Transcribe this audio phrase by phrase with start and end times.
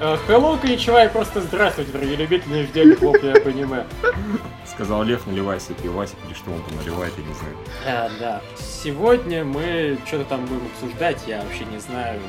[0.00, 3.84] Э, Hello, коничевая, просто здравствуйте, дорогие любители ждем хлопья аниме.
[4.66, 7.56] Сказал Лев, наливай себе пивасик, или что он там наливает, я не знаю.
[7.86, 8.40] А, да.
[8.56, 12.20] Сегодня мы что-то там будем обсуждать, я вообще не знаю.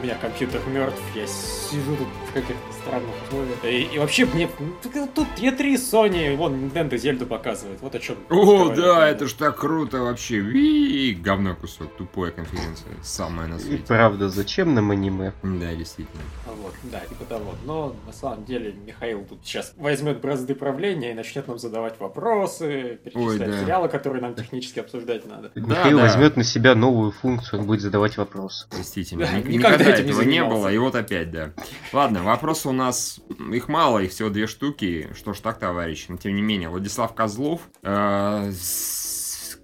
[0.00, 3.64] У меня компьютер мертв, я сижу тут в каких-то странных условиях.
[3.64, 4.50] И, и вообще мне...
[4.58, 8.16] ну, Тут E3 Sony, вон Nintendo Зельду показывает, вот о чем.
[8.28, 10.40] О, да, это ж так круто вообще.
[10.40, 12.92] Ви, говно кусок, тупая конференция.
[13.02, 13.84] Самая на И свете.
[13.86, 15.32] правда, зачем нам аниме?
[15.42, 16.22] Да, действительно.
[16.64, 17.54] Вот, да, типа того.
[17.66, 22.98] Но на самом деле Михаил тут сейчас возьмет бразды правления и начнет нам задавать вопросы,
[23.04, 23.60] перечислять да.
[23.60, 25.50] сериалы, которые нам технически обсуждать надо.
[25.54, 26.04] Михаил да.
[26.04, 28.66] возьмет на себя новую функцию, он будет задавать вопросы.
[28.74, 29.26] Действительно.
[29.26, 30.56] Да, Ник- никогда Никогда этим не этого не занимался.
[30.56, 31.52] было, и вот опять, да.
[31.92, 33.20] Ладно, вопросы у нас,
[33.52, 35.10] их мало, их всего две штуки.
[35.14, 36.06] Что ж так, товарищи.
[36.08, 38.52] Но тем не менее, Владислав Козлов, э,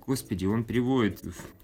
[0.06, 1.20] господи, он переводит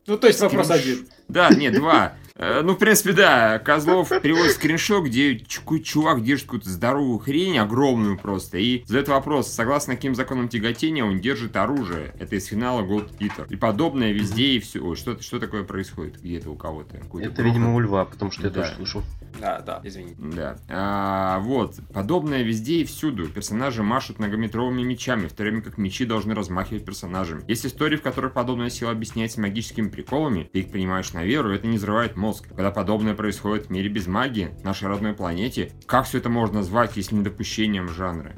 [0.07, 1.07] Ну, то есть вопрос один.
[1.29, 2.15] Да, нет, два.
[2.39, 3.59] Э, Ну, в принципе, да.
[3.59, 9.95] Козлов переводит скриншот, где чувак держит какую-то здоровую хрень, огромную просто, и задает вопрос, согласно
[9.95, 12.15] каким законам тяготения он держит оружие.
[12.19, 13.47] Это из финала Gold Eater.
[13.49, 14.81] И подобное везде, и все.
[14.81, 16.97] Ой, что, что такое происходит где-то у кого-то?
[17.21, 18.63] Это, видимо, у льва, потому что я Да.
[18.63, 19.03] тоже слышал.
[19.41, 20.17] Да, да, извините.
[20.19, 20.57] Да.
[20.69, 21.75] А, вот.
[21.93, 23.29] Подобное везде и всюду.
[23.29, 27.43] Персонажи машут многометровыми мечами, в то время как мечи должны размахивать персонажами.
[27.47, 31.67] Есть истории, в которых подобная сила объясняется магическими приколами, ты их принимаешь на веру, это
[31.67, 32.26] не взрывает мозг.
[32.35, 36.97] Когда подобное происходит в мире без магии, нашей родной планете, как все это можно назвать,
[36.97, 38.35] если не допущением жанра?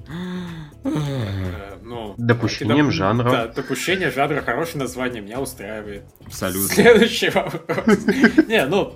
[0.84, 3.30] Э, ну, Допущением доп- жанра.
[3.30, 6.04] Да, допущение жанра хорошее название, меня устраивает.
[6.26, 6.68] Абсолютно.
[6.74, 8.06] Следующий вопрос.
[8.48, 8.94] Не, ну,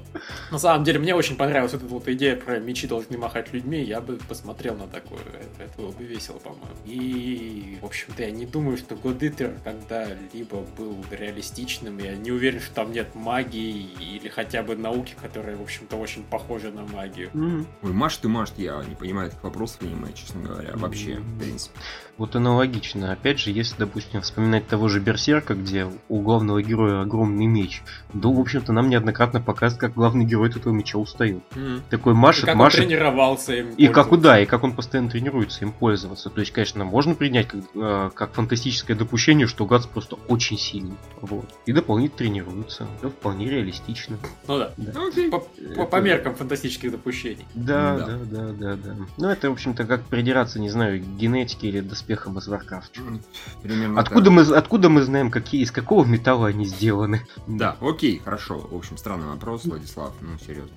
[0.50, 3.82] на самом деле, мне очень понравилась вот эта вот идея про мечи должны махать людьми.
[3.82, 5.20] Я бы посмотрел на такое.
[5.20, 6.66] Это, это было бы весело, по-моему.
[6.84, 11.98] И, в общем-то, я не думаю, что Eater когда-либо был реалистичным.
[11.98, 16.22] Я не уверен, что там нет магии или хотя бы науки, которая, в общем-то, очень
[16.24, 17.30] похожа на магию.
[17.34, 21.38] М, Ой, маш ты, маш, я не понимаю этих вопросов, понимаю, честно говоря, вообще, в
[21.38, 21.78] принципе.
[22.18, 23.10] Вот аналогично.
[23.12, 27.82] Опять же, если, допустим, вспоминать того же Берсерка, где у главного героя огромный меч,
[28.12, 31.42] да, в общем-то, нам неоднократно показывают, как главный герой от этого меча устает.
[31.88, 33.70] Такой И машет, как он машет, тренировался им.
[33.76, 34.22] И как пользоваться.
[34.28, 36.28] да, и как он постоянно тренируется им пользоваться.
[36.28, 40.96] То есть, конечно, можно принять как, э, как фантастическое допущение, что Гац просто очень сильный.
[41.22, 41.46] Вот.
[41.66, 42.86] И дополнительно тренируется.
[42.98, 44.18] Это вполне реалистично.
[44.46, 44.71] Ну да.
[44.76, 45.30] Ну, окей.
[45.30, 45.38] По,
[45.76, 47.46] по- по меркам фантастических допущений.
[47.54, 48.06] Да, Да.
[48.06, 48.96] да, да, да, да.
[49.18, 53.20] Ну, это, в общем-то, как придираться, не знаю, к генетике или доспехам из Warcraft.
[53.62, 54.32] Примерно Откуда так.
[54.32, 57.22] мы, откуда мы знаем, какие, из какого металла они сделаны?
[57.46, 58.58] Да, окей, хорошо.
[58.70, 60.70] В общем, странный вопрос, Владислав, ну, серьезно.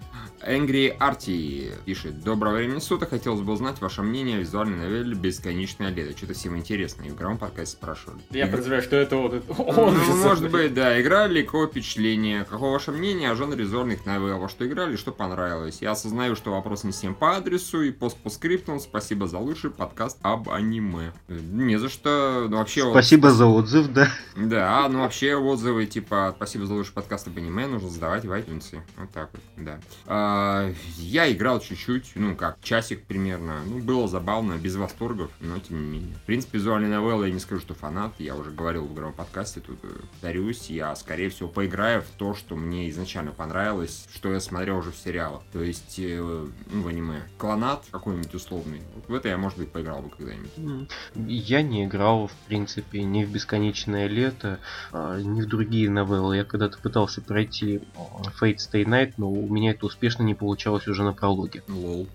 [0.45, 2.21] Angry Арти пишет.
[2.23, 6.15] Доброго времени суток, хотелось бы узнать ваше мнение о визуальной новелле «Бесконечное лето».
[6.15, 8.19] Что-то всем интересно, и в игровом подкасте спрашивали.
[8.31, 11.01] Я подозреваю, что это вот это- Ну, он же может быть, да.
[11.01, 12.45] Играли, какое впечатление?
[12.49, 14.39] Какое ваше мнение о жанре визуальных новелл?
[14.39, 15.79] Во что играли, что понравилось?
[15.81, 18.79] Я осознаю, что вопрос не всем по адресу и пост по скриптам.
[18.79, 21.13] Спасибо за лучший подкаст об аниме.
[21.27, 22.47] Не за что.
[22.49, 24.09] Ну, вообще, вот- Спасибо за отзыв, да.
[24.35, 28.79] да, ну вообще отзывы типа «Спасибо за лучший подкаст об аниме» нужно задавать в iTunes.
[28.97, 29.79] Вот так вот, да.
[30.07, 33.59] А, я играл чуть-чуть, ну как, часик примерно.
[33.65, 36.15] Ну, было забавно, без восторгов, но тем не менее.
[36.15, 38.13] В принципе, визуальные новеллы я не скажу, что фанат.
[38.19, 40.69] Я уже говорил в игровом подкасте, тут э, повторюсь.
[40.69, 43.64] Я, скорее всего, поиграю в то, что мне изначально понравилось,
[44.13, 45.41] что я смотрел уже в сериалах.
[45.51, 47.23] То есть, э, ну, в аниме.
[47.37, 48.81] Клонат какой-нибудь условный.
[48.95, 50.89] Вот в это я, может быть, поиграл бы когда-нибудь.
[51.27, 54.59] Я не играл, в принципе, ни в «Бесконечное лето»,
[54.91, 56.37] а, ни в другие новеллы.
[56.37, 60.87] Я когда-то пытался пройти а, Fate Stay Night, но у меня это успешно не получалось
[60.87, 61.63] уже на прологе.
[61.67, 62.07] Лол.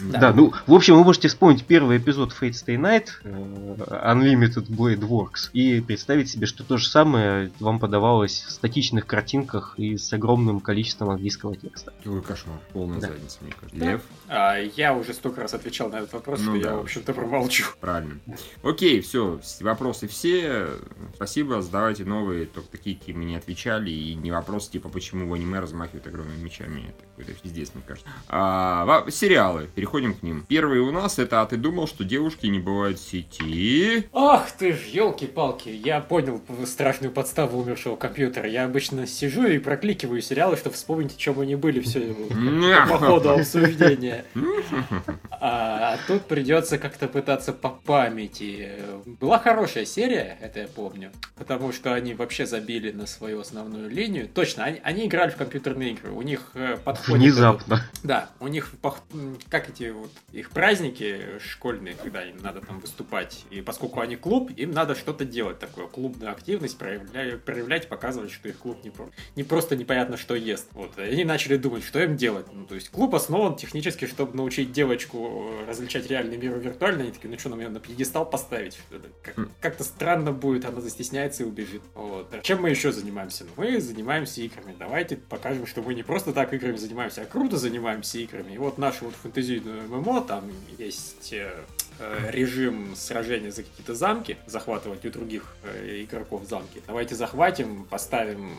[0.00, 0.32] Да.
[0.32, 3.76] ну, в общем, вы можете вспомнить первый эпизод Fate Stay Night, э,
[4.12, 9.74] Unlimited Blade Works, и представить себе, что то же самое вам подавалось в статичных картинках
[9.76, 11.92] и с огромным количеством английского текста.
[12.02, 12.58] Какой кошмар.
[12.72, 13.08] Полная Да.
[13.08, 13.76] задница, мне кажется.
[13.84, 14.02] Лев?
[14.28, 16.70] А, я уже столько раз отвечал на этот вопрос, Ну что да.
[16.70, 17.64] я, в общем-то, промолчу.
[17.80, 18.18] Правильно.
[18.62, 20.68] Окей, все, вопросы все.
[21.14, 23.90] Спасибо, задавайте новые, только такие, какие мы не отвечали.
[23.90, 26.86] И не вопросы, типа, почему в аниме размахивают огромными мечами.
[26.88, 28.08] Это какой-то пиздец, мне кажется.
[28.28, 30.44] А, сериалы, переходим к ним.
[30.48, 34.72] Первый у нас это «А ты думал, что девушки не бывают в сети?» Ах ты
[34.72, 38.48] ж, елки-палки, я понял страшную подставу умершего компьютера.
[38.48, 42.14] Я обычно сижу и прокликиваю сериалы, чтобы вспомнить, о чем они были все
[42.88, 44.15] по ходу обсуждения.
[45.38, 48.72] А, а тут придется как-то пытаться по памяти.
[49.20, 54.28] была хорошая серия, это я помню, потому что они вообще забили на свою основную линию.
[54.28, 57.22] Точно, они, они играли в компьютерные игры, у них э, подходит...
[57.22, 57.82] Внезапно.
[58.02, 58.72] да, у них,
[59.48, 64.50] как эти вот, их праздники школьные, когда им надо там выступать, и поскольку они клуб,
[64.56, 68.92] им надо что-то делать такое, клубную активность проявлять, проявлять показывать, что их клуб не,
[69.36, 70.68] не просто непонятно что ест.
[70.72, 72.46] Вот, и они начали думать, что им делать.
[72.52, 77.04] Ну, то есть клуб основан технически, чтобы научить девочку э, различать реальный мир и виртуальный.
[77.04, 78.78] Они такие, ну что, нам ее на пьедестал поставить?
[79.36, 79.48] Хм.
[79.60, 81.82] Как-то странно будет, она застесняется и убежит.
[81.94, 82.32] Вот.
[82.32, 83.44] А Чем мы еще занимаемся?
[83.44, 84.74] Ну, мы занимаемся играми.
[84.78, 88.54] Давайте покажем, что мы не просто так играми занимаемся, а круто занимаемся играми.
[88.54, 91.64] И вот нашу вот фэнтезийную ММО, там есть э,
[91.98, 96.82] э, режим сражения за какие-то замки, захватывать у других игроков замки.
[96.86, 98.56] Давайте захватим, поставим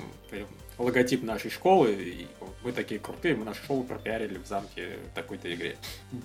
[0.77, 2.27] логотип нашей школы, и
[2.67, 5.77] мы такие крутые, мы нашу школу пропиарили в замке в такой-то игре.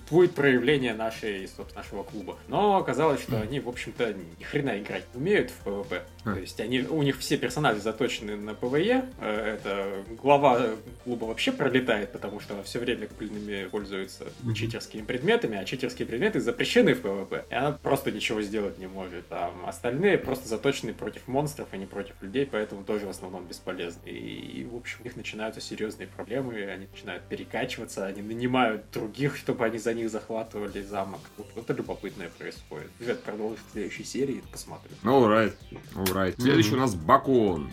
[0.09, 2.37] Будет проявление нашей, собственно, нашего клуба.
[2.49, 6.03] Но оказалось, что они, в общем-то, ни хрена играть не умеют в PvP.
[6.25, 9.05] То есть они, у них все персонажи заточены на PvE.
[9.19, 10.71] Э, Это глава
[11.05, 16.41] клуба вообще пролетает, потому что она все время пыльными пользуется читерскими предметами, а читерские предметы
[16.41, 17.45] запрещены в PvP.
[17.49, 19.25] И она просто ничего сделать не может.
[19.29, 24.09] А остальные просто заточены против монстров, а не против людей, поэтому тоже в основном бесполезны.
[24.09, 29.65] И, в общем, у них начинаются серьезные проблемы, они начинают перекачиваться, они нанимают других, чтобы
[29.65, 31.19] они за них захватывали замок.
[31.37, 32.89] Вот это любопытное происходит.
[32.99, 34.95] Ребят, продолжим в следующей серии, посмотрим.
[35.03, 35.53] Ну, alright.
[35.95, 36.35] Alright.
[36.39, 36.77] Следующий Мгм.
[36.79, 37.71] у нас Бакон.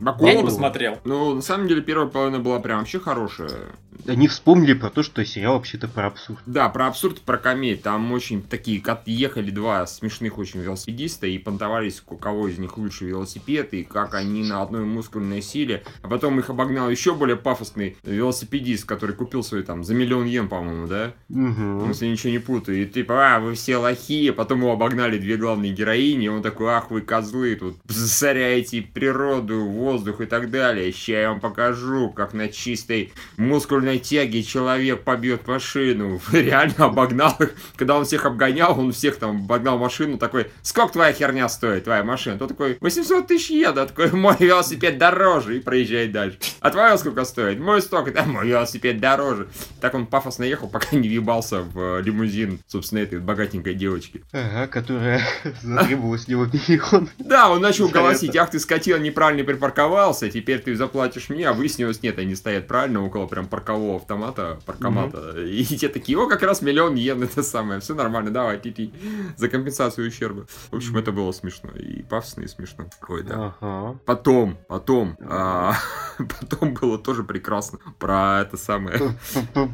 [0.00, 0.26] Бакон.
[0.26, 0.98] Я не посмотрел.
[1.04, 3.70] Ну, на самом деле, первая половина была прям вообще хорошая.
[4.06, 6.40] Они вспомнили про то, что сериал вообще-то про абсурд.
[6.46, 7.82] Да, про абсурд, про комедию.
[7.82, 12.76] Там очень такие, как ехали два смешных очень велосипедиста и понтовались, у кого из них
[12.78, 15.84] лучше велосипед, и как они на одной мускульной силе.
[16.02, 20.48] А потом их обогнал еще более пафосный велосипедист, который купил свой там за миллион йен,
[20.48, 21.14] по-моему, да?
[21.28, 21.88] Угу.
[21.88, 22.82] Если ничего не путаю.
[22.82, 26.72] И типа, а, вы все лохи, потом его обогнали две главные героини, и он такой,
[26.72, 30.92] ах, вы козлы, тут засоряете природу, воздух и так далее.
[30.92, 36.20] Сейчас я вам покажу, как на чистой мускульной тяге человек побьет машину.
[36.32, 37.54] Реально обогнал их.
[37.76, 42.04] Когда он всех обгонял, он всех там обогнал машину, такой, сколько твоя херня стоит, твоя
[42.04, 42.38] машина?
[42.38, 46.38] Тот такой, 800 тысяч а такой, мой велосипед дороже, и проезжает дальше.
[46.60, 47.58] А твоя сколько стоит?
[47.58, 49.48] Мой столько, да, мой велосипед дороже.
[49.80, 54.22] Так он пафосно ехал, пока не въебался в э, лимузин, собственно, этой богатенькой девочки.
[54.32, 55.22] Ага, которая
[55.62, 57.08] затребовала с него миллион.
[57.18, 62.02] Да, он начал голосить, ах ты скотина, неправильно припарковался, теперь ты заплатишь мне, а выяснилось,
[62.02, 65.40] нет, они стоят правильно около прям паркового автомата, паркомата.
[65.42, 68.90] И те такие, о, как раз миллион йен, это самое, все нормально, давай, ти
[69.36, 70.46] за компенсацию ущерба.
[70.70, 72.84] В общем, это было смешно, и пафосно, и смешно.
[73.08, 73.54] Ой, да.
[73.60, 73.98] Ага.
[74.04, 75.74] Потом, потом, а,
[76.18, 79.16] потом было тоже прекрасно про это самое.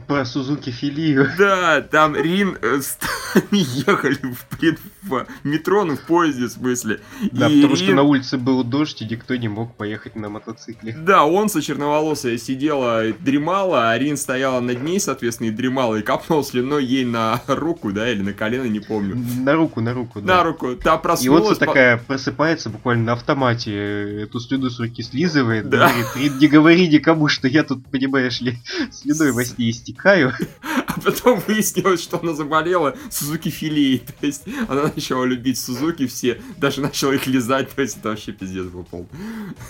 [0.06, 1.28] Про Сузуки Филию.
[1.38, 2.98] Да, там Рин э, с-
[3.50, 7.00] они ехали в, пред- в метро, ну в поезде в смысле.
[7.32, 10.28] Да, И потому что Рин- на улице был дождь, и никто не мог поехать на
[10.28, 10.92] мотоцикле.
[10.92, 16.02] Да, он со черноволосая сидела, дремала, а Рин стояла над ней, соответственно, и дремала, и
[16.02, 19.16] капнул слюной ей на руку, да, или на колено, не помню.
[19.40, 20.42] На руку, на руку, На да.
[20.44, 21.58] руку, та И вот проснулась.
[21.58, 25.88] такая просыпается буквально на автомате, эту слюду с руки слизывает, Да.
[25.88, 28.58] говорит, «Рин, не говори никому, что я тут, понимаешь ли,
[28.92, 30.32] слюдой во сне истекаю.
[30.88, 33.98] А потом выяснилось, что она заболела Сузуки филией.
[34.20, 37.70] То есть она начала любить Сузуки все, даже начала их лизать.
[37.70, 39.06] То есть это вообще пиздец был пол.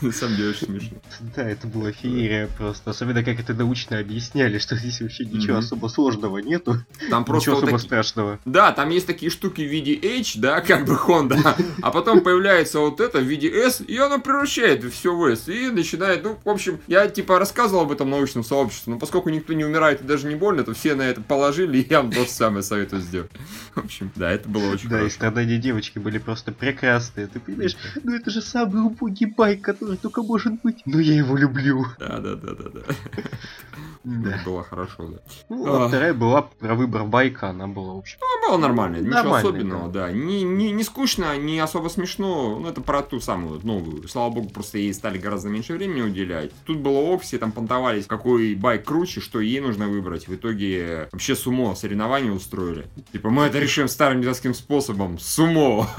[0.01, 0.97] На самом деле очень смешно.
[1.35, 2.91] Да, это была феерия просто.
[2.91, 5.59] Особенно как это научно объясняли, что здесь вообще ничего Мгм.
[5.59, 6.79] особо сложного нету.
[7.11, 8.39] Там просто ничего вот особо таки- страшного.
[8.47, 12.81] Да, там есть такие штуки в виде H, да, как бы Honda, а потом появляется
[12.81, 16.49] вот это в виде S, и она превращает все в S, и начинает, ну, в
[16.49, 20.27] общем, я типа рассказывал об этом научном сообществе, но поскольку никто не умирает и даже
[20.27, 23.31] не больно, то все на это положили, и я вам то же самое советую сделать.
[23.75, 25.15] В общем, да, это было очень Да, и хорошо.
[25.17, 27.27] страдания девочки были просто прекрасные.
[27.27, 30.79] Ты понимаешь, ну это же самый убогий байк, который только может быть.
[30.87, 31.87] Но я его люблю.
[31.99, 32.81] Да, да, да, да, да.
[34.05, 34.41] Да.
[34.45, 35.19] Было хорошо, да.
[35.49, 35.89] Ну, а А.
[35.89, 38.19] вторая была про выбор байка, она была, в общем.
[38.21, 40.11] Ну, было нормально, ничего Нормально, особенного, да.
[40.13, 42.59] Не, не, не скучно, не особо смешно.
[42.59, 44.09] Ну, это про ту самую новую.
[44.09, 46.53] Слава богу, просто ей стали гораздо меньше времени уделять.
[46.65, 50.29] Тут было ок, все там понтовались, какой байк круче, что ей нужно выбрать.
[50.29, 52.87] В итоге вообще сумо соревнования устроили.
[53.13, 55.19] Типа, мы это решим старым детским способом.
[55.19, 55.87] Сумо!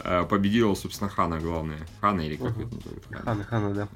[0.00, 1.78] А, Победила, собственно, Хана, главное.
[2.00, 3.04] Хана или как это называют?
[3.10, 3.44] Хана.
[3.44, 3.88] Хана, да.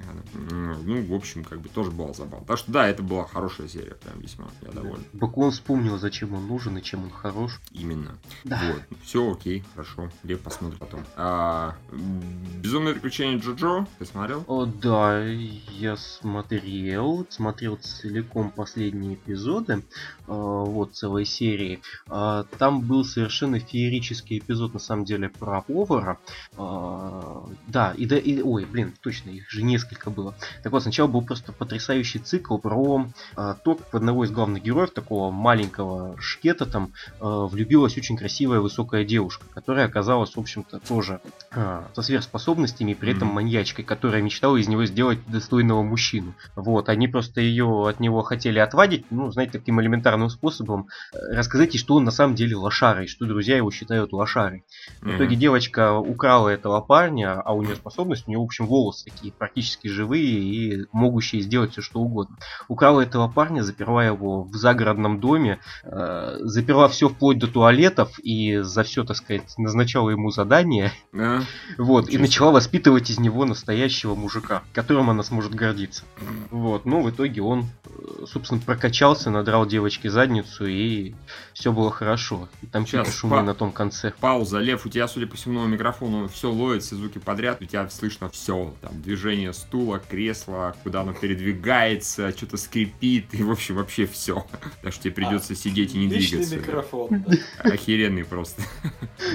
[0.83, 2.45] Ну, в общем, как бы тоже было забавно.
[2.45, 5.03] Так что да, это была была хорошая серия, прям весьма, я доволен.
[5.13, 7.59] Баклон вспомнил, зачем он нужен и чем он хорош.
[7.71, 8.17] Именно.
[8.43, 8.59] Да.
[8.67, 8.99] Вот.
[9.03, 10.09] Все окей, хорошо.
[10.23, 11.03] Лев посмотрим потом.
[11.15, 14.43] А, Безумное приключение Джоджо, ты смотрел?
[14.47, 19.81] О, да, я смотрел, смотрел целиком последние эпизоды, э,
[20.27, 21.81] вот, целой серии.
[22.07, 26.17] А, Там был совершенно феерический эпизод, на самом деле, про повара.
[26.57, 30.33] А, Да, и да, и, ой, блин, точно, их же несколько было.
[30.63, 33.00] Так вот, сначала был просто потрясающий цикл про
[33.35, 38.17] а, то, как в одного из главных героев, такого маленького шкета, там, э, влюбилась очень
[38.17, 44.21] красивая высокая девушка, которая оказалась, в общем-то, тоже а, со сверхспособностями, при этом маньячкой, которая
[44.21, 46.33] мечтала из него сделать достойного мужчину.
[46.55, 51.73] Вот, они просто ее от него хотели отвадить, ну, знаете, таким элементарным способом э, рассказать
[51.73, 54.63] ей, что он на самом деле лошарой, что друзья его считают лошарой.
[55.01, 59.05] В итоге девочка украла этого парня, а у нее способность, у нее, в общем, волосы
[59.05, 62.37] такие практически живые и могущие сделать все что угодно.
[62.67, 68.57] Украла этого парня, заперла его в загородном доме, э, заперла все вплоть до туалетов и
[68.57, 70.91] за все, так сказать, назначала ему задание.
[71.11, 71.43] Да.
[71.77, 76.03] Вот, и Ничего начала воспитывать из него настоящего мужика, которым она сможет гордиться.
[76.49, 81.13] Вот, ну, в итоге он, э, собственно, прокачался, надрал девочке задницу, и
[81.53, 82.49] все было хорошо.
[82.61, 84.13] И там какие-то шумы на том конце.
[84.19, 84.59] Пауза.
[84.59, 88.29] Лев, у тебя, судя по всему, микрофону все ловит, все звуки подряд, у тебя слышно
[88.29, 88.73] все.
[88.81, 94.45] Там движение стула, кресла, куда оно передвигается, что-то скрипит, и, в общем, вообще все.
[94.81, 96.57] Так что тебе придется сидеть и не двигаться.
[96.57, 97.25] микрофон.
[97.63, 97.71] да.
[97.71, 98.61] Охеренный просто.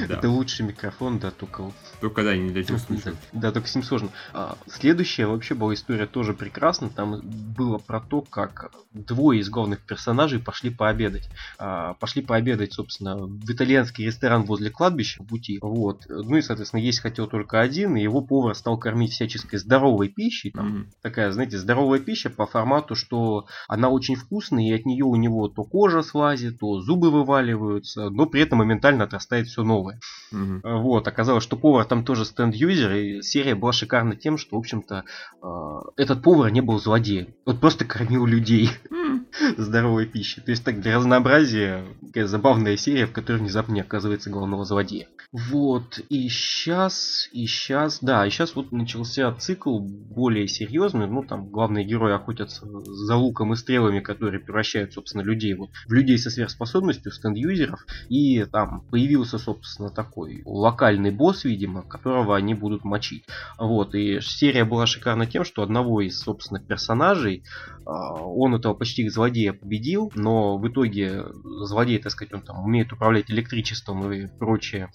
[0.09, 3.17] Это лучший микрофон, да, только Только да, не этих Да, случаев.
[3.33, 4.09] да, только с ним сложно.
[4.35, 6.91] А, следующая вообще была история тоже прекрасна.
[6.91, 11.29] Там было про то, как двое из главных персонажей пошли пообедать.
[11.59, 15.59] А, пошли пообедать, собственно, в итальянский ресторан возле кладбища в пути.
[15.63, 16.03] Вот.
[16.09, 20.51] Ну и, соответственно, есть хотел только один, и его повар стал кормить всяческой здоровой пищей.
[20.51, 20.87] Там, Мгм.
[21.03, 25.49] такая, знаете, здоровая пища по формату, что она очень вкусная, и от нее у него
[25.49, 29.99] то кожа слазит, то зубы вываливаются, но при этом моментально отрастает все новое.
[30.33, 34.59] Э, Вот, оказалось, что повар там тоже стенд-юзер, и серия была шикарна тем, что, в
[34.59, 35.05] общем-то,
[35.43, 35.47] э,
[35.97, 37.29] этот повар не был злодеем.
[37.45, 38.71] Он просто кормил людей
[39.57, 40.41] здоровой пищей.
[40.41, 45.09] То есть так для разнообразия такая забавная серия, в которой внезапно не оказывается главного злодея.
[45.33, 51.51] Вот, и сейчас, и сейчас, да, и сейчас вот начался цикл более серьезный, ну там
[51.51, 56.31] главные герои охотятся за луком и стрелами, которые превращают, собственно, людей вот в людей со
[56.31, 63.25] сверхспособностью, стенд-юзеров, и там появился, собственно, такой локальный босс, видимо, которого они будут мочить.
[63.59, 67.43] Вот, и серия была шикарна тем, что одного из, собственно, персонажей,
[67.87, 72.93] а, он этого почти злодея победил, но в итоге злодей, так сказать, он там умеет
[72.93, 74.91] управлять электричеством и прочее,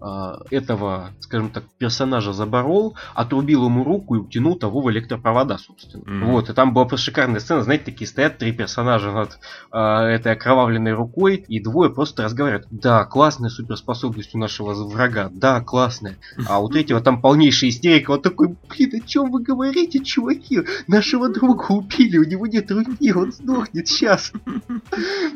[0.00, 6.04] а, этого, скажем так, персонажа заборол, отрубил ему руку и утянул того в электропровода, собственно.
[6.04, 6.32] Мгм.
[6.32, 9.38] Вот, и там была просто шикарная сцена, знаете, такие стоят три персонажа над
[9.70, 12.66] а, этой окровавленной рукой, и двое просто разговаривают.
[12.70, 16.15] Да, классная суперспособность у нашего врага, да, классная.
[16.46, 20.60] А у третьего там полнейшая истерика, он такой, блин, о чем вы говорите, чуваки?
[20.86, 24.32] Нашего друга убили, у него нет руки, он сдохнет сейчас.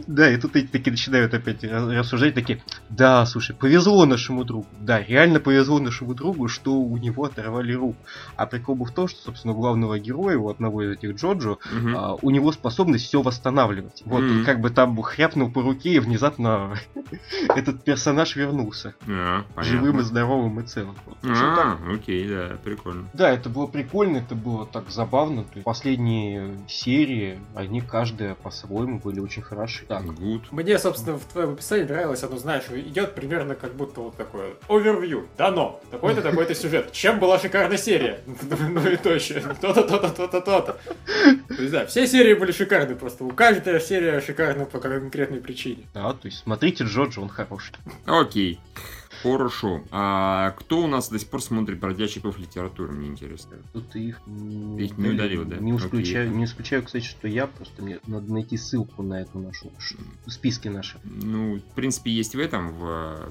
[0.06, 4.66] Да, и тут эти такие начинают опять рассуждать, такие, да, слушай, повезло нашему другу.
[4.80, 7.96] Да, реально повезло нашему другу, что у него оторвали руку.
[8.36, 11.58] А прикол был в том, что, собственно, главного героя, у одного из этих Джоджо,
[11.94, 14.02] а, у него способность все восстанавливать.
[14.04, 16.74] Вот, как бы там хряпнул по руке, и внезапно
[17.54, 18.94] этот персонаж вернулся.
[19.08, 19.44] А.
[19.62, 20.96] Живым и здоровым и целым.
[21.06, 21.16] Вот.
[21.22, 21.94] А, так.
[21.94, 23.08] окей, да, прикольно.
[23.12, 25.42] Да, это было прикольно, это было так забавно.
[25.44, 29.84] То есть последние серии, они каждая по-своему были очень хороши.
[29.86, 30.42] Так, Good.
[30.50, 35.28] Мне, собственно, в твоем описании нравилось, оно, знаешь, идет примерно как будто вот такое овервью.
[35.36, 35.80] Дано.
[35.90, 36.92] Такой-то, такой-то сюжет.
[36.92, 38.20] Чем была шикарная серия?
[38.70, 39.54] Ну и точно.
[39.60, 40.78] То-то, то-то, то-то, то-то.
[41.48, 43.24] То есть, да, все серии были шикарны просто.
[43.24, 45.84] У каждой серия шикарна по конкретной причине.
[45.94, 47.74] да, то есть смотрите Джорджа, он хороший.
[48.06, 48.60] Окей.
[49.22, 49.82] Хорошо.
[49.90, 53.56] А кто у нас до сих пор смотрит бродячий пов литературы, мне интересно.
[53.72, 55.56] Тут их, Ты их не удалил, да?
[55.56, 56.38] Не исключаю, Окей.
[56.38, 59.72] не исключаю, кстати, что я просто мне надо найти ссылку на эту нашу
[60.26, 60.98] списке наши.
[61.04, 63.28] Ну, в принципе, есть в этом, в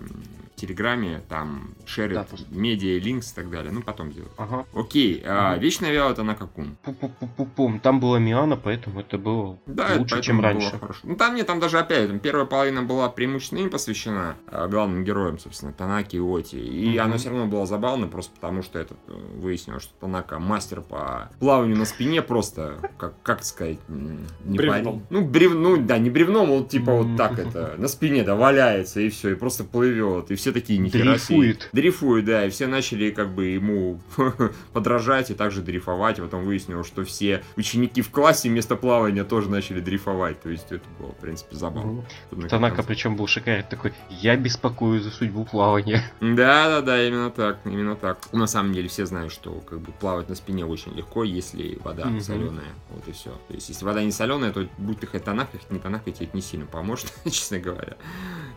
[0.60, 2.48] Телеграме, там, Да, шерит, просто.
[2.52, 3.72] медиа, линкс и так далее.
[3.72, 4.32] Ну, потом сделаю.
[4.38, 4.66] Ага.
[4.74, 5.62] Окей, а, Мгм.
[5.62, 6.78] Вечная Виола это на каком?
[6.84, 7.80] Пу-пу-пу-пум.
[7.80, 10.80] Там была Миана, поэтому это было Да, это лучше, поэтому чем было раньше.
[10.80, 11.00] хорошо.
[11.04, 15.04] Ну, там нет, там даже опять, там первая половина была преимущественно им посвящена а, главным
[15.04, 16.58] героям, собственно, Танаки и Оти.
[16.58, 17.02] И Мгм.
[17.06, 21.30] она все равно была забавна, просто потому что это э, выяснилось, что Танака мастер по
[21.40, 24.84] плаванию на спине просто, как, как сказать, не Бревном.
[24.84, 25.06] парень.
[25.10, 29.00] Ну, брев, ну, да, не бревном, он типа вот так это, на спине, да, валяется,
[29.00, 30.32] и все, и просто плывет.
[30.32, 31.38] И все все такие нихера себе.
[31.38, 31.70] Дрейфует.
[31.74, 34.00] Дрейфует, да, и все начали как бы ему
[34.74, 39.50] подражать и также дрейфовать, и потом выяснилось, что все ученики в классе вместо плавания тоже
[39.50, 42.04] начали дрейфовать, то есть это было, в принципе, забавно.
[42.32, 46.04] Как Танака причем был шикарен такой, я беспокоюсь за судьбу плавания.
[46.22, 48.20] Да, да, да, именно так, именно так.
[48.34, 52.06] На самом деле все знают, что как бы плавать на спине очень легко, если вода
[52.06, 52.22] Мгм.
[52.22, 52.74] соленая.
[52.90, 53.32] Вот и все.
[53.48, 56.26] То есть, если вода не соленая, то будь ты хоть тонака, хоть не тонака, тебе
[56.28, 57.96] это не сильно поможет, честно говоря.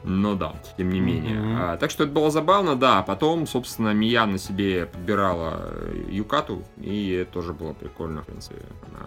[0.05, 1.39] Но да, тем не менее.
[1.41, 1.57] Мгм.
[1.61, 3.01] А, так что это было забавно, да.
[3.01, 8.27] А Потом, собственно, Мия на себе подбирала э, Юкату, и это тоже было прикольно, в
[8.27, 8.61] принципе.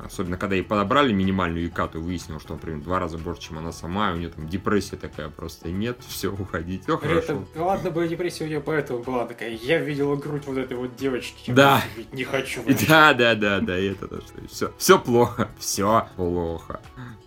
[0.04, 3.72] Особенно, когда ей подобрали минимальную Юкату, выяснилось, что, например, в два раза больше, чем она
[3.72, 7.22] сама, и у нее там депрессия такая просто нет, все, уходить, все хорошо.
[7.22, 10.98] этом, ладно бы депрессия у нее поэтому была такая, я видела грудь вот этой вот
[10.98, 11.52] девочки.
[11.52, 11.82] Да.
[11.96, 12.62] ведь Не хочу.
[12.90, 14.24] Да, да, да, да, и это тоже.
[14.52, 16.82] Все, все плохо, все плохо.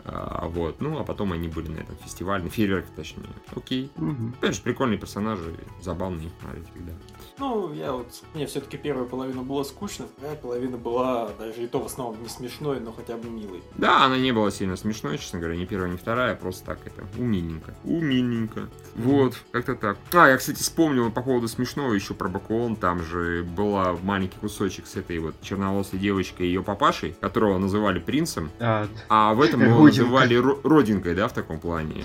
[0.05, 3.25] А, вот, ну, а потом они были на этом фестивале, на фейерверке, точнее.
[3.55, 3.90] Окей.
[3.97, 4.35] Мгм.
[4.38, 4.99] Опять же, прикольные
[5.38, 6.92] персонажи, забавные смотреть всегда.
[7.38, 11.80] Ну, я вот, мне все-таки первая половина была скучно, вторая половина была даже и то
[11.80, 13.62] в основном не смешной, но хотя бы милой.
[13.76, 17.04] Да, она не была сильно смешной, честно говоря, ни первая, ни вторая, просто так это,
[17.16, 17.75] умильненько.
[17.85, 18.68] Умильненько.
[18.97, 19.99] Вот, как-то так.
[20.12, 24.87] А, я, кстати, вспомнил по поводу смешного еще про Бакуон, там же была маленький кусочек
[24.87, 29.62] с этой вот черноволосой девочкой и ее папашей, которого называли принцем, А, а в этом
[29.62, 30.02] его Родинка.
[30.02, 32.04] называли ро- родинкой, да, в таком плане.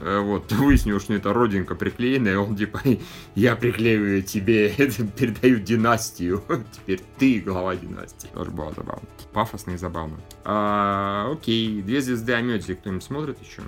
[0.00, 2.80] Э, Вот, выяснилось, что это родинка приклеенная, он типа,
[3.34, 4.70] я приклеиваю тебе,
[5.16, 6.42] передаю династию.
[6.72, 8.28] Теперь ты глава династии.
[8.32, 9.08] Тоже было забавно.
[9.32, 10.18] Пафосно и забавно.
[10.44, 13.62] А, окей, две звезды Амёдзи кто-нибудь смотрит еще?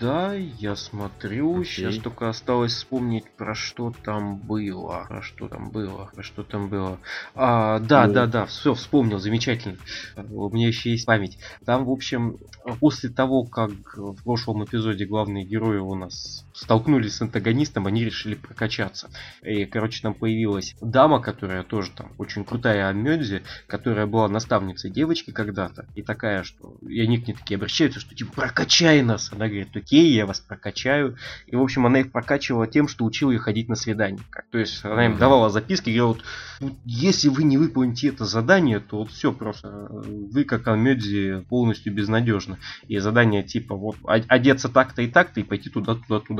[0.00, 1.60] Да, я смотрю.
[1.60, 1.64] Окей.
[1.64, 5.06] Сейчас только осталось вспомнить, про что там было.
[5.08, 6.10] Про что там было.
[6.14, 6.98] Про что там было.
[7.34, 8.08] А, да, О.
[8.08, 9.76] да, да, все, вспомнил, замечательно.
[10.16, 11.38] А, У меня еще есть память.
[11.64, 12.38] Там, в общем,
[12.80, 18.34] после того, как в прошлом эпизоде главные герои у нас столкнулись с антагонистом, они решили
[18.36, 19.10] прокачаться.
[19.42, 25.32] И, короче, там появилась дама, которая тоже там очень крутая Амёдзи, которая была наставницей девочки
[25.32, 25.86] когда-то.
[25.94, 26.76] И такая, что...
[26.88, 29.32] И они к ней такие обращаются, что типа прокачай нас.
[29.32, 31.16] Она говорит, окей, я вас прокачаю.
[31.46, 34.20] И, в общем, она их прокачивала тем, что учила их ходить на свидание.
[34.50, 36.16] То есть она им давала записки, говорила,
[36.60, 39.88] вот, если вы не выполните это задание, то вот все просто.
[39.90, 42.58] Вы как Амёдзи полностью безнадежны.
[42.86, 45.96] И задание типа вот одеться так-то и так-то и пойти туда,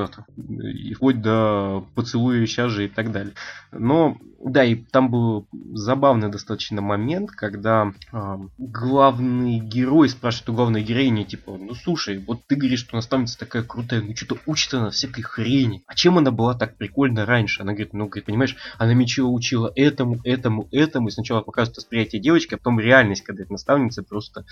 [0.09, 0.69] туда, туда-то.
[0.69, 3.35] И вплоть до поцелуя сейчас же и так далее.
[3.73, 10.83] Но, да, и там был забавный достаточно момент, когда а, главный герой спрашивает у главной
[10.83, 14.91] героини, типа, ну слушай, вот ты говоришь, что наставница такая крутая, ну что-то учит она
[14.91, 15.83] всякой хрени.
[15.87, 17.63] А чем она была так прикольно раньше?
[17.63, 22.21] Она говорит, ну, говорит, понимаешь, она мечила учила этому, этому, этому, и сначала показывает восприятие
[22.21, 24.45] девочки, а потом реальность, когда эта наставница просто...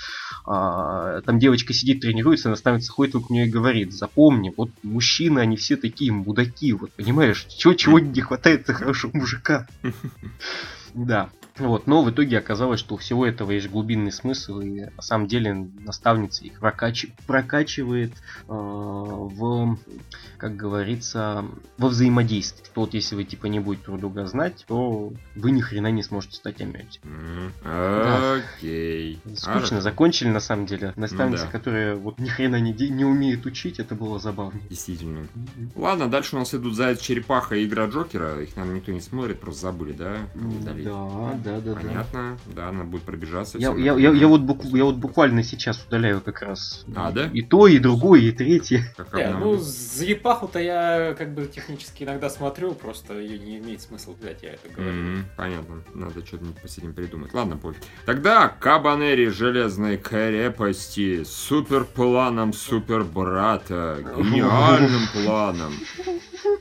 [0.46, 4.70] а, там девочка сидит, тренируется, наставница ходит вокруг нее и говорит, запомни, вот
[5.42, 9.68] они все такие мудаки, вот понимаешь, чего, чего не хватает за хорошего мужика.
[10.94, 11.30] Да.
[11.58, 15.26] Вот, но в итоге оказалось, что у всего этого есть глубинный смысл, и на самом
[15.26, 19.76] деле наставница их прокач- прокачивает э, в,
[20.38, 21.44] как говорится,
[21.78, 22.64] во взаимодействии.
[22.64, 26.02] Что вот если вы типа не будете друг друга знать, то вы ни хрена не
[26.02, 27.00] сможете стать амёти.
[27.04, 28.36] М, Да.
[28.56, 29.20] Окей.
[29.34, 29.80] Скучно Хорошо.
[29.82, 30.92] закончили на самом деле.
[30.96, 31.50] Наставница, да.
[31.50, 34.58] которая вот ни хрена не, де- не умеет учить, это было забавно.
[34.70, 35.26] Действительно.
[35.76, 38.40] Ладно, дальше у нас идут Заяц Черепаха и Игра Джокера.
[38.42, 40.16] Их, наверное, никто не смотрит, просто забыли, да?
[40.34, 40.84] Удалить.
[40.86, 41.80] Да, да, да, да.
[41.80, 43.58] Понятно, да, надо будет пробежаться.
[43.58, 46.84] Я, я, я, я, вот бук- я вот буквально сейчас удаляю как раз.
[46.94, 47.28] А, да?
[47.32, 48.84] И то, и другое, и третье.
[48.96, 49.52] Как обнаружил.
[49.52, 54.50] ну, Зрепаху-то я как бы технически иногда смотрю, просто ее не имеет смысла взять, я
[54.54, 54.92] это говорю.
[54.92, 55.82] Мгм, понятно.
[55.94, 57.32] Надо что-нибудь этим придумать.
[57.34, 57.82] Ладно, пофиг.
[58.06, 65.72] Тогда Кабанери Железной крепости с суперпланом супербрата, гениальным планом,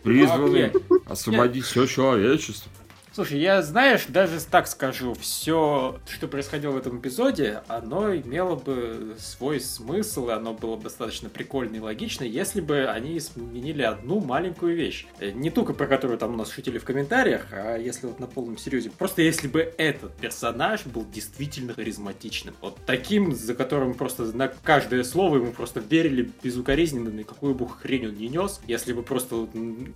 [0.04, 0.72] призванным Окей.
[1.06, 2.72] освободить все человечество.
[3.13, 9.17] Слушай, я, знаешь, даже так скажу, все, что происходило в этом эпизоде, оно имело бы
[9.19, 14.21] свой смысл, и оно было бы достаточно прикольно и логично, если бы они сменили одну
[14.21, 15.08] маленькую вещь.
[15.19, 18.28] Э, Не только про которую там у нас шутили в комментариях, а если вот на
[18.28, 18.91] полном серьезе.
[18.91, 22.56] Просто если бы этот персонаж был действительно харизматичным.
[22.62, 27.67] Вот таким, за которым просто на каждое слово ему просто верили безукоризненно, на какую бы
[27.67, 28.62] хрень он не нес.
[28.67, 29.50] Если бы просто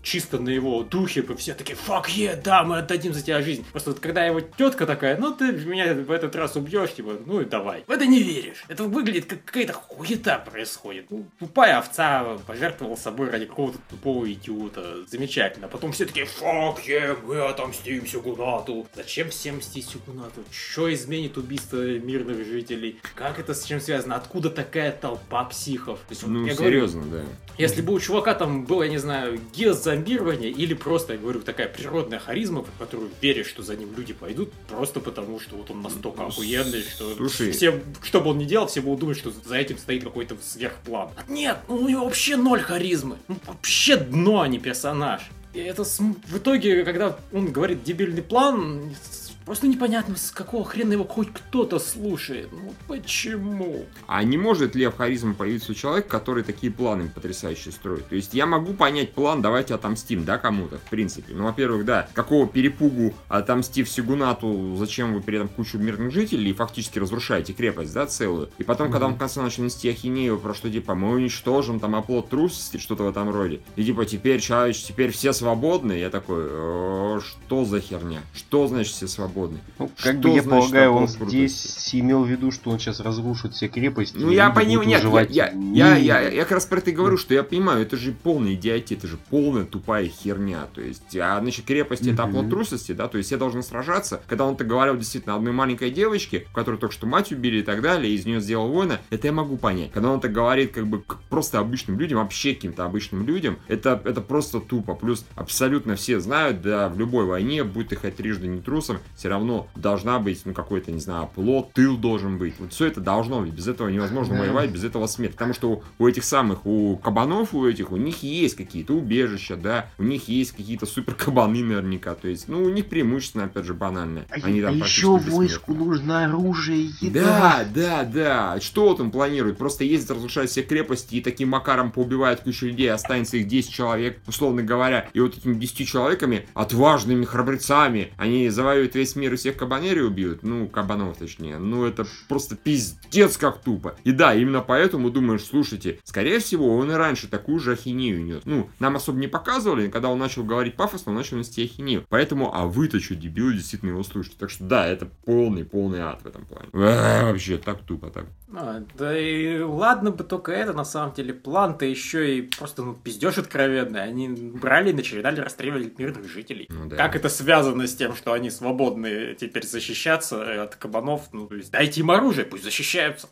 [0.03, 3.65] чисто на его духе бы все такие «Фак е, да, мы отдадим за тебя жизнь.
[3.71, 7.41] Просто вот когда его тетка такая, ну ты меня в этот раз убьешь, типа, ну
[7.41, 7.83] и давай.
[7.87, 8.63] В это не веришь.
[8.67, 11.05] Это выглядит как какая-то хуета происходит.
[11.09, 15.05] Ну, тупая овца пожертвовала собой ради какого-то тупого идиота.
[15.07, 15.67] Замечательно.
[15.67, 18.87] Потом все таки фак, yeah, мы отомстим Сюгунату.
[18.95, 20.43] Зачем всем мстить Сюгунату?
[20.51, 22.99] Что изменит убийство мирных жителей?
[23.15, 24.15] Как это с чем связано?
[24.15, 25.99] Откуда такая толпа психов?
[25.99, 27.21] То есть, Ну, я говорю, серьезно, да.
[27.57, 31.67] если бы у чувака там было, я не знаю, геозомбирование или просто, я говорю, такая
[31.67, 35.81] природная харизма, в которую веришь, что за ним люди пойдут, просто потому, что вот он
[35.81, 37.51] настолько Ну, охуенный, что слушай.
[37.51, 41.09] все, что бы он ни делал, все будут думать, что за этим стоит какой-то сверхплан.
[41.17, 43.17] А Нет, ну у него вообще ноль харизмы.
[43.27, 45.21] Ну, вообще дно, а не персонаж.
[45.53, 50.65] И это см- в итоге, когда он говорит дебильный план, с- просто непонятно, с какого
[50.65, 52.49] хрена его хоть кто-то слушает.
[52.51, 53.85] Ну почему?
[54.07, 58.07] А не может ли в харизма появиться у человека, который такие планы потрясающие строит?
[58.07, 61.33] То есть я могу понять план, давайте отомстим, да, кому-то, в принципе.
[61.33, 66.53] Ну, во-первых, да, какого перепугу, отомстив Сигунату, зачем вы при этом кучу мирных жителей и
[66.53, 68.49] фактически разрушаете крепость, да, целую?
[68.57, 71.95] И потом, когда он в конце начал нести ахинею про что, типа, мы уничтожим там
[71.95, 73.61] оплот трусости, что-то в этом роде.
[73.75, 75.93] И типа, теперь, человеч, теперь все свободны.
[75.93, 78.21] Я такой, «Э, что за херня?
[78.33, 79.34] Что значит все свободны?
[79.79, 83.53] Ну, как Что бы я полагаю, он здесь имел в виду, что он сейчас разрушит
[83.53, 84.17] все крепости.
[84.17, 87.17] Ну, я понимаю, нет, я, я, я, я, я как раз про это и говорю,
[87.17, 91.39] что я понимаю, это же полная идиотия, это же полная тупая херня, то есть, а,
[91.39, 94.97] значит, крепость это оплот трусости, да, то есть все должны сражаться, когда он так говорил
[94.97, 98.39] действительно одной маленькой девочке, которую только что мать убили и так далее, и из нее
[98.39, 99.91] сделал воина, это я могу понять.
[99.91, 104.21] Когда он так говорит, как бы, просто обычным людям, вообще каким-то обычным людям, это, это
[104.21, 108.61] просто тупо, плюс абсолютно все знают, да, в любой войне, будь ты хоть трижды не
[108.61, 112.85] трусом, все равно должна быть, ну, какой-то, не знаю, плод, тыл должен быть, вот все
[112.85, 116.67] это должно быть, без этого невозможно воевать, без этого смерть, потому что у, этих самых,
[116.67, 121.15] у кабанов, у этих, у них есть какие-то убежища, да, у них есть какие-то супер
[121.15, 124.27] кабаны наверняка, то есть, ну, у них преимущественно, опять же, банальное.
[124.29, 127.23] А, Они а там еще войску нужно оружие, еда.
[127.23, 128.61] Да, да, да.
[128.61, 129.57] Что вот он планирует?
[129.57, 134.19] Просто ездить, разрушать все крепости и таким макаром поубивает кучу людей, останется их 10 человек,
[134.27, 135.09] условно говоря.
[135.13, 140.43] И вот этими 10 человеками, отважными храбрецами, они завоюют весь мир и всех кабанери убьют.
[140.43, 141.57] Ну, кабанов точнее.
[141.57, 143.95] Ну, это просто пиздец как тупо.
[144.03, 148.41] И да, именно поэтому думаешь, слушайте, скорее всего, он и раньше такую же ахинею нес.
[148.45, 152.05] Ну, нам особо не показывали, когда он начал говорить пафосно, он начал нести ахинею.
[152.09, 154.37] Поэтому, а вы-то что, дебилы, действительно его слушаете.
[154.39, 156.69] Так что да, это полный, полный ад в этом плане.
[156.73, 158.25] Э, Вообще, так тупо, так.
[158.53, 162.93] А, да и ладно бы только это, на самом деле, план-то еще и просто ну,
[162.93, 164.03] пиздеж откровенный.
[164.03, 166.67] Они брали и начинали расстреливать мирных жителей.
[166.69, 166.95] Ну да.
[166.95, 169.04] Как это связано с тем, что они свободны
[169.39, 171.29] теперь защищаться от кабанов?
[171.31, 173.27] Ну, то есть дайте им оружие, пусть защищаются.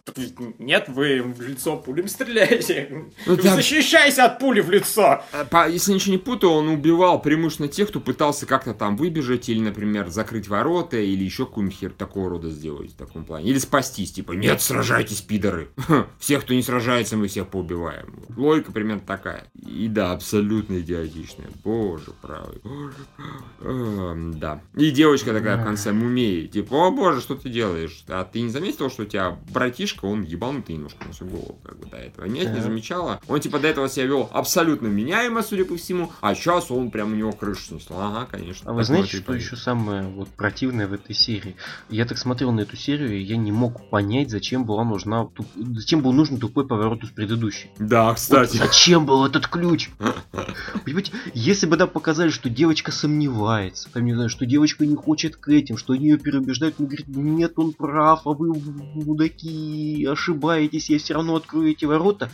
[0.59, 3.05] Нет, вы им в лицо пулем стреляете.
[3.25, 5.23] Ну, там- Защищайся от пули в лицо!
[5.51, 9.59] А, Если ничего не путаю, он убивал преимущественно тех, кто пытался как-то там выбежать, или,
[9.59, 13.49] например, закрыть ворота, или еще какую-нибудь хер такого рода сделать в таком плане.
[13.49, 15.69] Или спастись, типа, нет, сражайтесь, пидоры.
[16.19, 18.13] Всех, кто не сражается, мы всех поубиваем.
[18.36, 19.45] Логика примерно такая.
[19.55, 21.47] И да, абсолютно идиотичная.
[21.63, 22.59] Боже правый.
[22.63, 24.12] Боже правый.
[24.12, 24.62] Эм, Да.
[24.75, 26.47] И девочка такая в конце мумеи.
[26.47, 28.04] Типа, о боже, что ты делаешь?
[28.08, 31.80] А ты не заметил, что у тебя братишка, он ебанутый немножко на всю голову, как
[31.80, 32.26] бы до этого?
[32.26, 33.19] Нет, не замечала.
[33.28, 37.13] Он типа до этого себя вел абсолютно меняемо, судя по всему, а сейчас он прям
[37.13, 38.08] у него крышу снесла.
[38.08, 38.71] Ага, конечно.
[38.71, 41.56] А вы знаете, ты что еще самое вот противное в этой серии?
[41.89, 46.02] Я так смотрел на эту серию, и я не мог понять, зачем была нужна зачем
[46.02, 47.69] был нужен тупой поворот из предыдущей.
[47.80, 48.58] Да, Вот кстати.
[48.58, 49.89] зачем был этот ключ?
[50.86, 55.36] Понимаете, если бы нам показали, что девочка сомневается, там, не знаю, что девочка не хочет
[55.43, 60.89] к этим, что они ее переубеждают, он говорит, нет, он прав, а вы мудаки, ошибаетесь,
[60.89, 62.29] я все равно открою эти ворота,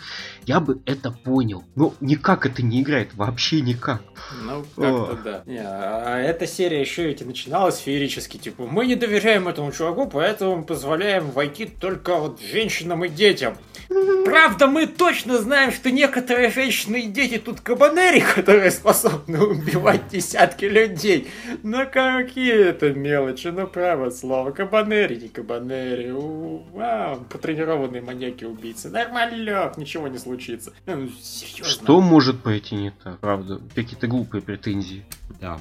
[0.46, 1.64] я бы это понял.
[1.76, 4.04] Но никак это не играет, вообще никак.
[4.44, 5.44] Ну, как-то да.
[5.48, 10.08] Не, а эта серия еще ведь и начиналась феерически, типа, мы не доверяем этому чуваку,
[10.08, 13.58] поэтому позволяем войти только вот женщинам и детям.
[13.90, 20.66] Правда, мы точно знаем, что некоторые женщины и дети тут кабанери, которые способны убивать десятки
[20.66, 21.28] людей.
[21.64, 24.52] Но какие это мелочи, ну право слово.
[24.52, 26.12] Кабанери, не кабанери.
[26.12, 28.90] У, вау, потренированные маньяки-убийцы.
[28.90, 30.72] Нормалек, ничего не случится.
[30.86, 31.66] Ну, серьезно.
[31.66, 33.60] Что может пойти не так, правда?
[33.74, 35.04] Какие-то глупые претензии.
[35.42, 35.60] Да.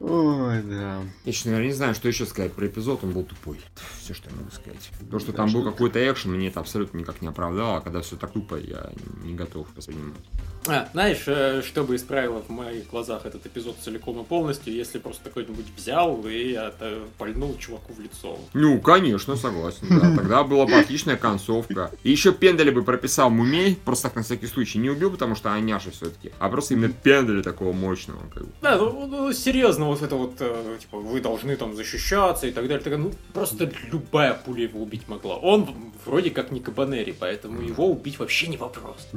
[0.00, 1.02] Ой, да.
[1.24, 3.58] Я, честно говоря, не знаю, что еще сказать про эпизод, он был тупой.
[4.00, 4.90] Все, что я могу сказать.
[5.10, 8.00] То, что Да, там был какой-то экшен, мне это абсолютно никак не оправдало, а когда
[8.00, 8.90] все так тупо, я
[9.24, 10.22] не готов воспринимать.
[10.66, 14.98] А, знаешь, э, что бы исправило в моих глазах этот эпизод целиком и полностью, если
[14.98, 18.38] просто какой-нибудь взял и это, пальнул чуваку в лицо.
[18.52, 20.14] Ну, конечно, согласен, да.
[20.16, 21.90] Тогда была бы отличная концовка.
[22.02, 24.78] И еще Пенделя бы прописал Мумей, просто так на всякий случай.
[24.78, 28.20] Не убил, потому что Аняша все-таки, а просто именно Пенделя такого мощного.
[28.32, 28.52] Как бы.
[28.60, 32.68] Да, ну, ну, серьезно, вот это вот, э, типа, вы должны там защищаться и так
[32.68, 32.82] далее.
[32.82, 35.36] Так, ну, просто любая пуля его убить могла.
[35.36, 35.68] Он
[36.04, 39.08] вроде как не Кабанери, поэтому его убить вообще не вопрос.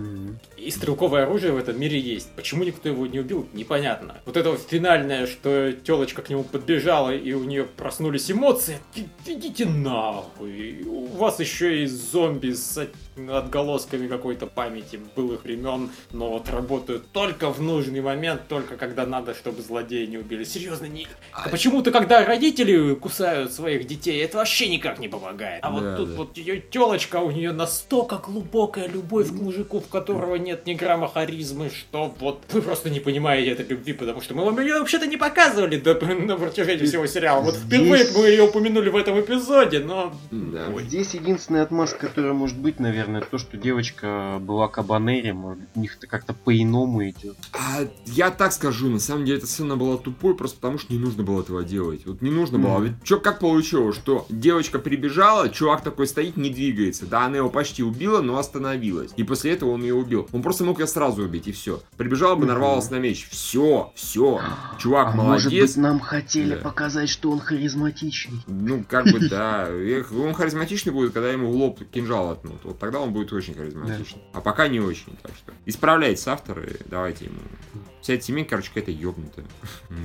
[0.58, 2.30] И стрелковое оружие в этом мире есть.
[2.36, 4.18] Почему никто его не убил, непонятно.
[4.26, 8.78] Вот это вот финальное, что телочка к нему подбежала, и у нее проснулись эмоции.
[9.26, 10.84] Идите нахуй.
[10.86, 12.90] У вас еще и зомби с от-
[13.30, 19.34] отголосками какой-то памяти былых времен, но вот работают только в нужный момент, только когда надо,
[19.34, 20.44] чтобы злодеи не убили.
[20.62, 21.08] Серьезно, не...
[21.34, 25.64] А почему-то, когда родители кусают своих детей, это вообще никак не помогает.
[25.64, 26.16] А вот тут да.
[26.18, 31.08] вот ее телочка, у нее настолько глубокая любовь к мужику, в которого нет ни грамма
[31.08, 35.08] харизмы, что вот вы просто не понимаете этой любви, потому что мы вам ее вообще-то
[35.08, 37.42] не показывали до, на протяжении всего сериала.
[37.42, 40.14] Вот впервые мы ее упомянули в этом эпизоде, но...
[40.30, 40.68] Да.
[40.76, 40.84] Ой.
[40.84, 45.98] Здесь единственная отмазка, которая может быть, наверное, то, что девочка была кабанери, может у них
[45.98, 47.38] это как-то по-иному идет.
[47.54, 51.00] А, я так скажу, на самом деле эта сцена была тупой, просто потому что не
[51.00, 52.06] нужно было этого делать.
[52.06, 52.80] Вот не нужно было.
[52.82, 57.06] Ведь чё, как получилось, что девочка прибежала, чувак такой стоит, не двигается.
[57.06, 59.12] Да, она его почти убила, но остановилась.
[59.18, 60.28] И после этого он ее убил.
[60.32, 61.82] Он просто мог ее сразу убить, и все.
[61.98, 63.28] Прибежала бы, нарвалась на меч.
[63.30, 64.42] Все, все.
[64.80, 65.70] Чувак а может молодец.
[65.76, 66.62] быть, нам хотели Да.
[66.62, 68.42] показать, что он харизматичный.
[68.48, 69.70] Ну, как бы, да.
[70.18, 72.62] Он харизматичный будет, когда ему в лоб кинжал отнут.
[72.64, 74.22] Вот тогда он будет очень харизматичный.
[74.34, 75.54] А пока не очень, так что.
[75.66, 77.40] Исправляйтесь, авторы, давайте ему.
[78.02, 79.46] Вся эта семейка, короче, какая-то ёбнутая.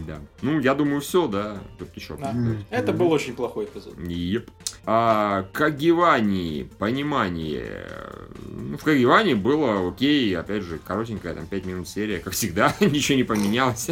[0.06, 0.20] Да.
[0.42, 1.59] Ну, я думаю, все, да.
[1.78, 2.16] Тут еще.
[2.16, 2.35] Да.
[2.70, 3.98] Это был очень плохой эпизод.
[3.98, 4.50] Еп.
[4.88, 7.88] А, Кагивани, понимание.
[8.44, 13.16] Ну, в Кагивани было окей, опять же, коротенькая, там, 5 минут серия, как всегда, ничего
[13.16, 13.88] не поменялось.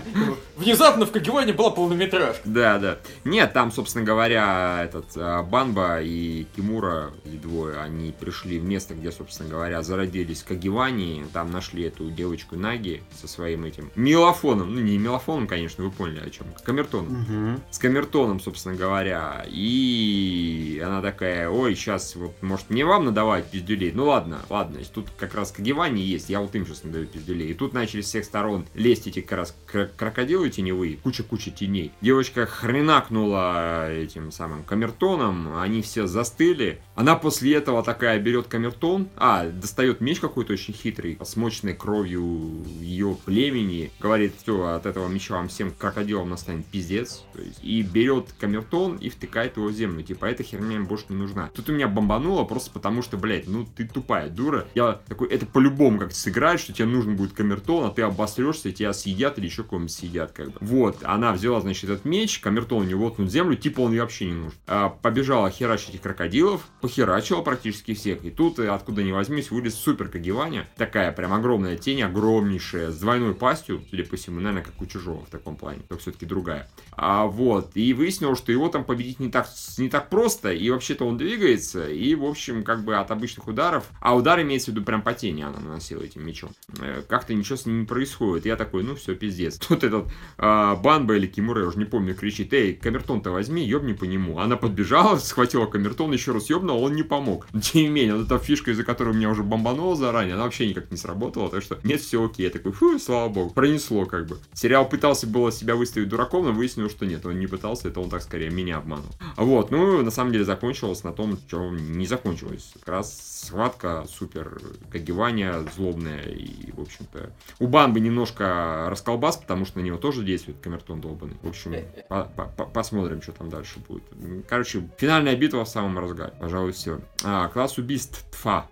[0.56, 2.40] Внезапно в Кагиване была полнометражка.
[2.46, 2.98] Да, да.
[3.24, 8.94] Нет, там, собственно говоря, этот а, Банба и Кимура, и двое, они пришли в место,
[8.94, 11.26] где, собственно говоря, зародились Кагивани.
[11.34, 14.74] Там нашли эту девочку Наги со своим этим мелофоном.
[14.74, 16.46] Ну, не мелофоном, конечно, вы поняли о чем.
[16.62, 17.22] Камертоном.
[17.22, 17.60] Мгм.
[17.70, 19.46] С камертоном, собственно говоря.
[19.48, 23.92] И она такая, ой, сейчас вот, может, мне вам надавать пиздюлей?
[23.92, 27.50] Ну ладно, ладно, если тут как раз Кагивани есть, я вот им сейчас надаю пиздюлей.
[27.50, 31.92] И тут начали с всех сторон лезть эти как раз кр- крокодилы теневые, куча-куча теней.
[32.02, 36.82] Девочка хренакнула этим самым камертоном, они все застыли.
[37.00, 43.16] Она после этого такая берет камертон, а, достает меч какой-то очень хитрый, смоченный кровью ее
[43.24, 47.24] племени, говорит, все, от этого меча вам всем крокодилам настанет пиздец,
[47.62, 51.48] и берет камертон и втыкает его в землю, типа, эта херня им больше не нужна.
[51.54, 54.66] Тут у меня бомбануло просто потому, что, блядь, ну ты тупая дура.
[54.74, 58.92] Я такой, это по-любому как-то сыграет, что тебе нужен будет камертон, а ты обосрешься, тебя
[58.92, 60.58] съедят или еще кого-нибудь съедят, как бы.
[60.60, 64.00] Вот, она взяла, значит, этот меч, камертон у нее воткнут в землю, типа он ей
[64.00, 64.58] вообще не нужен.
[64.66, 70.08] А, побежала херачить этих крокодилов, похерачила практически всех, и тут, откуда ни возьмись, вылез супер
[70.08, 74.86] Кагиваня, такая прям огромная тень, огромнейшая, с двойной пастью, судя по всему, наверное, как у
[74.86, 76.68] чужого в таком плане, только все-таки другая.
[76.92, 79.48] А вот, и выяснилось, что его там победить не так,
[79.78, 83.88] не так просто, и вообще-то он двигается, и, в общем, как бы от обычных ударов,
[84.00, 86.50] а удар имеется в виду прям по тени она наносила этим мечом.
[86.80, 88.46] Э, Как-то ничего с ним не происходит.
[88.46, 89.58] Я такой, ну все, пиздец.
[89.68, 93.92] Тут этот а, Банба или Кимура, я уже не помню, кричит, эй, камертон-то возьми, ёбни
[93.92, 94.40] по нему.
[94.40, 97.46] Она подбежала, схватила камертон, еще раз ёбнула, он не помог.
[97.62, 100.90] Тем не менее, вот эта фишка, из-за которой меня уже бомбануло заранее, она вообще никак
[100.90, 102.46] не сработала, так что нет, все окей.
[102.46, 104.38] Я такой, фу, слава богу, пронесло как бы.
[104.52, 108.10] Сериал пытался было себя выставить дураком, но выяснилось, что нет, он не пытался, это он
[108.10, 109.06] так скорее меня обманул.
[109.36, 112.72] Вот, ну, на самом деле закончилось на том, что не закончилось.
[112.80, 119.78] Как раз схватка супер, Кагивания злобная и, в общем-то, у Банбы немножко расколбас, потому что
[119.78, 121.36] на него тоже действует камертон долбанный.
[121.42, 121.74] В общем,
[122.08, 124.02] по- по- по- посмотрим, что там дальше будет.
[124.48, 126.32] Короче, финальная битва в самом разгаре.
[126.38, 127.00] Пожалуй, все.
[127.24, 128.66] А, класс убийств Тфа.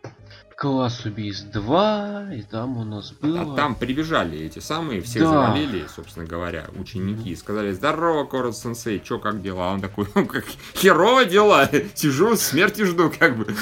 [0.62, 3.42] Класс убийств 2, и там у нас было...
[3.42, 5.28] А там прибежали эти самые, всех Да.
[5.30, 7.36] завалили, собственно говоря, ученики.
[7.36, 9.68] Сказали, здорово, Корот Сенсей, чё, как дела?
[9.72, 10.44] Он такой, «Ну, как
[10.74, 13.54] херово дела, сижу, смерти жду, как бы.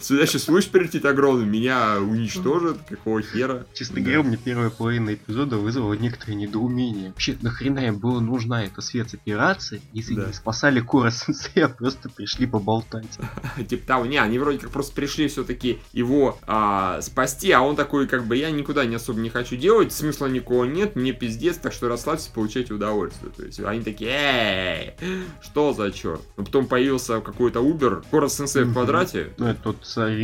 [0.00, 3.66] Сюда сейчас луч прилетит огромный, меня уничтожат, какого хера.
[3.74, 4.00] Честно Да.
[4.00, 7.10] говоря, мне первая половина эпизода вызвала некоторое недоумение.
[7.10, 10.24] Вообще, нахрена им было нужна эта спецоперация, если Да.
[10.28, 13.18] не спасали Кора Сенсея, а просто пришли поболтать.
[13.68, 18.06] Типа того, не, они вроде как просто пришли все-таки его а, спасти, а он такой,
[18.06, 21.72] как бы, я никуда не особо не хочу делать, смысла никого нет, мне пиздец, так
[21.72, 23.32] что расслабься, получайте удовольствие.
[23.36, 24.94] То есть они такие, эй,
[25.40, 26.20] что за черт?
[26.36, 29.76] Но потом появился какой-то Uber, Кора Сенсей в квадрате, Ну, это тот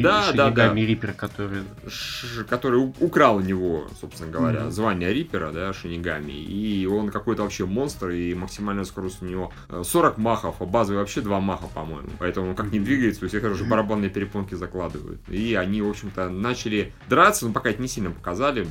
[0.02, 0.74] Да, да, да.
[0.74, 1.62] Риппер, который...
[2.48, 8.10] который украл у него, собственно говоря, звание Риппера, да, Шинигами, и он какой-то вообще монстр,
[8.10, 12.08] и максимальная скорость у него э, 40 махов, а базовый вообще 2 маха, по-моему.
[12.18, 15.20] Поэтому как не двигается, у всех уже барабанные перепонки закладывают.
[15.28, 18.66] И они, в общем, общем-то, начали драться, но пока это не сильно показали,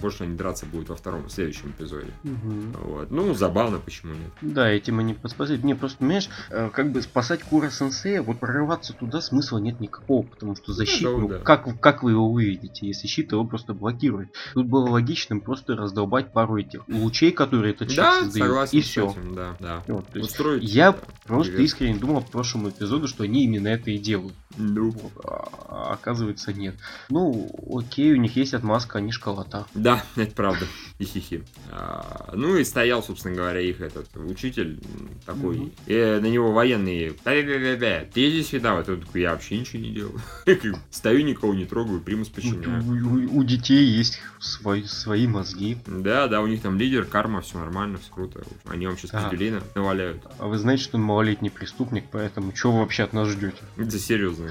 [0.00, 2.10] больше они драться будут во втором, в следующем эпизоде.
[2.22, 2.72] Мгм.
[2.82, 3.10] Вот.
[3.10, 4.30] Ну, забавно, почему нет.
[4.40, 5.58] Да, этим они поспасали.
[5.62, 10.22] Не, просто, понимаешь, э, как бы спасать Кура Сенсея, вот прорываться туда смысла нет никакого,
[10.24, 11.38] потому что защита, да, ну, да.
[11.38, 14.30] как, как вы его выведете, если щит его просто блокирует?
[14.54, 18.80] Тут было логичным просто раздолбать пару этих лучей, которые этот щит Да, создает, согласен и
[18.82, 19.10] все.
[19.10, 19.82] этим, да, да.
[19.86, 20.62] Вот, то есть Устроить.
[20.64, 21.66] я да, просто привет.
[21.66, 24.34] искренне думал в прошлом эпизоду, что они именно это и делают.
[24.56, 26.73] Ну, Вот, а оказывается нет.
[27.10, 29.66] Ну, окей, у них есть отмазка, они школота.
[29.74, 30.66] Да, это правда.
[31.00, 31.42] Хихихи.
[31.70, 34.80] А, ну и стоял, собственно говоря, их этот учитель
[35.26, 35.72] такой.
[35.86, 37.14] И на него военные.
[37.24, 38.88] «Да-да-да-да, Ты здесь виноват.
[38.88, 40.20] Он такой, я вообще ничего не делаю.
[40.90, 42.82] Стою, никого не трогаю, примус подчиняю.
[42.84, 45.78] у- у детей есть свои, свои мозги.
[45.86, 48.42] Да, да, у них там лидер, карма, все нормально, все круто.
[48.66, 50.22] Они вам сейчас пизделина наваляют.
[50.38, 53.56] А вы знаете, что он малолетний преступник, поэтому что вы вообще от нас ждете?
[53.76, 54.50] Это серьезно.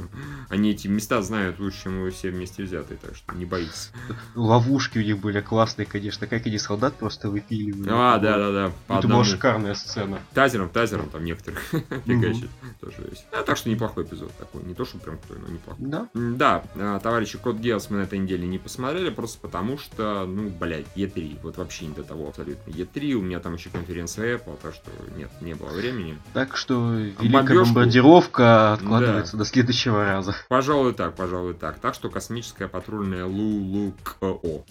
[0.48, 3.90] Они эти места знают вы все вместе взятые, так что не боитесь.
[4.34, 7.88] Ловушки у них были классные, конечно, как они солдат просто выпиливали.
[7.90, 8.66] А, да, да, да.
[8.88, 9.14] Это одному.
[9.14, 10.18] была шикарная сцена.
[10.32, 11.60] Тазером, тазером там некоторых
[12.06, 12.48] фигачат.
[12.80, 13.26] Тоже есть.
[13.32, 14.62] А, так что неплохой эпизод такой.
[14.64, 15.86] Не то, что прям крутой, но неплохой.
[15.86, 16.08] Да?
[16.14, 20.48] Да, а, товарищи Код Геос мы на этой неделе не посмотрели, просто потому что, ну,
[20.48, 21.38] блядь, Е3.
[21.42, 22.70] Вот вообще не до того абсолютно.
[22.70, 26.18] Е3, у меня там еще конференция Apple, так что нет, не было времени.
[26.32, 30.34] Так что великая бомбёжку- бомбардировка откладывается до следующего раза.
[30.48, 31.78] Пожалуй так, пожалуй так.
[31.78, 34.62] Так что космическая патрульная Лу-Лук-О.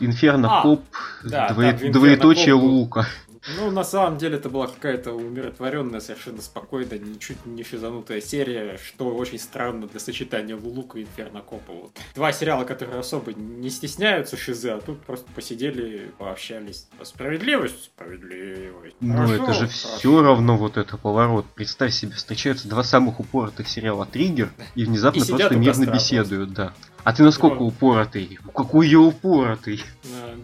[0.00, 0.82] Инферно А, Коп,
[1.24, 2.70] да, Инферно двоеточие Коп был.
[2.70, 3.06] Лука.
[3.56, 9.14] Ну, на самом деле, это была какая-то умиротворенная, совершенно спокойная, ничуть не физанутая серия, что
[9.14, 11.72] очень странно для сочетания Лулука и Инферно Копа.
[11.72, 11.90] Вот.
[12.14, 16.86] Два сериала, которые особо не стесняются шизы, а тут просто посидели, пообщались.
[17.02, 17.84] Справедливость?
[17.84, 18.96] Справедливость.
[19.00, 19.88] Ну, Хорошо, это же хорошо.
[19.98, 21.46] все равно вот это поворот.
[21.54, 26.72] Представь себе, встречаются два самых упоротых сериала Триггер и внезапно И просто мирно беседуют, да.
[27.04, 28.38] А ты насколько Типа- упоротый?
[28.54, 29.82] Какой я упоротый?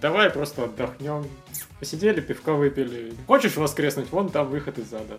[0.01, 1.25] Давай просто отдохнем.
[1.79, 3.13] Посидели, пивка выпили.
[3.27, 4.11] Хочешь воскреснуть?
[4.11, 5.19] Вон там выход из ада.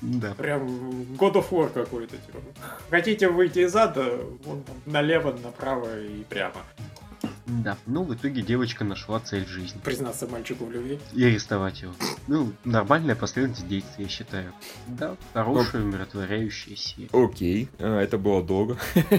[0.00, 0.34] Да.
[0.34, 0.66] Прям
[1.18, 2.16] God of War какой-то.
[2.16, 2.38] Типа.
[2.88, 4.18] Хотите выйти из ада?
[4.44, 6.62] Вон там налево, направо и прямо.
[7.46, 7.76] Да.
[7.86, 9.78] Ну, в итоге девочка нашла цель жизни.
[9.84, 10.98] Признаться мальчику в любви.
[11.12, 11.92] И арестовать его.
[12.26, 14.52] Ну, нормальная последовательность действий, я считаю.
[14.86, 17.08] Да, хорошая, умиротворяющая серия.
[17.12, 18.78] Окей, а, это было долго.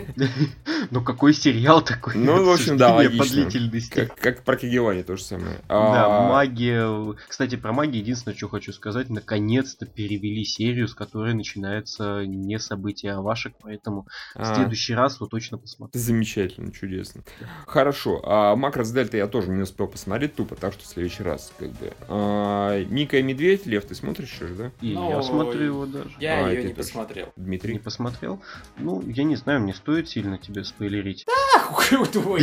[0.91, 2.15] Ну, какой сериал такой?
[2.15, 3.25] Ну, в общем, да, логично.
[3.25, 4.05] длительности.
[4.05, 5.57] Как, как про Кигевани то же самое.
[5.67, 7.15] Да, А, магия.
[7.27, 13.13] Кстати, про магию единственное, что хочу сказать, наконец-то перевели серию, с которой начинается не событие
[13.13, 14.03] Авашек, поэтому
[14.35, 15.99] в а, следующий раз вот точно посмотрю.
[15.99, 17.23] Замечательно, чудесно.
[17.65, 18.14] Хорошо.
[18.23, 21.69] А Макрос Дельта я тоже не успел посмотреть тупо, так что в следующий раз, как
[21.71, 21.91] бы.
[22.07, 24.71] А, Мика и Медведь, Лев, ты смотришь еще, да?
[24.81, 26.09] И Ну, я смотрю его даже.
[26.19, 26.83] Я А, ее не точно.
[26.83, 27.25] посмотрел.
[27.35, 27.79] Не Дмитрий?
[27.79, 28.41] посмотрел?
[28.77, 31.25] Ну, я не знаю, мне стоит сильно тебе спойлерить.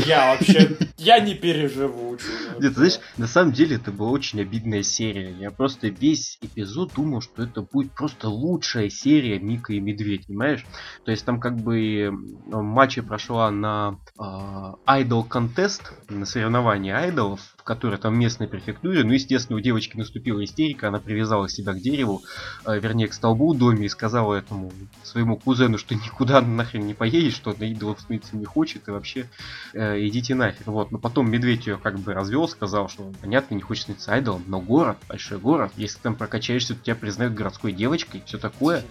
[0.06, 2.16] Я вообще, я не переживу.
[2.58, 5.30] Нет, знаешь, на самом деле это была очень обидная серия.
[5.38, 10.64] Я просто весь эпизод думал, что это будет просто лучшая серия Мика и Медведь, понимаешь?
[11.04, 12.10] То есть там как бы
[12.46, 15.26] матча прошла на а, Idol
[15.62, 19.04] Contest, на соревнования айдолов, в которой там местной префектуре.
[19.04, 22.22] Ну, естественно, у девочки наступила истерика, она привязала себя к дереву,
[22.64, 24.72] а, вернее, к столбу в доме и сказала этому
[25.04, 28.90] своему кузену, что никуда она нахрен не поедет, что на идолов становиться не хочет, и
[28.90, 29.28] вообще
[29.74, 30.64] э, идите нахер.
[30.66, 30.90] Вот.
[30.90, 34.60] Но потом медведь ее как бы развел, сказал, что понятно, не хочет становиться айдолом, но
[34.60, 38.82] город, большой город, если там прокачаешься, то тебя признают городской девочкой, все такое.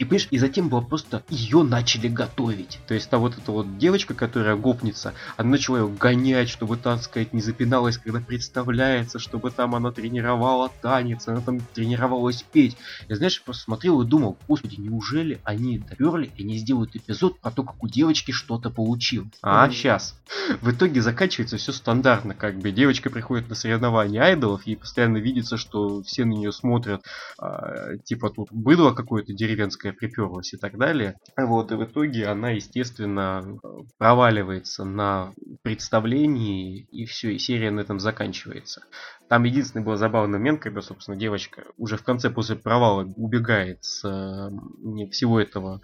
[0.00, 2.80] И понимаешь, и затем было просто ее начали готовить.
[2.88, 7.02] То есть та вот эта вот девочка, которая гопница, она начала ее гонять, чтобы, так
[7.04, 12.76] сказать, не запиналась, когда представляется, чтобы там она тренировала танец, она там тренировалась петь.
[13.08, 17.50] Я, знаешь, просто смотрел и думал, господи, неужели они доперли и не сделают эпизод про
[17.50, 19.30] то, как у девочки что-то получилось?
[19.42, 20.18] А, сейчас.
[20.60, 25.56] В итоге заканчивается все стандартно, как бы девочка приходит на соревнования айдолов, ей постоянно видится,
[25.56, 27.02] что все на нее смотрят,
[27.38, 31.16] а, типа тут быдло какое-то деревенское приперлось и так далее.
[31.36, 33.58] Вот, и в итоге она, естественно,
[33.98, 38.84] проваливается на представлении, и все, и серия на этом заканчивается.
[39.28, 44.04] Там единственный был забавный момент, когда, собственно, девочка уже в конце после провала убегает с
[44.04, 45.80] э, всего этого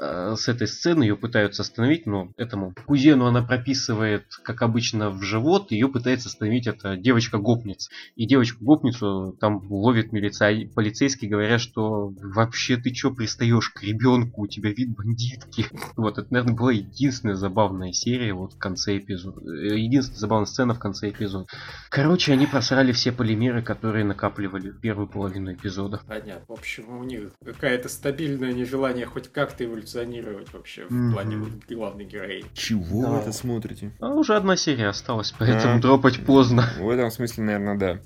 [0.00, 5.72] с этой сцены ее пытаются остановить, но этому кузену она прописывает, как обычно, в живот,
[5.72, 7.90] ее пытается остановить эта девочка-гопница.
[8.16, 14.46] И девочку-гопницу там ловит милиция, полицейские говорят, что вообще ты чё пристаешь к ребенку, у
[14.46, 15.66] тебя вид бандитки.
[15.96, 19.40] Вот, это, наверное, была единственная забавная серия вот в конце эпизода.
[19.42, 21.46] э, Единственная забавная сцена в конце эпизода.
[21.90, 26.00] Короче, они просрали все полимеры, которые накапливали в первую половину эпизода.
[26.06, 26.44] Понятно.
[26.48, 32.04] В общем, у них какая-то стабильное нежелание хоть как-то эволюционировать эволюционировать вообще в плане главной
[32.04, 32.44] героини.
[32.54, 33.92] Чего вы это смотрите?
[34.00, 36.68] А уже одна серия осталась, поэтому дропать поздно.
[36.78, 38.00] В этом смысле, наверное, да.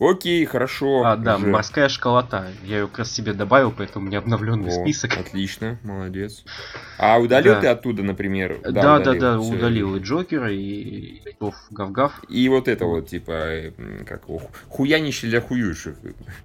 [0.00, 1.02] Окей, хорошо.
[1.04, 2.46] А, да, морская школота.
[2.64, 5.16] Я ее как раз себе добавил, поэтому у меня обновленный список.
[5.18, 6.44] Отлично, молодец.
[7.00, 8.58] А удалил ты оттуда, например?
[8.62, 11.22] Да, да, да, удалил и Джокера, и
[11.70, 12.24] Гав-Гав.
[12.28, 13.72] И вот это вот, типа,
[14.04, 14.22] как
[14.68, 15.94] хуянище для хующих.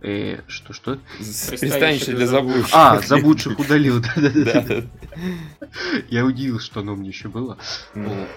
[0.01, 0.99] Э, что-что?
[1.17, 2.69] Пристанище для заблудших.
[2.71, 4.83] А, заблудших удалил, да-да-да.
[6.09, 7.57] Я удивился, что оно у меня еще было.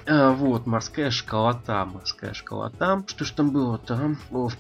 [0.07, 3.05] А, вот, морская школота, морская школота.
[3.07, 4.17] Что ж там было-то?
[4.31, 4.57] В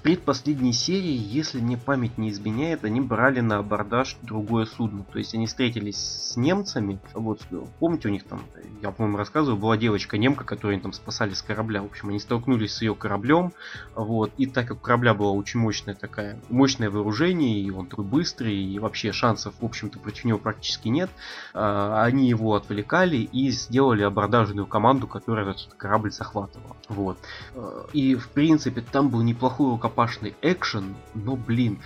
[0.46, 5.04] предпоследней серии, если мне память не изменяет, они брали на абордаж другое судно.
[5.12, 7.00] То есть они встретились с немцами.
[7.14, 7.40] Вот,
[7.80, 8.40] помните, у них там,
[8.80, 11.82] я, по-моему, рассказывал, была девочка-немка, которую они там спасали с корабля.
[11.82, 13.52] В общем, они столкнулись с ее кораблем.
[13.96, 18.56] Вот, и так как корабля была очень мощная такая, мощное вооружение, и он такой быстрый,
[18.56, 21.10] и вообще шансов, в общем-то, против него практически нет,
[21.54, 26.76] а, они его отвлекали и сделали абордажную команду, которая этот корабль захватывала.
[26.88, 27.18] Вот.
[27.92, 31.80] И, в принципе, там был неплохой рукопашный экшен, но, блин,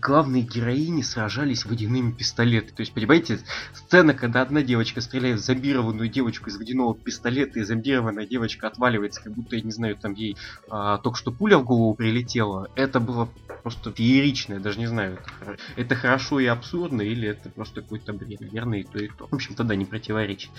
[0.00, 2.74] главные героини сражались водяными пистолетами.
[2.74, 3.40] То есть, понимаете,
[3.74, 9.22] сцена, когда одна девочка стреляет в зомбированную девочку из водяного пистолета, и зомбированная девочка отваливается,
[9.22, 10.36] как будто, я не знаю, там ей
[10.68, 12.68] а, только что пуля в голову прилетела.
[12.74, 13.28] Это было
[13.62, 18.12] просто феерично, я даже не знаю, это, это хорошо и абсурдно, или это просто какой-то
[18.12, 18.40] бред.
[18.40, 19.26] Наверное, и то, и то.
[19.26, 20.50] В общем, тогда не противоречит.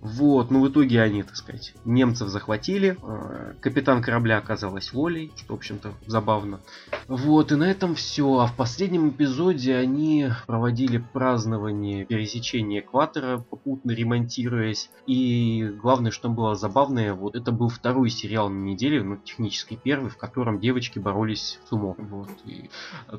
[0.00, 5.54] Вот, ну в итоге они, так сказать, немцев захватили, а, капитан корабля оказалась волей, что,
[5.54, 6.60] в общем-то, забавно.
[7.06, 8.45] Вот, и на этом все.
[8.46, 14.88] А в последнем эпизоде они проводили празднование пересечения экватора, попутно ремонтируясь.
[15.08, 20.10] И главное, что было забавное, вот это был второй сериал на неделе, ну, технически первый,
[20.10, 21.96] в котором девочки боролись с умом.
[21.98, 22.28] Вот.
[22.44, 22.70] И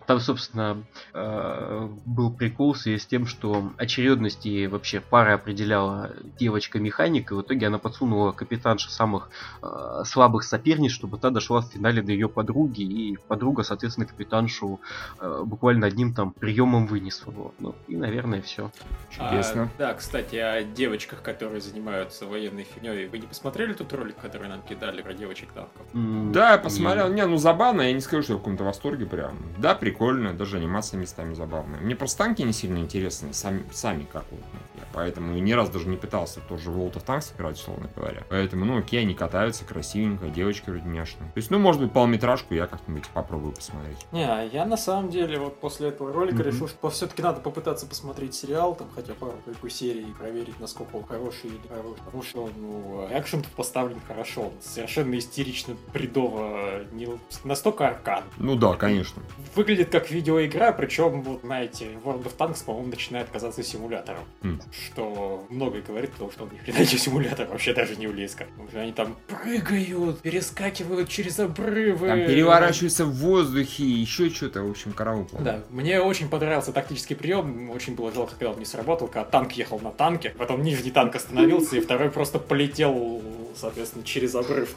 [0.05, 0.82] там, собственно,
[1.13, 7.41] э, был прикол в с тем, что очередность и вообще пара определяла девочка-механик, и в
[7.41, 9.30] итоге она подсунула капитанша самых
[9.61, 14.80] э, слабых соперниц, чтобы та дошла в финале до ее подруги, и подруга, соответственно, капитаншу
[15.22, 17.53] буквально одним там приемом вынес его.
[17.59, 18.72] Ну, и, наверное, все.
[19.09, 19.63] Чудесно.
[19.63, 23.07] А, да, кстати, о девочках, которые занимаются военной фигней.
[23.07, 25.86] Вы не посмотрели тот ролик, который нам кидали про девочек танков?
[25.93, 27.11] Mm, да, я посмотрел.
[27.11, 29.38] Не, ну забавно, я не скажу, что я в каком-то восторге прям.
[29.57, 31.80] Да, прикольно, даже анимация местами забавная.
[31.80, 34.41] Мне просто танки не сильно интересны, сами, сами как вот.
[34.76, 38.24] Я поэтому ни раз даже не пытался тоже в World of Tanks играть, условно говоря.
[38.30, 41.30] Поэтому, ну, окей, они катаются красивенько, девочки вроде няшные.
[41.32, 43.97] То есть, ну, может быть, полметражку я как-нибудь попробую посмотреть.
[44.11, 46.51] Не, а я на самом самом деле, вот после этого ролика mm-hmm.
[46.51, 51.05] решил, что все-таки надо попытаться посмотреть сериал, там хотя пару только серий, проверить, насколько он
[51.05, 52.01] хороший или хороший.
[52.05, 54.51] Потому что, ну, экшен поставлен хорошо.
[54.62, 57.08] Совершенно истерично, бредово, не
[57.43, 58.24] настолько аркан.
[58.38, 59.22] Ну да, конечно.
[59.55, 64.24] Выглядит как видеоигра, причем, вот, знаете, World of Tanks, по-моему, начинает казаться симулятором.
[64.41, 64.62] Mm.
[64.72, 68.45] Что многое говорит, потому что он ни хрена не симулятор, вообще даже не близко.
[68.74, 72.08] Они там прыгают, перескакивают через обрывы.
[72.08, 75.28] Там переворачиваются в воздухе, еще что-то, в общем, караул.
[75.39, 79.54] Да, мне очень понравился тактический прием, очень было жалко, когда он не сработал, когда танк
[79.54, 83.22] ехал на танке, потом нижний танк остановился, и второй просто полетел,
[83.56, 84.76] соответственно, через обрыв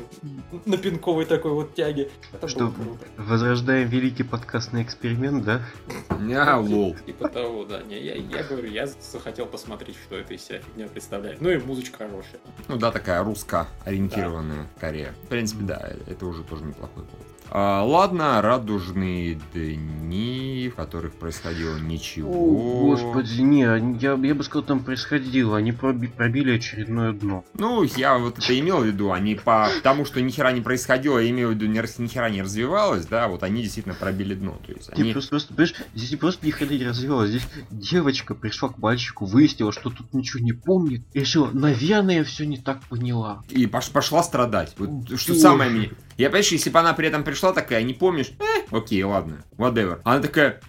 [0.66, 2.11] на пинковой такой вот тяге.
[2.33, 2.73] Это Что,
[3.16, 5.62] возрождаем великий подкастный эксперимент, да?
[6.21, 6.97] Не, лол.
[7.07, 7.83] Типа того, да.
[7.83, 11.41] Не, я, я говорю, я захотел посмотреть, что это из себя фигня представляет.
[11.41, 12.41] Ну и музычка хорошая.
[12.68, 14.81] Ну да, такая русско-ориентированная да.
[14.81, 15.14] Корея.
[15.25, 17.27] В принципе, да, это уже тоже неплохой повод.
[17.53, 22.30] А, ладно, радужные дни, в которых происходило ничего.
[22.30, 23.62] О, господи, не,
[24.01, 25.57] я, я бы сказал, там происходило.
[25.57, 27.44] Они проби, пробили очередное дно.
[27.55, 29.11] Ну, я вот это имел в виду.
[29.11, 32.30] Они по тому, что ни хера не происходило, я имею в виду, ни, ни хера
[32.30, 34.59] не развивалось, да, вот они действительно пробили дно.
[34.64, 35.05] То есть они...
[35.05, 37.30] Ты просто, просто, понимаешь, здесь не просто ни хера не развивалось.
[37.30, 42.24] Здесь девочка пришла к мальчику, выяснила, что тут ничего не помнит, и решила, наверное, я
[42.24, 43.42] все не так поняла.
[43.51, 44.74] И пош, пошла страдать.
[44.78, 45.90] Вот, что самое мне
[46.21, 50.01] я, понимаешь, если бы она при этом пришла такая, не помнишь, э, окей, ладно, whatever.
[50.05, 50.61] Она такая,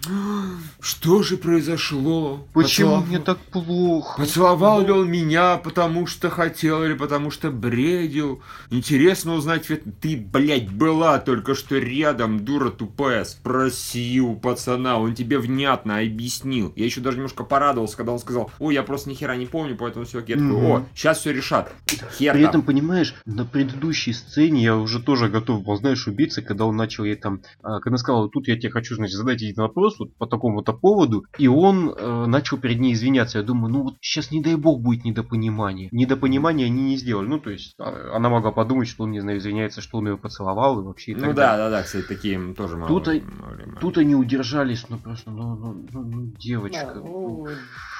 [0.80, 2.46] что же произошло?
[2.54, 3.08] Почему Поцелов...
[3.08, 4.18] мне так плохо?
[4.18, 8.40] Поцеловал ли он меня, потому что хотел или потому что бредил?
[8.70, 9.66] Интересно узнать,
[10.00, 13.24] ты, блядь, была только что рядом, дура тупая.
[13.24, 16.72] Спроси у пацана, он тебе внятно объяснил.
[16.76, 19.76] Я еще даже немножко порадовался, когда он сказал, ой, я просто ни хера не помню,
[19.76, 21.74] поэтому все, я такой, о, сейчас все решат.
[22.18, 26.42] Хер При этом, понимаешь, на предыдущей сцене я уже тоже готов готов был, знаешь, убиться,
[26.42, 29.56] когда он начал ей там, а, когда сказал, тут я тебе хочу, значит, задать один
[29.56, 33.38] вопрос вот по такому-то поводу, и он э, начал перед ней извиняться.
[33.38, 35.88] Я думаю, ну вот сейчас не дай бог будет недопонимание.
[35.92, 37.26] Недопонимание они не сделали.
[37.26, 40.16] Ну, то есть, а, она могла подумать, что он, не знаю, извиняется, что он ее
[40.16, 42.88] поцеловал и вообще и Ну да, да, да, кстати, такие тоже мало.
[42.88, 46.92] Тут, мало- тут они удержались, ну просто, ну, ну, ну, ну, девочка.
[46.94, 47.46] Да, ну,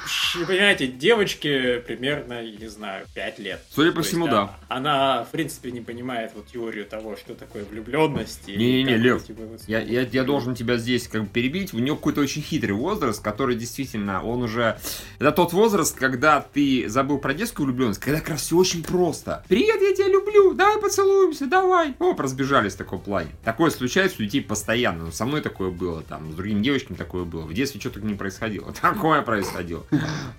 [0.07, 3.61] щ- понимаете, девочке примерно, не знаю, 5 лет.
[3.71, 4.59] Судя по всему, а, да.
[4.69, 8.47] Она, в принципе, не понимает вот теорию того, что такое влюбленность.
[8.49, 11.75] Не-не-не, Лев, эти вот- Я, я, я должен тебя здесь как бы перебить.
[11.75, 14.79] У него какой-то очень хитрый возраст, который действительно, он уже...
[15.19, 19.45] Это тот возраст, когда ты забыл про детскую влюбленность, когда как раз все очень просто.
[19.49, 21.95] Привет, я тебя люблю, давай поцелуемся, давай.
[21.99, 23.31] Оп, разбежались в таком плане.
[23.45, 25.05] Такое случается у детей постоянно.
[25.07, 27.43] Ну, со мной такое было, там, с другими девочками такое было.
[27.43, 28.73] В детстве что-то не происходило.
[28.81, 29.85] Такое происходило.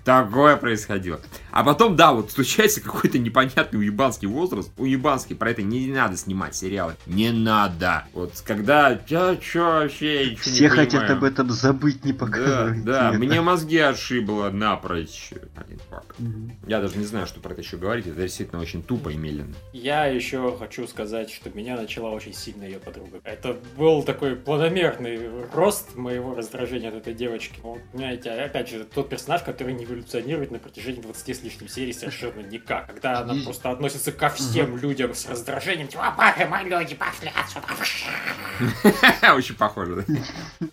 [0.04, 1.20] Такое происходило.
[1.50, 4.70] А потом, да, вот случается какой-то непонятный уебанский возраст.
[4.76, 6.54] Уебанский, про это не надо снимать
[6.84, 6.96] сериалы.
[7.06, 8.04] Не надо.
[8.12, 11.16] Вот когда, я чё вообще, я ничего не Все хотят понимаю.
[11.18, 12.84] об этом забыть, не Да, показывать.
[12.84, 15.30] да, мне мозги отшибло напрочь.
[15.56, 16.18] Один факт.
[16.18, 16.52] Мгм.
[16.66, 18.06] Я даже не знаю, что про это еще говорить.
[18.06, 19.54] Это действительно очень тупо и медленно.
[19.72, 23.20] Я еще хочу сказать, что меня начала очень сильно ее подруга.
[23.24, 25.20] Это был такой планомерный
[25.52, 27.58] рост моего раздражения от этой девочки.
[27.62, 31.92] Вот, понимаете, опять же, тот персонаж, который не эволюционирует на протяжении 20 с лишним серий
[31.92, 32.86] совершенно никак.
[32.88, 36.16] Когда она просто относится ко всем людям с раздражением, типа, «А,
[36.64, 37.66] люди пошли отсюда.
[39.34, 40.66] Очень похоже, да?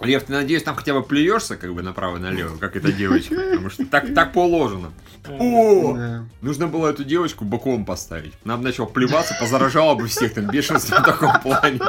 [0.00, 3.34] Лев, ты надеюсь, там хотя бы плюешься как бы направо-налево, как эта девочка?
[3.34, 4.92] Потому что так, так положено.
[5.28, 5.94] О!
[5.94, 6.24] Да.
[6.40, 8.32] Нужно было эту девочку боком поставить.
[8.44, 11.80] Она бы начала плеваться, позаражала бы всех там бешенством в таком плане.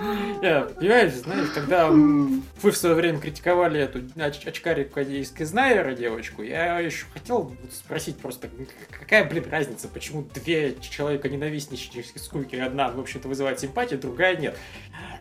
[0.42, 2.40] Я, понимаешь, знаешь, когда вы
[2.70, 8.48] в свое время критиковали эту оч- очкарику из Кизнайера девочку, я еще хотел спросить просто,
[8.90, 14.56] какая, блин, разница, почему две человека ненавистничные скуки, одна, в общем-то, вызывает симпатию, другая нет.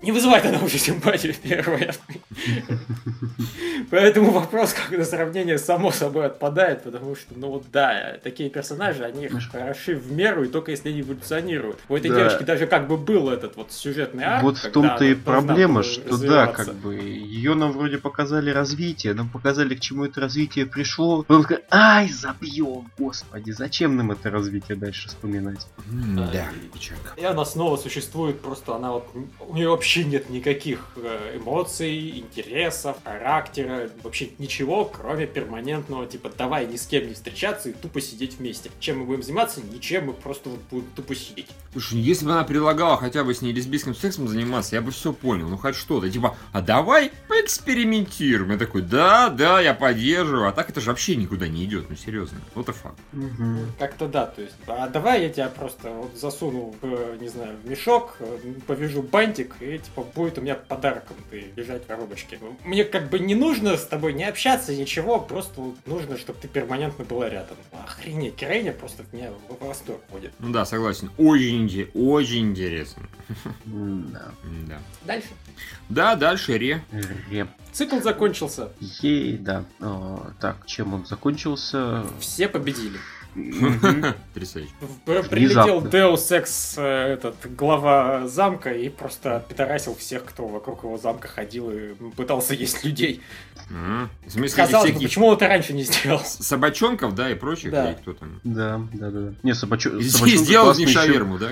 [0.01, 1.93] Не вызывает она уже симпатию первая.
[3.91, 9.03] Поэтому вопрос как на сравнение само собой отпадает, потому что, ну вот да, такие персонажи,
[9.03, 11.79] они хороши в меру, и только если они эволюционируют.
[11.89, 12.17] У этой Да.
[12.17, 16.17] девочки даже как бы был этот вот сюжетный арк, Вот в том-то и проблема, что
[16.17, 21.23] да, как бы ее нам вроде показали развитие, нам показали, к чему это развитие пришло.
[21.23, 25.67] Потом сказали, ай, забьем, господи, зачем нам это развитие дальше вспоминать?
[25.87, 26.45] Да, Да,
[27.17, 29.07] и- она снова существует, просто она вот...
[29.39, 36.67] У нее вообще нет никаких э, эмоций, интересов, характера, вообще ничего, кроме перманентного, типа, давай
[36.67, 38.69] ни с кем не встречаться и тупо сидеть вместе.
[38.79, 39.61] Чем мы будем заниматься?
[39.61, 41.47] Ничем, мы просто вот будем тупо сидеть.
[41.71, 45.13] Слушай, если бы она предлагала хотя бы с ней лесбийским сексом заниматься, я бы все
[45.13, 45.47] понял.
[45.47, 46.09] Ну хоть что-то.
[46.09, 48.51] Типа, а давай поэкспериментируем.
[48.51, 50.47] Я такой, да, да, я поддерживаю.
[50.47, 51.89] А так это же вообще никуда не идет.
[51.89, 52.39] Ну серьезно.
[52.55, 52.99] Вот и факт.
[53.77, 57.69] Как-то да, то есть, а давай я тебя просто вот засуну в, не знаю, в
[57.69, 58.17] мешок,
[58.67, 62.39] повяжу бантик, и типа будет у меня подарком ты лежать в коробочке.
[62.63, 66.47] Мне как бы не нужно с тобой не общаться, ничего, просто вот нужно, чтобы ты
[66.47, 67.57] перманентно была рядом.
[67.71, 70.31] Охренеть, героиня просто от меня в восторг ходит.
[70.39, 71.11] Ну да, согласен.
[71.17, 73.03] Очень, очень интересно.
[73.65, 74.31] Да.
[74.67, 74.79] Да.
[75.05, 75.27] Дальше.
[75.89, 76.83] Да, дальше Ре.
[77.29, 77.49] Реп.
[77.71, 78.69] Цикл закончился.
[78.79, 79.63] Ей, да.
[79.79, 82.03] А, так, чем он закончился?
[82.19, 82.99] Все победили.
[84.33, 84.71] Потрясающе.
[85.05, 85.81] Прилетел.
[85.85, 91.69] Deus Ex, э, этот глава замка, и просто пидорасил всех, кто вокруг его замка ходил
[91.71, 93.21] и пытался есть людей.
[93.69, 96.21] В смысле, Казалось бы, почему он это раньше не сделал?
[96.23, 97.93] собачонков, да, и прочих, Да.
[97.93, 98.39] кто там.
[98.43, 99.33] Да, да, да.
[99.43, 99.99] Не, собачо...
[99.99, 100.87] Здесь собачонка сделал ещё.
[100.99, 101.49] шаверму, да?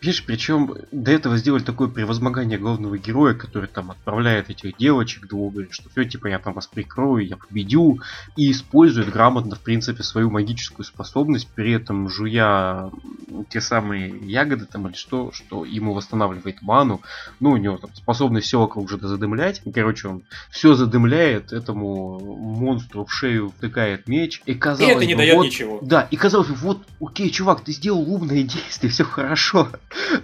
[0.00, 5.52] Видишь, причем до этого сделали такое превозмогание главного героя, который там отправляет этих девочек двух,
[5.52, 8.00] говорит, что все, типа, я там вас прикрою, я победю,
[8.36, 11.01] и использует грамотно, в принципе, свою магическую способность,
[11.44, 12.90] при этом жуя
[13.50, 17.00] те самые ягоды там или что, что ему восстанавливает ману,
[17.40, 22.18] ну, у него там способность все вокруг же задымлять, И, короче, он все задымляет, этому
[22.36, 25.78] монстру в шею втыкает меч, и И казалось это не бы, дает вот, ничего.
[25.82, 29.68] да, и казалось бы, вот, окей, чувак, ты сделал умное действие, все хорошо.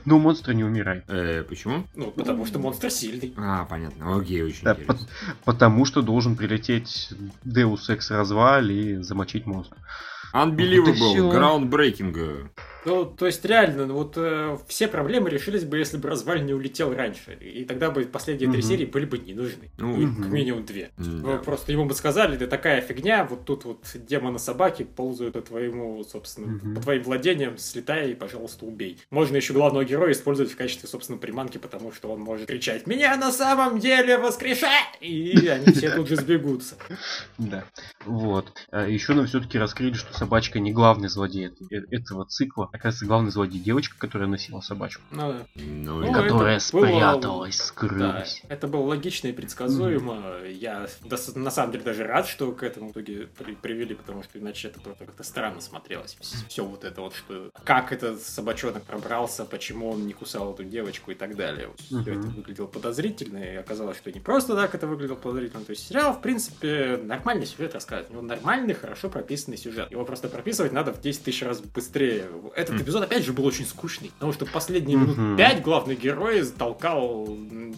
[0.05, 1.05] Но монстр не умирает.
[1.09, 1.85] Э, почему?
[1.95, 3.33] Ну, потому что монстр сильный.
[3.37, 4.17] А, понятно.
[4.19, 5.07] Окей, очень Да, интересно.
[5.45, 7.11] Потому что должен прилететь
[7.45, 9.79] Deus Ex разваль и замочить монстра.
[10.35, 11.31] Unbelievable, всё.
[11.31, 12.49] groundbreaking.
[12.85, 16.55] Ну, то есть, реально, ну, вот э, все проблемы решились бы, если бы разваль не
[16.55, 17.35] улетел раньше.
[17.41, 18.69] И тогда бы последние три Мгм.
[18.69, 19.71] серии были бы не нужны.
[19.79, 20.23] Ну, Мгм.
[20.23, 20.91] как минимум две.
[20.97, 21.39] Да.
[21.39, 26.03] Просто ему бы сказали, да такая фигня, вот тут вот демона собаки ползают по твоему,
[26.05, 26.75] собственно, Мгм.
[26.77, 28.99] по твоим владениям, слетай и, пожалуйста, убей.
[29.11, 33.17] Можно еще главного героя использовать в качестве, собственно, приманки, потому что он может кричать «Меня
[33.17, 36.77] на самом деле воскрешай!» И они все тут же сбегутся.
[37.39, 37.65] Да.
[38.07, 38.53] Вот.
[38.71, 42.68] А еще нам все-таки раскрыли, что собачка не главный злодей э- этого цикла.
[42.73, 45.03] Оказывается, главный злодей девочка, которая носила собачку.
[45.11, 45.47] Ну, да.
[45.57, 48.43] Ну, Ну, и- которая это было- спряталась, Да, скрылась.
[48.49, 50.45] это было логично и предсказуемо.
[50.49, 54.23] Я дос- на самом деле даже рад, что к этому в итоге при- привели, потому
[54.23, 56.17] что иначе это просто как-то странно смотрелось.
[56.49, 61.11] Все вот это вот, что как этот собачонок пробрался, почему он не кусал эту девочку
[61.11, 61.71] и так далее.
[61.79, 62.09] Все Мгм.
[62.11, 65.65] это выглядело подозрительно, и оказалось, что не просто так это выглядело подозрительно.
[65.65, 68.11] То есть сериал, в принципе, нормальный сюжет рассказывает.
[68.11, 69.91] У него нормальный, хорошо прописанный сюжет.
[69.91, 72.29] Его просто прописывать надо в 10 тысяч раз быстрее.
[72.59, 72.83] Этот Мгм.
[72.83, 75.37] эпизод, опять же, был очень скучный, потому что последние минут Мгм.
[75.37, 77.29] 5 главный герой толкал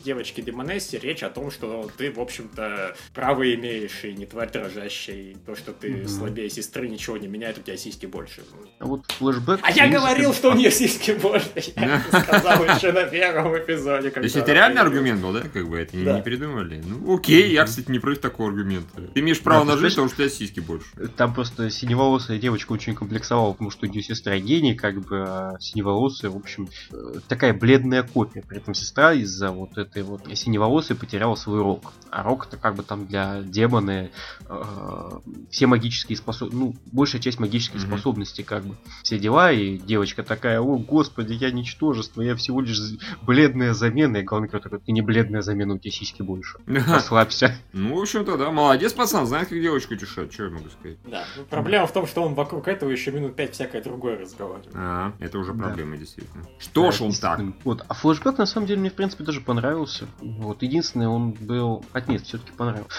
[0.02, 5.16] девочке Демонессе речь о том, что ты, в общем-то, право имеешь и не тварь дрожащая,
[5.16, 6.08] и то, что ты Мгм.
[6.08, 8.40] слабее сестры, ничего не меняет, у тебя сиськи больше.
[8.78, 9.60] А вот флешбэк...
[9.62, 11.50] А я говорил, что у нее сиськи больше.
[11.76, 14.10] Я это сказал еще на первом эпизоде.
[14.10, 16.82] То есть это реальный аргумент был, да, как бы это не, придумали?
[16.82, 19.02] Ну, окей, я, кстати, не против такого аргумента.
[19.12, 20.86] Ты имеешь право на жизнь, потому что у тебя сиськи больше.
[21.18, 26.30] Там просто синеволосая девочка очень комплексовала, потому что ее сестра гений, как бы, а синеволосая,
[26.30, 28.42] в общем, э, такая бледная копия.
[28.46, 31.92] При этом сестра из-за вот этой вот синеволосой потеряла свой рог.
[32.10, 34.10] А рог это как бы там для демона
[34.48, 35.10] э,
[35.50, 37.88] все магические способности, ну, большая часть магических Мгм.
[37.88, 42.78] способностей, как бы, все дела, и девочка такая, о, господи, я ничтожество, я всего лишь
[43.22, 46.58] бледная замена, и главный такой, ты не бледная замена, у тебя сиськи больше.
[46.66, 47.56] Расслабься.
[47.72, 50.98] Ну, в общем-то, да, молодец, пацан, знает, как девочку утешать, что я могу сказать.
[51.06, 51.24] Да.
[51.36, 54.59] Ну, Проблема в том, что он вокруг этого еще минут пять всякое другое разговаривает.
[54.74, 55.64] А, это уже Да.
[55.64, 56.44] проблема, действительно.
[56.58, 57.40] Что ж Да, он так?
[57.64, 57.84] Вот.
[57.88, 60.06] А флешбэк на самом деле мне в принципе даже понравился.
[60.20, 60.62] Вот.
[60.62, 61.84] Единственное, он был.
[61.92, 62.90] А нет, все-таки понравился.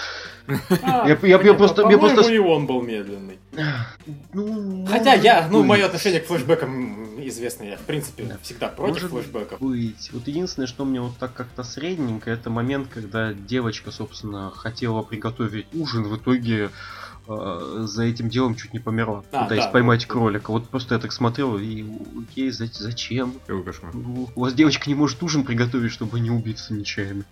[0.48, 3.38] Я- просто- я по-моему, просто- и он был медленный.
[4.34, 8.38] Ну, Хотя я, ну, мое отношение к флешбекам известно, я, в принципе, Да.
[8.42, 9.60] всегда против флешбеков.
[9.60, 10.10] быть.
[10.12, 15.66] Вот единственное, что мне вот так как-то средненько, это момент, когда девочка, собственно, хотела приготовить
[15.74, 16.70] ужин, в итоге
[17.28, 19.24] э, за этим делом чуть не померла.
[19.32, 20.12] А, пытаясь да, поймать вот.
[20.12, 20.50] кролика.
[20.50, 21.84] Вот просто я так смотрел и
[22.20, 23.34] окей, за- зачем?
[23.46, 23.92] Какой кошмар.
[23.94, 27.24] Ну, У вас девочка не может ужин приготовить, чтобы не убиться нечаянно.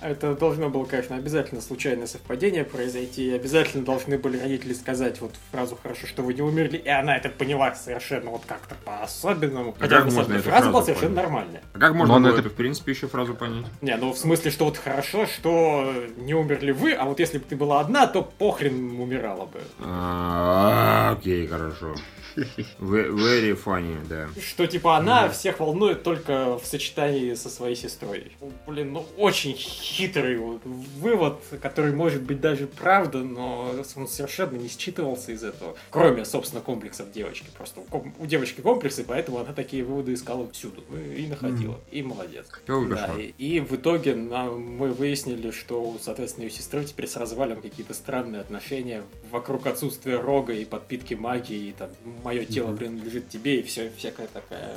[0.00, 3.28] Это должно было, конечно, обязательно случайное совпадение произойти.
[3.28, 7.16] И обязательно должны были родители сказать вот фразу «хорошо, что вы не умерли», и она
[7.16, 9.76] это поняла совершенно вот как-то по-особенному.
[9.78, 11.24] А Хотя как можно фраза фразу была совершенно понять?
[11.24, 11.62] нормальная.
[11.72, 13.66] А как можно Но было это- это, в принципе, еще фразу понять?
[13.80, 17.44] Не, ну в смысле, что вот хорошо, что не умерли вы, а вот если бы
[17.48, 18.82] ты была одна, то похрен
[19.12, 19.60] умирала бы.
[19.80, 21.94] А, Окей, хорошо.
[22.78, 24.28] Ve- Very funny, да.
[24.40, 28.32] Что типа она всех волнует только в сочетании со своей сестрой.
[28.66, 35.32] Блин, ну очень хитрый вывод, который может быть даже правда, но он совершенно не считывался
[35.32, 35.76] из этого.
[35.90, 37.46] Кроме, собственно, комплексов девочки.
[37.56, 40.82] Просто у, девочки комплексы, поэтому она такие выводы искала всюду.
[41.14, 41.78] И находила.
[41.90, 42.46] И молодец.
[42.66, 47.60] Да, и, и в итоге нам, мы выяснили, что, соответственно, ее сестры теперь с развалом
[47.60, 49.01] какие-то странные отношения
[49.32, 51.88] вокруг отсутствия рога и подпитки магии, и там
[52.22, 54.76] мое тело принадлежит тебе, и все, всякая такая.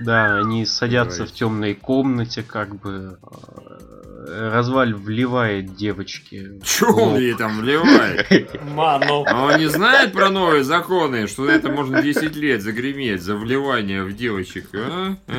[0.00, 1.34] Да, они садятся Давайте.
[1.34, 6.60] в темной комнате, как бы э, разваль вливает девочке.
[6.64, 8.26] Чё он ей там вливает?
[8.64, 9.24] Ману.
[9.26, 13.36] А он не знает про новые законы, что за это можно 10 лет загреметь за
[13.36, 15.16] вливание в девочек, а?
[15.26, 15.34] А?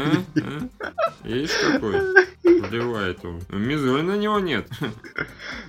[0.82, 1.28] А?
[1.28, 1.95] Есть какой?
[2.44, 3.42] Вливает он.
[3.50, 4.68] Мизури на него нет.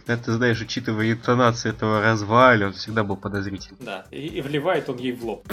[0.07, 3.79] Ты знаешь, учитывая интонацию этого разваля, он всегда был подозрительный.
[3.81, 5.47] Да, и, и вливает он ей в лоб.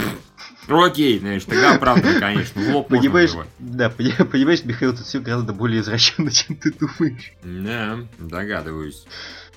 [0.68, 2.62] Ну окей, знаешь, тогда оправдан, конечно.
[2.62, 7.34] В лоб Понимаешь, да, пони- понимаешь, Михаил, тут все гораздо более извращенно, чем ты думаешь.
[7.44, 9.06] Да, догадываюсь.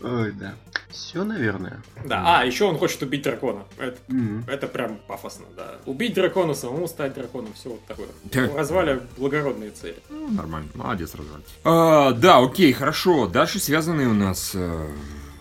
[0.02, 0.54] Ой, да.
[0.90, 1.80] Все, наверное.
[2.04, 3.64] Да, а, еще он хочет убить дракона.
[3.78, 4.44] Это, М.
[4.48, 5.76] это прям пафосно, да.
[5.86, 8.08] Убить дракона, самому стать драконом, все вот такое.
[8.50, 9.96] У разваля благородные цели.
[10.08, 11.38] Ну, Нормально, молодец, развал.
[11.64, 13.26] А, да, окей, хорошо.
[13.28, 14.52] Дальше связанные у нас...
[14.54, 14.88] э,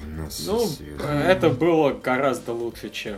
[0.05, 1.23] у нас Ну, связанные.
[1.25, 3.17] это было гораздо лучше, чем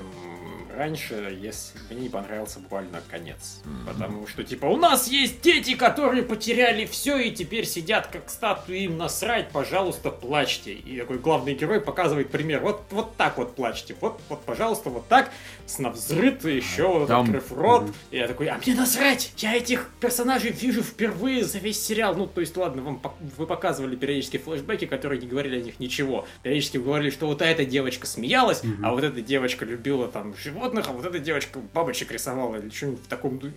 [0.76, 3.62] раньше, если мне не понравился буквально конец.
[3.66, 3.86] Мгм.
[3.86, 8.84] Потому что, типа, у нас есть дети, которые потеряли все и теперь сидят как статуи,
[8.84, 10.74] им насрать, пожалуйста, плачьте.
[10.74, 12.62] И такой главный герой показывает пример.
[12.62, 13.96] Вот, вот так вот плачьте.
[14.02, 15.32] Вот, вот, пожалуйста, вот так,
[15.72, 17.90] с навзрыд, еще Там- открыв рот.
[18.12, 19.34] И я такой, а мне насрать!
[19.38, 22.16] Я этих персонажей вижу впервые за весь сериал.
[22.16, 23.02] Ну, то есть, ладно, вам
[23.38, 26.28] вы показывали периодически флешбеки, которые не говорили о них ничего.
[26.44, 28.86] Периодически говорили, что вот эта девочка смеялась, Мгм.
[28.86, 33.04] а вот эта девочка любила там животных, а вот эта девочка бабочек рисовала или что-нибудь
[33.04, 33.54] в таком духе.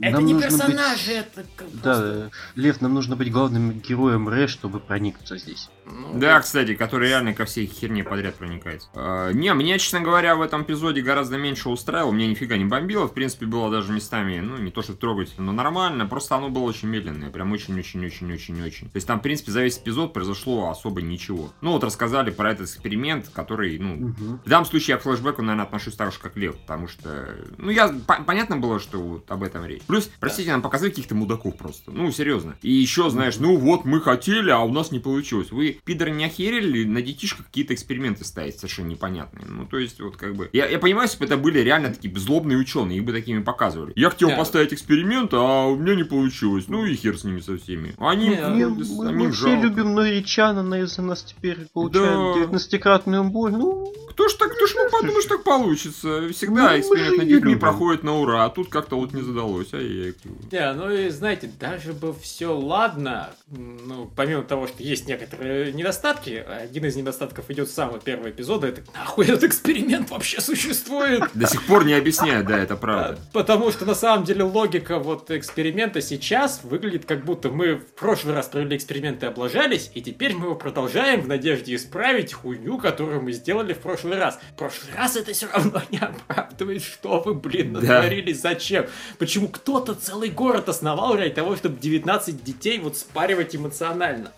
[0.00, 3.72] Это не нужно быть- персонажи, это как Да, просто- э, Лев, нам нужно быть главным
[3.80, 5.70] героем Ре, чтобы проникнуться здесь.
[5.86, 8.82] Ну, Да, кстати, который реально ко всей херне подряд проникает.
[8.94, 13.06] А, не, меня, честно говоря, в этом эпизоде гораздо меньше устраивало, меня нифига не бомбило,
[13.08, 16.62] в принципе, было даже местами, ну, не то что трогательно, но нормально, просто оно было
[16.64, 18.88] очень медленное, прям очень-очень-очень-очень-очень.
[18.90, 21.50] То есть там, в принципе, за весь эпизод произошло особо ничего.
[21.60, 24.40] Ну, вот рассказали про этот эксперимент, который, ну, Мгм.
[24.44, 26.56] в данном случае я к флешбеку, наверное, отношусь так же, как Лев.
[26.56, 29.82] потому что, ну, я, по- понятно было, что вот об этом речь.
[29.82, 32.56] Плюс, простите, нам показали каких-то мудаков просто, ну, серьезно.
[32.62, 35.50] И еще, знаешь, ну, вот мы хотели, а у нас не получилось.
[35.50, 39.46] Вы, пидоры, не охерели на детишках какие-то эксперименты ставить совершенно непонятные?
[39.46, 40.48] Ну, то есть, вот как бы...
[40.52, 43.92] Я, я понимаю, если бы это были реально такие злобные ученые, их бы такими показывали.
[43.96, 44.36] Я хотел Да.
[44.36, 46.64] поставить эксперимент, а у меня не получилось.
[46.68, 47.94] Ну, и хер с ними со всеми.
[47.98, 49.66] Они Не, ну, мы, мы все жалко.
[49.66, 52.56] любим Норичана, на из-за нас теперь получаем Да.
[52.56, 53.52] 19-кратную боль.
[53.52, 56.28] Ну, Кто ж так, кто ж мог подумать, что так получится?
[56.32, 59.68] Всегда Ну, эксперимент над детьми проходит на ура, а тут как-то вот не задалось.
[59.72, 60.12] А я...
[60.52, 66.30] Не, ну и знаете, даже бы все ладно, ну, помимо того, что есть некоторые недостатки,
[66.30, 71.24] один из недостатков идет с самого первого эпизода, это нахуй этот эксперимент вообще существует?
[71.34, 73.20] До сих пор не объясняют, да, это А, правда.
[73.32, 78.34] Потому что на самом деле логика вот эксперимента сейчас выглядит как будто мы в прошлый
[78.34, 83.22] раз провели эксперимент и облажались, и теперь мы его продолжаем в надежде исправить хуйню, которую
[83.22, 84.38] мы сделали в прошлый раз.
[84.52, 87.80] В прошлый раз это все равно не оправдывает, что вы, блин, Да.
[87.80, 88.86] натворили, зачем?
[89.18, 94.32] Почему кто-то целый город основал ради того, чтобы 19 детей вот спаривать эмоционально?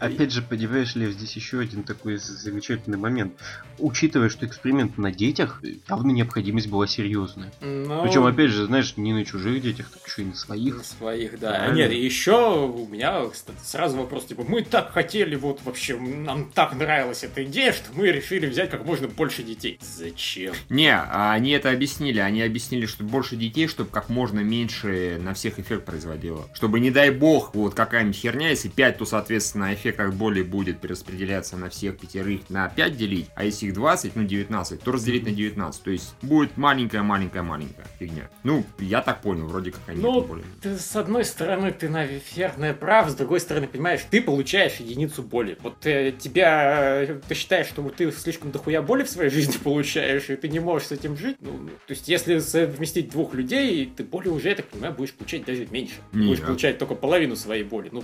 [0.00, 3.34] опять же, понимаешь, Лев, здесь еще один такой замечательный момент.
[3.78, 7.52] Учитывая, что эксперимент на детях, явно необходимость была серьезная.
[7.60, 10.78] Ну, Причем, опять же, знаешь, не на чужих детях, так еще и на своих.
[10.78, 11.50] На своих, да.
[11.50, 11.76] Правильно.
[11.76, 16.50] Нет, и еще у меня кстати, сразу вопрос, типа, мы так хотели, вот вообще, нам
[16.52, 19.78] так нравилась эта идея, что мы решили взять как можно больше детей.
[19.82, 20.54] Зачем?
[20.70, 22.18] Не, а они это объяснили.
[22.20, 26.48] Они объяснили, что больше детей, чтобы как можно меньше на всех эффект производило.
[26.54, 30.80] Чтобы, не дай бог, вот какая-нибудь херня, если 5, то, соответственно, эффект от боли будет
[30.80, 35.24] перераспределяться на всех пятерых на 5 делить, а если их 20, ну 19, то разделить
[35.24, 35.82] на 19.
[35.82, 38.28] То есть будет маленькая-маленькая-маленькая фигня.
[38.44, 40.44] Ну, я так понял, вроде как они Ну, более.
[40.62, 45.58] ты, с одной стороны, ты, наверное, прав, с другой стороны, понимаешь, ты получаешь единицу боли.
[45.62, 50.30] Вот э, тебя, э, ты считаешь, что ты слишком дохуя боли в своей жизни получаешь,
[50.30, 51.36] и ты не можешь с этим жить.
[51.40, 51.52] Ну,
[51.86, 55.66] то есть, если совместить двух людей, ты боли уже, я так понимаю, будешь получать даже
[55.70, 55.94] меньше.
[56.12, 57.90] Не, будешь а- получать только половину своей боли.
[57.92, 58.02] Ну,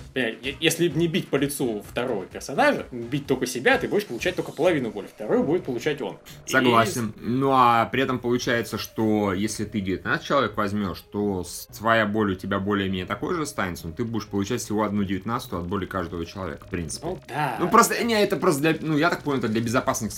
[0.60, 4.90] если не бить по лицу второго персонажа, бить только себя, ты будешь получать только половину
[4.90, 5.06] боли.
[5.06, 6.18] Вторую будет получать он.
[6.46, 7.12] И- Согласен.
[7.16, 11.44] Ну а при этом получается, что если ты 19 человек возьмешь, то
[11.76, 15.62] твоя боль у тебя более-менее такой же останется, но ты будешь получать всего одну девятнадцатую
[15.62, 17.06] от боли каждого человека, в принципе.
[17.06, 17.56] Ну, да.
[17.58, 20.12] Ну просто, не, это просто для, ну я так понял, это для безопасных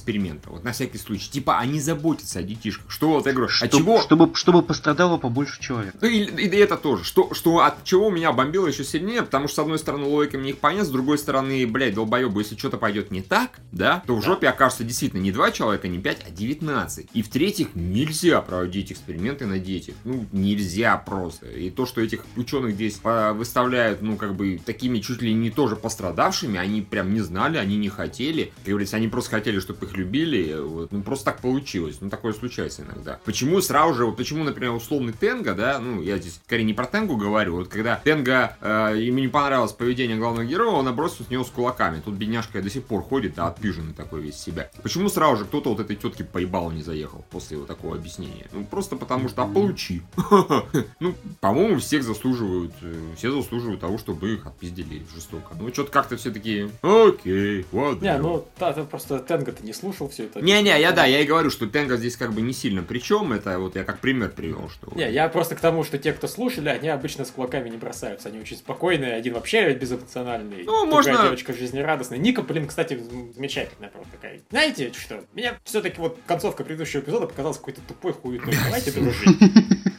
[0.00, 1.30] экспериментов, вот на всякий случай.
[1.30, 2.90] Типа они заботятся о детишках.
[2.90, 4.00] Что вот я говорю, от Чтоб- чего...
[4.00, 5.94] Чтобы, чтобы пострадало побольше человек.
[6.00, 7.04] Ну и, и это тоже.
[7.04, 10.50] Что, что от чего меня бомбило еще сильнее, потому что, с одной стороны, логика мне
[10.50, 14.24] их понять, с другой стороны, блядь, долбоебы, если что-то пойдет не так, да, то в
[14.24, 17.08] жопе окажется действительно не два человека, не пять, а 19.
[17.12, 19.94] И в-третьих, нельзя проводить эксперименты на детях.
[20.04, 21.46] Ну, нельзя просто.
[21.46, 25.50] И то, что этих ученых здесь по- выставляют, ну, как бы, такими чуть ли не
[25.50, 28.52] тоже пострадавшими, они прям не знали, они не хотели.
[28.56, 30.58] Как говорится, они просто хотели, чтобы их любили.
[30.58, 30.92] Вот.
[30.92, 31.98] Ну, просто так получилось.
[32.00, 33.18] Ну, такое случается иногда.
[33.24, 36.86] Почему сразу же, вот почему, например, условный Тенга, да, ну, я здесь скорее не про
[36.86, 41.30] Тенгу говорю, вот когда Тенга, э, ему не понравилось поведение главного героя, он набросился с
[41.30, 42.00] него с кулаками.
[42.04, 44.70] Тут бедняжка до сих пор ходит, да, отпиженный такой весь себя.
[44.82, 48.46] Почему сразу же кто-то вот этой тетке поебал не заехал после его такого объяснения?
[48.52, 50.02] Ну, просто потому что, а получи.
[51.00, 55.54] Ну, по-моему, всех заслуживают, э, все заслуживают того, чтобы их отпиздили жестоко.
[55.58, 58.04] Ну, что-то как-то все такие, окей, ладно.
[58.04, 60.40] Не, ну, та просто Тенга ты не слушал все это.
[60.40, 63.58] Не-не, я да, я и говорю, что Тенга здесь как бы не сильно причем, это
[63.58, 64.92] вот я как пример привел, что...
[64.94, 68.28] Не, я просто к тому, что те, кто слушали, они обычно с кулаками не бросаются.
[68.28, 72.18] Они очень спокойные, один вообще безэмоциональный, Ну, можно- девочка жизнерадостная.
[72.18, 73.00] Ника, блин, кстати,
[73.34, 74.40] замечательная просто такая.
[74.50, 75.24] Знаете что?
[75.34, 78.54] Меня все-таки вот концовка предыдущего эпизода показалась какой-то тупой хуетой.
[78.64, 79.38] Давайте дружить.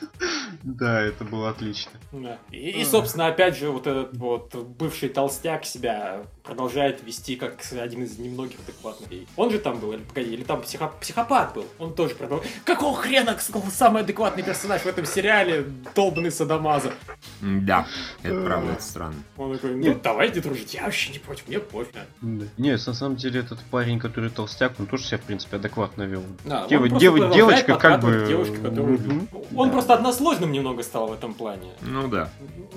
[0.64, 1.92] Да, это было отлично.
[2.12, 2.38] Да.
[2.52, 8.04] И, и, собственно, опять же, вот этот вот бывший толстяк себя продолжает вести как один
[8.04, 9.10] из немногих адекватных.
[9.36, 11.66] Он же там был, или, погоди, или там психо- психопат был.
[11.80, 12.52] Он тоже продолжает.
[12.66, 15.66] Какого хрена сказал самый адекватный персонаж в этом сериале?
[15.96, 16.94] Долбанный Садамаза.
[17.42, 17.88] Да,
[18.24, 19.16] это правда, это странно.
[19.38, 20.02] Он такой, ну Нет.
[20.02, 20.74] давайте дружить.
[20.74, 21.94] Я вообще не против, мне пофиг.
[22.22, 22.46] Да.
[22.58, 26.24] Не, на самом деле этот парень, который толстяк, он тоже себя, в принципе, адекватно вел.
[26.46, 28.26] Да, он Дев- просто дев- девочка как бы...
[28.28, 29.30] девушку, которую любит.
[29.56, 31.72] Он просто односложным немного стал в этом плане.
[31.82, 32.30] Ну да.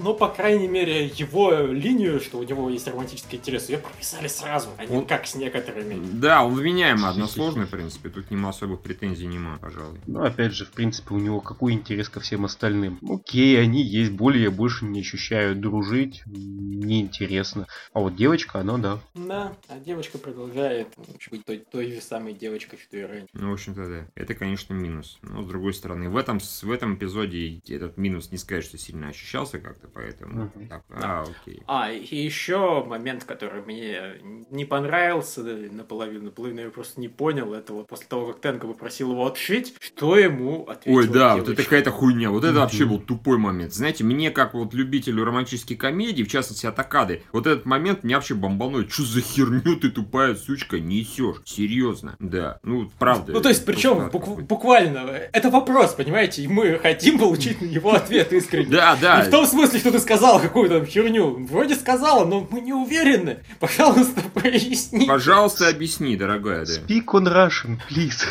[0.03, 4.71] Но, по крайней мере, его линию, что у него есть романтический интерес, ее прописали сразу,
[4.77, 6.01] а не Он- как с некоторыми.
[6.13, 8.09] Да, он вменяемый, односложный, в принципе.
[8.09, 10.01] Тут нема особых претензий нема, пожалуй.
[10.07, 12.99] Ну, опять же, в принципе, у него какой интерес ко всем остальным?
[13.09, 15.57] Окей, они есть, более я больше не ощущаю.
[15.57, 17.67] Дружить неинтересно.
[17.93, 18.99] А вот девочка, она, да.
[19.15, 20.89] Да, а девочка продолжает
[21.31, 23.29] быть той, той же самой девочкой, что и раньше.
[23.33, 24.07] Ну, в общем-то, да.
[24.15, 25.19] Это, конечно, минус.
[25.23, 29.09] Но, с другой стороны, в этом, в этом эпизоде этот минус не сказать, что сильно
[29.09, 30.51] ощущался как-то, поэтому...
[30.55, 30.69] Мгм.
[30.69, 31.63] Так, а, окей.
[31.67, 34.01] А, и еще момент, который который мне
[34.51, 37.85] не понравился наполовину, наполовину я просто не понял этого.
[37.85, 41.37] После того, как Тенка попросил его отшить, что ему ответил Ой, да, девочка.
[41.41, 42.31] вот это какая-то хуйня.
[42.31, 43.73] Вот это вообще был тупой момент.
[43.75, 48.35] Знаете, мне, как вот любителю романтических комедий, в частности Атакады, вот этот момент меня вообще
[48.35, 48.93] бомбанует.
[48.93, 51.37] Что за херню ты, тупая сучка, несешь?
[51.45, 52.17] Серьезно.
[52.19, 53.33] Да, ну, правда.
[53.33, 55.01] Ну, то есть, причем бук- буквально,
[55.33, 58.71] это вопрос, понимаете, и мы хотим получить на него ответ искренне.
[58.71, 59.23] Да, да.
[59.23, 61.45] Не в том смысле, что ты сказал какую-то херню.
[61.47, 63.34] Вроде сказала, но мы не уверены.
[63.61, 65.07] Пожалуйста, поясни.
[65.07, 66.65] Пожалуйста, объясни, дорогая.
[66.67, 66.73] Да.
[66.73, 68.25] Speak on Russian, please.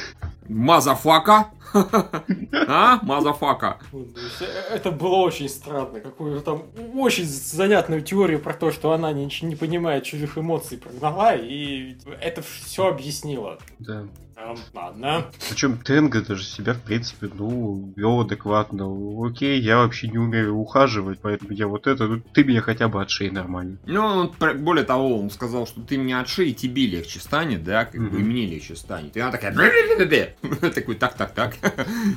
[0.49, 1.47] Motherfucker?
[1.73, 2.99] А?
[3.01, 3.79] Motherfucker.
[3.91, 5.99] Э, Это было очень странно.
[5.99, 6.63] Какую-то там
[6.95, 12.41] очень занятную теорию про то, что она ничего не понимает чужих эмоций прогнала, и это
[12.41, 13.57] все объяснило.
[13.79, 14.03] Да.
[14.36, 15.25] Эм, ладно.
[15.49, 18.88] Причем Тенга даже себя, в принципе, ну, вел адекватно.
[19.25, 22.99] Окей, я вообще не умею ухаживать, поэтому я вот это, ну, ты меня хотя бы
[23.01, 23.77] отшей нормально.
[23.86, 27.86] Ну, он, более того, он сказал, что ты меня отши, и тебе легче станет, да,
[27.86, 28.29] как бы и Мгм.
[28.29, 29.15] мне легче станет.
[29.15, 29.53] И она такая,
[30.73, 31.53] такой, так, так, так,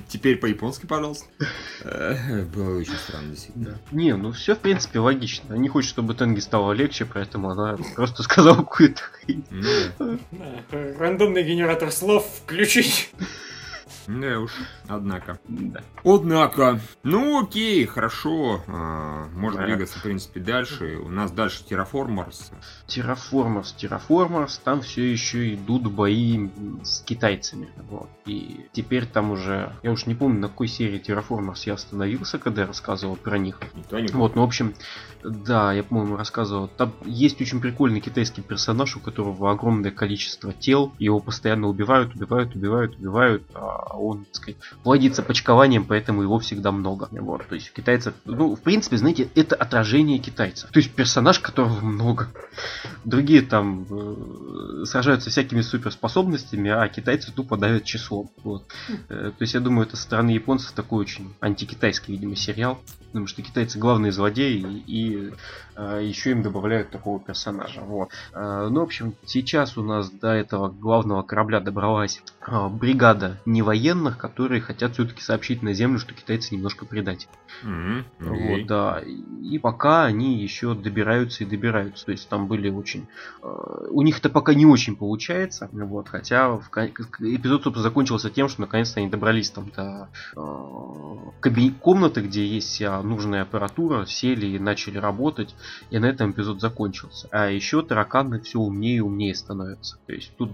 [0.09, 1.27] теперь по-японски, пожалуйста.
[1.85, 3.79] Э, Было очень странно, действительно.
[3.93, 5.45] Не, ну все в принципе логично.
[5.51, 9.45] Она не хочет, чтобы Тенге стало легче, поэтому она просто сказала какую-то хрень.
[9.51, 10.19] Ну,
[10.99, 13.11] Рандомный генератор слов включить.
[14.07, 14.53] Да уж,
[14.89, 15.39] однако.
[15.49, 15.81] Да.
[16.05, 19.67] Однако, ну окей, хорошо, а, можно Да.
[19.67, 20.99] двигаться, в принципе, дальше.
[21.05, 22.53] У нас дальше Terraformers.
[22.87, 26.49] Терраформерс, Терраформерс, там все еще идут бои
[26.83, 27.69] с китайцами.
[27.91, 28.09] Вот.
[28.27, 32.63] И теперь там уже, я уж не помню, на какой серии Терраформерс я остановился, когда
[32.63, 33.59] я рассказывал про них.
[33.75, 34.75] Никто не Вот, ну, в общем,
[35.25, 36.69] да, я, по-моему, рассказывал.
[36.69, 40.93] Там есть очень прикольный китайский персонаж, у которого огромное количество тел.
[40.99, 43.43] Его постоянно убивают, убивают, убивают, убивают.
[43.55, 47.09] А он, так сказать, плодится почкованием, поэтому его всегда много.
[47.11, 48.15] Вот, то есть китайцев...
[48.25, 50.71] Ну, в принципе, знаете, это отражение китайцев.
[50.71, 52.29] То есть персонаж, которого много.
[53.05, 58.31] Другие там э, сражаются всякими суперспособностями, а китайцы тупо давят числом.
[58.43, 58.65] Вот.
[59.09, 62.81] Э, То есть я думаю, это со стороны японцев такой очень антикитайский, видимо, сериал.
[63.17, 65.33] Потому что китайцы главные злодеи и, и,
[65.75, 67.81] э, еще им добавляют такого персонажа.
[67.81, 68.11] Вот.
[68.35, 74.19] Э, ну, в общем, сейчас у нас до этого главного корабля добралась э, бригада невоенных,
[74.19, 77.31] которые хотят все-таки сообщить на землю, что китайцы немножко предатели.
[77.62, 78.59] Мгм, окей.
[78.59, 79.03] Вот, да.
[79.43, 82.05] И пока они еще добираются и добираются.
[82.05, 83.07] То есть там были очень...
[83.43, 83.47] э,
[83.93, 85.71] у них это пока не очень получается.
[85.73, 92.21] Вот, хотя в эпизод, собственно, закончился тем, что наконец-то они добрались там до э, комнаты,
[92.21, 95.55] где есть вся нужная аппаратура, сели и начали работать.
[95.91, 97.29] И на этом эпизод закончился.
[97.31, 99.99] А еще тараканы все умнее и умнее становятся.
[100.07, 100.53] То есть тут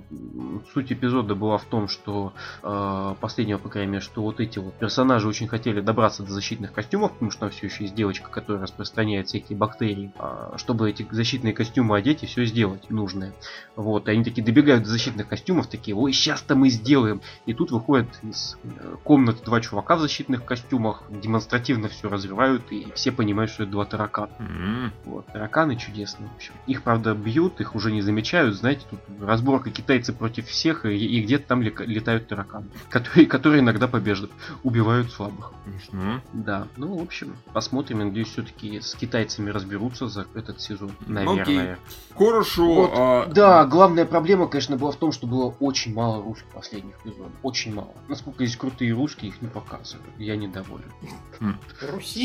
[0.73, 2.33] суть эпизода была в том, что
[2.63, 6.73] э, последнего, по крайней мере, что вот эти вот персонажи очень хотели добраться до защитных
[6.73, 11.07] костюмов, потому что там все еще есть девочка, которая распространяет всякие бактерии, а, чтобы эти
[11.11, 13.33] защитные костюмы одеть и все сделать нужное.
[13.77, 17.21] Вот, и они такие добегают до защитных костюмов, такие, ой, сейчас-то мы сделаем.
[17.47, 22.09] И тут выходят из э, комнаты два чувака в защитных костюмах, демонстративно все
[22.43, 24.31] разрывают, и все понимают, что это два таракана.
[24.39, 26.55] М, Вот, тараканы чудесные, в общем.
[26.67, 31.23] Их, правда, бьют, их уже не замечают, знаете, тут разборка китайцы против всех, и, и
[31.23, 34.33] где-то там летают тараканы, которые, которые иногда побеждают,
[34.63, 35.53] убивают слабых.
[35.65, 36.21] Смешно.
[36.33, 41.15] Да, ну, в общем, посмотрим, я надеюсь, все-таки с китайцами разберутся за этот сезон, Ну,
[41.15, 41.79] наверное.
[42.17, 42.75] Хорошо.
[42.75, 46.95] Вот, а, Да, главная проблема, конечно, была в том, что было очень мало русских последних
[47.05, 47.33] эпизодов.
[47.43, 47.95] Очень мало.
[48.09, 50.07] Насколько есть крутые русские, их не показывают.
[50.19, 50.91] Я недоволен.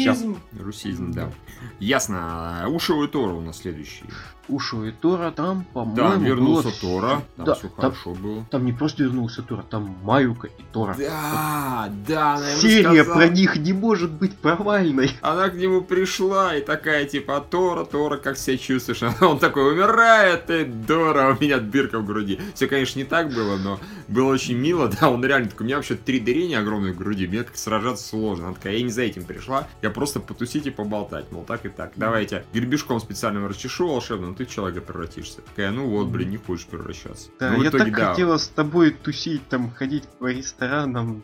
[0.05, 0.37] Русизм.
[0.59, 1.31] Русизм, да.
[1.79, 2.67] Ясно.
[2.69, 4.03] Ушевый Тора у нас следующий.
[4.49, 6.73] Ушу и Тора там, по-моему, вернулся было...
[6.81, 7.21] Тора.
[7.35, 8.45] Там Да, все там- хорошо было.
[8.49, 10.95] Там не просто вернулся Тора, там Маюка и Тора.
[10.97, 13.15] Да, да, Серия сказала.
[13.17, 15.11] про них не может быть провальной.
[15.21, 19.03] Она к нему пришла и такая, типа, Тора, Тора, как себя чувствуешь?
[19.03, 22.39] А он такой, умирает ты, Дора, у меня дырка в груди.
[22.53, 25.75] Все, конечно, не так было, но было очень мило, да, он реально такой, у меня
[25.77, 28.47] вообще три дырения огромные в груди, мне как сражаться сложно.
[28.47, 31.69] Она такая, я не за этим пришла, я просто потусить и поболтать, мол, так и
[31.69, 31.91] так.
[31.95, 35.41] Давайте, гребешком специальным расчешу волшебным, ты в человека превратишься.
[35.41, 37.29] Такая, ну вот, блин, не хочешь превращаться.
[37.39, 38.09] Да, Ну, я итоге, так да.
[38.11, 41.23] хотела с тобой тусить, там, ходить по ресторанам.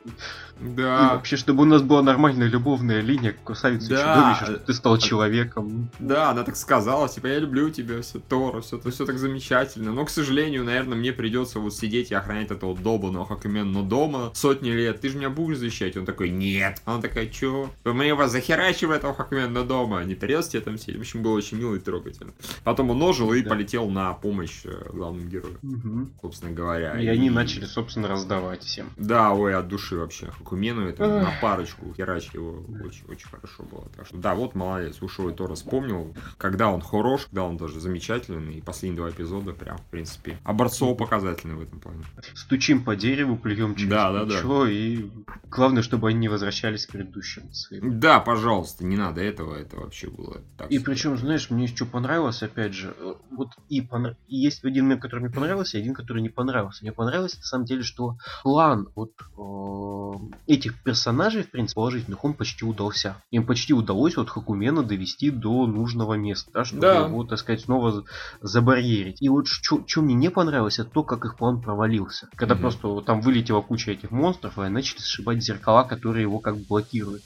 [0.64, 4.14] И Да, вообще, чтобы у нас была нормальная любовная линия, красавица и Да.
[4.16, 5.90] чудовище, чтобы ты стал человеком.
[6.00, 9.92] Да, она так сказала, типа, я люблю тебя, все Тора, все, все так замечательно.
[9.94, 14.72] Но, к сожалению, наверное, мне придется вот сидеть и охранять этого долбанного Хакумена дома сотни
[14.72, 15.02] лет.
[15.02, 15.98] Ты же меня будешь защищать?
[15.98, 16.82] Он такой, нет.
[16.86, 17.70] Она такая, чё?
[17.84, 20.04] Мы его захерачим этого Хакумена дома.
[20.04, 20.98] Не придется тебе там сидеть.
[20.98, 22.32] В общем, было очень мило и трогательно.
[22.64, 23.50] Потом он ожил и Да.
[23.50, 26.12] полетел на помощь э, главному герою, Мгм.
[26.22, 27.00] собственно говоря.
[27.00, 28.90] И они начали, собственно, раздавать всем.
[28.98, 30.28] Да, ой, от души вообще.
[30.28, 33.88] Хакумену, это на парочку херачить его очень, очень хорошо было.
[33.96, 37.80] Так что, да, вот молодец, ушел и Тора вспомнил, когда он хорош, когда он даже
[37.80, 42.04] замечательный, и последние два эпизода прям, в принципе, образцово показательный в этом плане.
[42.34, 44.70] Стучим по дереву, плюем через Да, да, да.
[44.70, 45.10] и
[45.50, 48.00] главное, чтобы они не возвращались к предыдущим своим.
[48.00, 50.72] Да, пожалуйста, не надо этого, это вообще было так.
[50.72, 54.86] И причем, знаешь, мне еще понравилось, опять же, э, вот и, понра- и есть один
[54.86, 56.84] момент, который мне понравился, и один, который не понравился.
[56.84, 62.34] Мне понравилось, на самом деле, что план вот э, этих персонажей, в принципе, положительных, он
[62.34, 63.16] почти удался.
[63.32, 67.06] Им почти удалось вот Хакумена довести до нужного места, да, чтобы Да.
[67.08, 68.04] его, так сказать, снова за-
[68.42, 69.22] забарьерить.
[69.22, 72.30] И вот что мне не понравилось, это то, как их план провалился.
[72.36, 72.62] Когда Мгм.
[72.62, 76.66] просто там вылетела куча этих монстров, и они начали сшибать зеркала, которые его как бы
[76.66, 77.24] блокируют.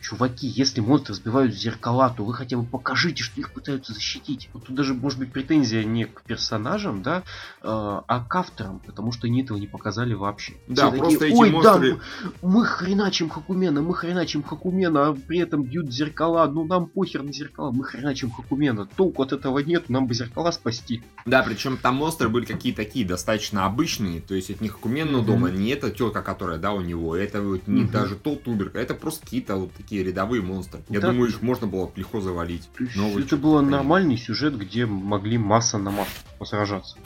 [0.00, 4.48] Чуваки, если монстры сбивают зеркала, то вы хотя бы покажите, что их пытаются защитить.
[4.52, 7.22] Вот тут даже может быть претензия не к персонажам, да, э,
[7.62, 10.54] а к авторам, потому что они этого не показали вообще.
[10.68, 11.62] Да, Все просто эти Ой, монстры-
[11.94, 12.00] да,
[12.42, 17.22] мы, мы хреначим Хакумена, мы хреначим Хакумена, а при этом бьют зеркала, ну нам похер
[17.22, 18.86] на зеркала, мы хреначим Хакумена.
[18.86, 21.02] Толку от этого нет, нам бы зеркала спасти.
[21.26, 25.26] Да, причем там монстры были какие-то такие достаточно обычные, то есть это не Хакумен Мгм.
[25.26, 27.90] дома, не эта тетка, которая, да, у него, это вот не Мгм.
[27.90, 30.82] даже тот туберка, это просто какие-то вот такие рядовые монстры.
[30.88, 31.10] Я Да.
[31.10, 32.68] думаю, их можно было легко завалить.
[32.78, 36.96] Есть это был нормальный сюжет, где могли масса на массу посражаться.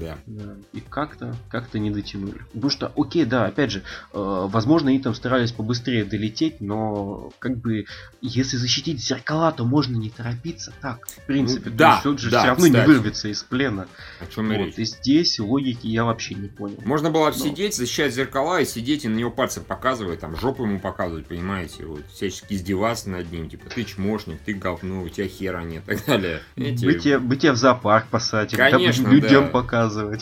[0.00, 0.18] Да.
[0.26, 0.54] Да.
[0.72, 2.38] И как-то, как-то не дотянули.
[2.52, 3.82] Потому что, окей, да, опять же, э,
[4.14, 7.84] возможно, они там старались побыстрее долететь, но как бы,
[8.20, 11.70] если защитить зеркала, то можно не торопиться так, в принципе.
[11.70, 12.86] Ну, То да, есть он же да, все равно не кстати.
[12.88, 13.88] вырвется из плена.
[14.20, 14.66] О чем и Вот.
[14.66, 14.74] речь.
[14.78, 16.78] И здесь логики я вообще не понял.
[16.84, 17.32] Можно было Ну.
[17.32, 21.86] сидеть, защищать зеркала и сидеть и на него пальцем показывать, там жопу ему показывать, понимаете,
[21.86, 25.96] вот всячески издеваться над ним, типа ты чмошник, ты говно, у тебя хера нет, и
[25.96, 26.40] так далее.
[26.56, 29.50] Эти- Бы тебе, бы тебе в зоопарк посадить, да, Конечно, людям да.
[29.50, 29.69] показывать.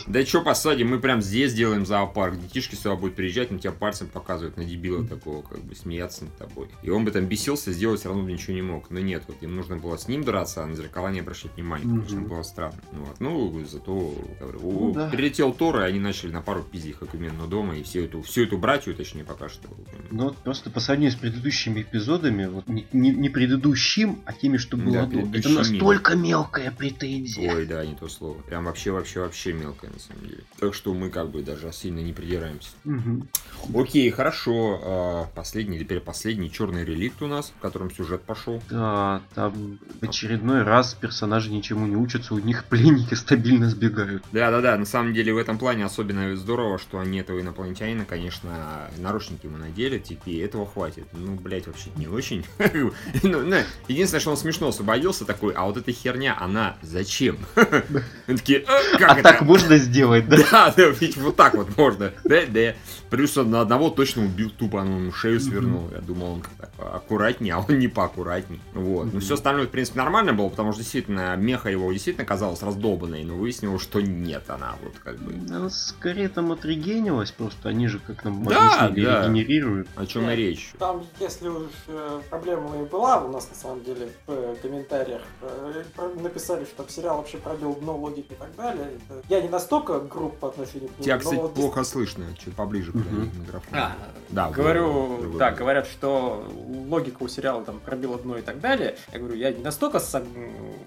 [0.07, 2.39] Да что посадим, мы прям здесь делаем зоопарк.
[2.41, 6.37] Детишки сюда будут приезжать, на тебя пальцем показывают, на дебила такого, как бы смеяться над
[6.37, 6.69] тобой.
[6.83, 8.91] И он бы там бесился, сделать все равно бы ничего не мог.
[8.91, 11.85] Но нет, вот им нужно было с ним драться, а на зеркала не обращать внимания,
[11.85, 12.29] потому что Мгм.
[12.29, 12.79] было странно.
[12.93, 13.21] Ну, вот.
[13.21, 15.09] ну зато говорю, Ну да.
[15.09, 18.59] прилетел Тор, и они начали на пару пиздить Хакумену дома, и всю эту, всю эту
[18.59, 19.69] братью, точнее, пока что.
[20.11, 24.57] Ну вот просто по сравнению с предыдущими эпизодами, вот не, не- не предыдущим, а теми,
[24.59, 27.55] что было Да, до, это настолько мелкая претензия.
[27.55, 28.41] Ой, да, не то слово.
[28.43, 30.43] Прям вообще, вообще, вообще мелкое, на самом деле.
[30.59, 32.71] Так что мы как бы даже сильно не придираемся.
[32.85, 33.29] Мгм.
[33.75, 34.81] Окей, хорошо.
[34.83, 38.63] А, Последний, теперь последний черный реликт у нас, в котором сюжет пошел.
[38.71, 44.25] Да, там в очередной раз персонажи ничему не учатся, у них пленники стабильно сбегают.
[44.33, 44.77] Да, да, да.
[44.77, 49.57] На самом деле в этом плане особенно здорово, что они этого инопланетянина, конечно, наручники ему
[49.59, 51.07] надели, типа, и этого хватит.
[51.13, 52.45] Ну, блять, вообще не очень.
[53.23, 53.57] Ну, ну,
[53.89, 57.39] Единственное, что он смешно освободился такой, а вот эта херня, она зачем?
[58.27, 59.28] Такие, «А, как а это?
[59.33, 60.37] Так можно сделать, да?
[60.51, 62.13] Да, да, ведь вот так вот можно.
[62.25, 62.75] Да, да.
[63.11, 65.89] Плюс он на одного точно убил тупо, он ему шею свернул.
[65.91, 68.61] Я думал, он как-то аккуратнее, а он не поаккуратней.
[68.75, 69.13] Вот.
[69.13, 73.25] Но все остальное, в принципе, нормально было, потому что действительно меха его действительно казалась раздолбанной,
[73.25, 75.33] но выяснилось, что нет, она вот как бы.
[75.55, 79.23] Она скорее там отрегенилась, просто они же, как нам Да, объяснили, да.
[79.25, 79.89] регенерируют.
[79.97, 80.73] О чем и речь?
[80.79, 85.23] Там, если уж э, проблема и была у нас на самом деле в э, комментариях,
[85.41, 85.83] э,
[86.23, 88.91] написали, что там сериал вообще пробил дно логики и так далее.
[89.29, 92.25] Я не настолько груб по отношению к нему, Тебя, но кстати, вот плохо слышно.
[92.43, 93.77] Чуть поближе к микрофону.
[93.83, 93.97] А,
[94.31, 96.47] Да, говорю, да, говорят, что
[96.89, 98.97] логика у сериала там пробила дно и так далее.
[99.13, 100.01] Я говорю, я не настолько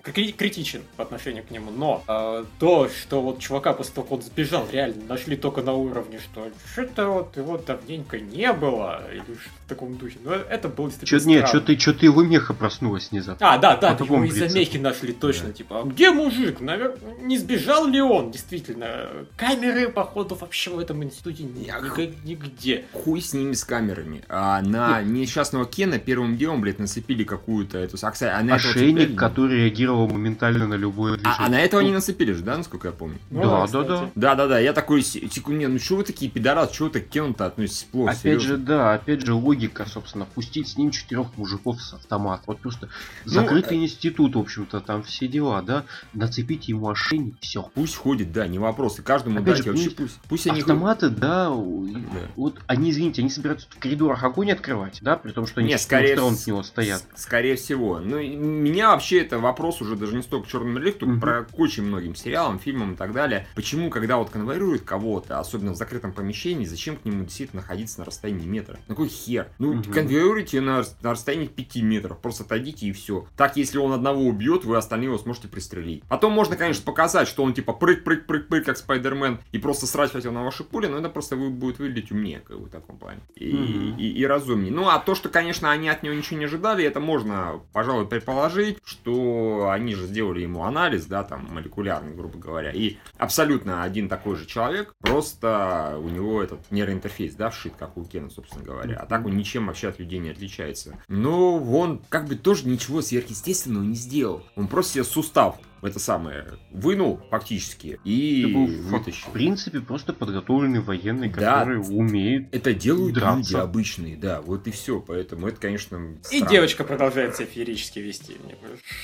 [0.03, 4.21] критичен по отношению к нему, но э, то, что вот чувака после того, как он
[4.21, 9.49] сбежал, реально нашли только на уровне, что что-то вот его давненько не было, или что
[9.65, 10.17] в таком духе.
[10.23, 13.53] Но это было действительно Чё, нет, что ты, что ты его меха проснулась внезапно.
[13.53, 15.53] А, да, да, его из-за мехи нашли точно, Да.
[15.53, 16.59] типа, а где мужик?
[16.61, 19.07] Навер- Не сбежал ли он, действительно?
[19.37, 22.85] Камеры, походу, вообще в этом институте ни- Я- ни- нигде.
[22.93, 24.23] Хуй с ними с камерами.
[24.27, 27.97] А на несчастного Кена первым делом, блядь, нацепили какую-то эту...
[28.01, 29.15] А, кстати, а на этого Ошейник, цепляли?
[29.15, 31.35] который реагировал моментально на любое движение.
[31.39, 33.19] А, а на этого не нацепили же, да, насколько я помню?
[33.29, 33.87] Ну Да, да, кстати.
[33.87, 34.11] да.
[34.15, 37.09] Да-да-да, я такой, се- типа, не, ну что вы такие пидорасы, чего вы так к
[37.09, 38.47] Кену-то относитесь плохо, Опять серьезно?
[38.49, 42.43] же, да, опять же логика, собственно, пустить с ним четырех мужиков с автомата.
[42.47, 42.89] Вот просто
[43.25, 45.85] Ну, закрытый институт, в общем-то, там все дела, да.
[46.13, 47.69] Нацепить ему ошейник, все.
[47.73, 50.47] Пусть ходит, да, не вопрос, и каждому Опять дать же, вообще пусть пусть.
[50.47, 50.61] Они...
[50.61, 51.87] Автоматы, да, у-
[52.35, 55.77] вот они, извините, они собираются в коридорах огонь открывать, да, при том, что они Не,
[55.77, 57.03] с четырех скорее, сторон с- него стоят.
[57.15, 57.99] скорее всего.
[57.99, 61.19] Ну, меня вообще это вопрос уже даже не столько к черному лифту, Мгм.
[61.21, 63.47] про к очень многим сериалам, фильмам и так далее.
[63.55, 68.05] Почему, когда вот конвоируют кого-то, особенно в закрытом помещении, зачем к нему действительно находиться на
[68.05, 68.79] расстоянии метра?
[68.87, 69.47] На какой хер?
[69.59, 69.83] Ну, Мгм.
[69.93, 73.27] конвоируйте на, на расстоянии 5 метров, просто отойдите и все.
[73.37, 76.03] Так, если он одного убьет, вы остальные его сможете пристрелить.
[76.09, 80.31] Потом можно, конечно, показать, что он типа прыгнул прыг-прыг-прыг-прыг, как Спайдермен, и просто срать хотел
[80.31, 83.19] на ваши пули, но это просто вы, будет выглядеть умнее, как бы, в таком плане.
[83.35, 83.97] И, Мгм.
[83.97, 84.71] и, и разумнее.
[84.71, 88.77] Ну, а то, что, конечно, они от него ничего не ожидали, это можно, пожалуй, предположить,
[88.83, 94.35] что они же сделали ему анализ, да, там, молекулярный, грубо говоря, и абсолютно один такой
[94.35, 98.97] же человек, просто у него этот нейроинтерфейс, да, вшит, как у Кена, собственно говоря.
[98.97, 100.97] А так он ничем вообще от людей не отличается.
[101.07, 104.43] Но он как бы тоже ничего сверхъестественного не сделал.
[104.55, 109.29] Он просто себе сустав это самое вынул фактически и Это был, фа- вытащил.
[109.29, 111.59] в принципе, просто подготовленный военный, Да.
[111.59, 112.53] который умеет.
[112.53, 113.37] Это делают Драться.
[113.37, 114.99] люди обычные, да, вот и все.
[114.99, 116.49] Поэтому это, конечно, И странно.
[116.49, 118.37] девочка продолжает себя феерически вести.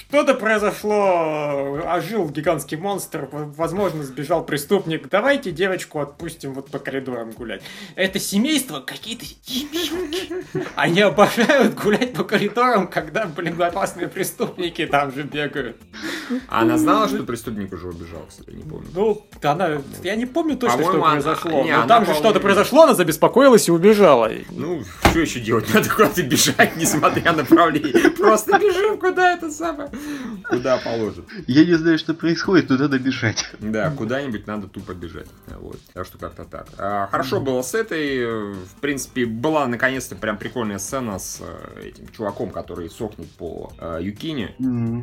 [0.10, 5.10] Что-то произошло, ожил гигантский монстр, возможно, сбежал преступник.
[5.10, 7.62] Давайте девочку отпустим вот по коридорам гулять.
[7.96, 10.46] Это семейство какие-то дебилки.
[10.76, 15.78] Они обожают гулять по коридорам, когда, блин, опасные преступники там же бегают.
[16.48, 18.88] А она знала, что преступник уже убежал, кстати, не помню.
[18.93, 21.63] Ну, она, я не помню точно, что она- произошло.
[21.63, 24.30] не, но там же что-то произошло, она забеспокоилась и убежала.
[24.51, 25.74] Ну, что еще делать?
[25.74, 28.09] Надо куда-то бежать, несмотря на направление.
[28.11, 29.89] Просто бежим, куда это самое.
[30.49, 31.26] Куда положит.
[31.47, 33.45] Я не знаю, что происходит, туда добежать.
[33.59, 35.28] Да, куда-нибудь надо тупо бежать.
[35.59, 35.80] Вот.
[35.93, 36.68] Так что как-то так.
[36.78, 38.53] А, хорошо было с этой.
[38.53, 43.99] В принципе, была наконец-то прям прикольная сцена с э, этим чуваком, который сохнет по э,
[44.01, 44.55] Юкине.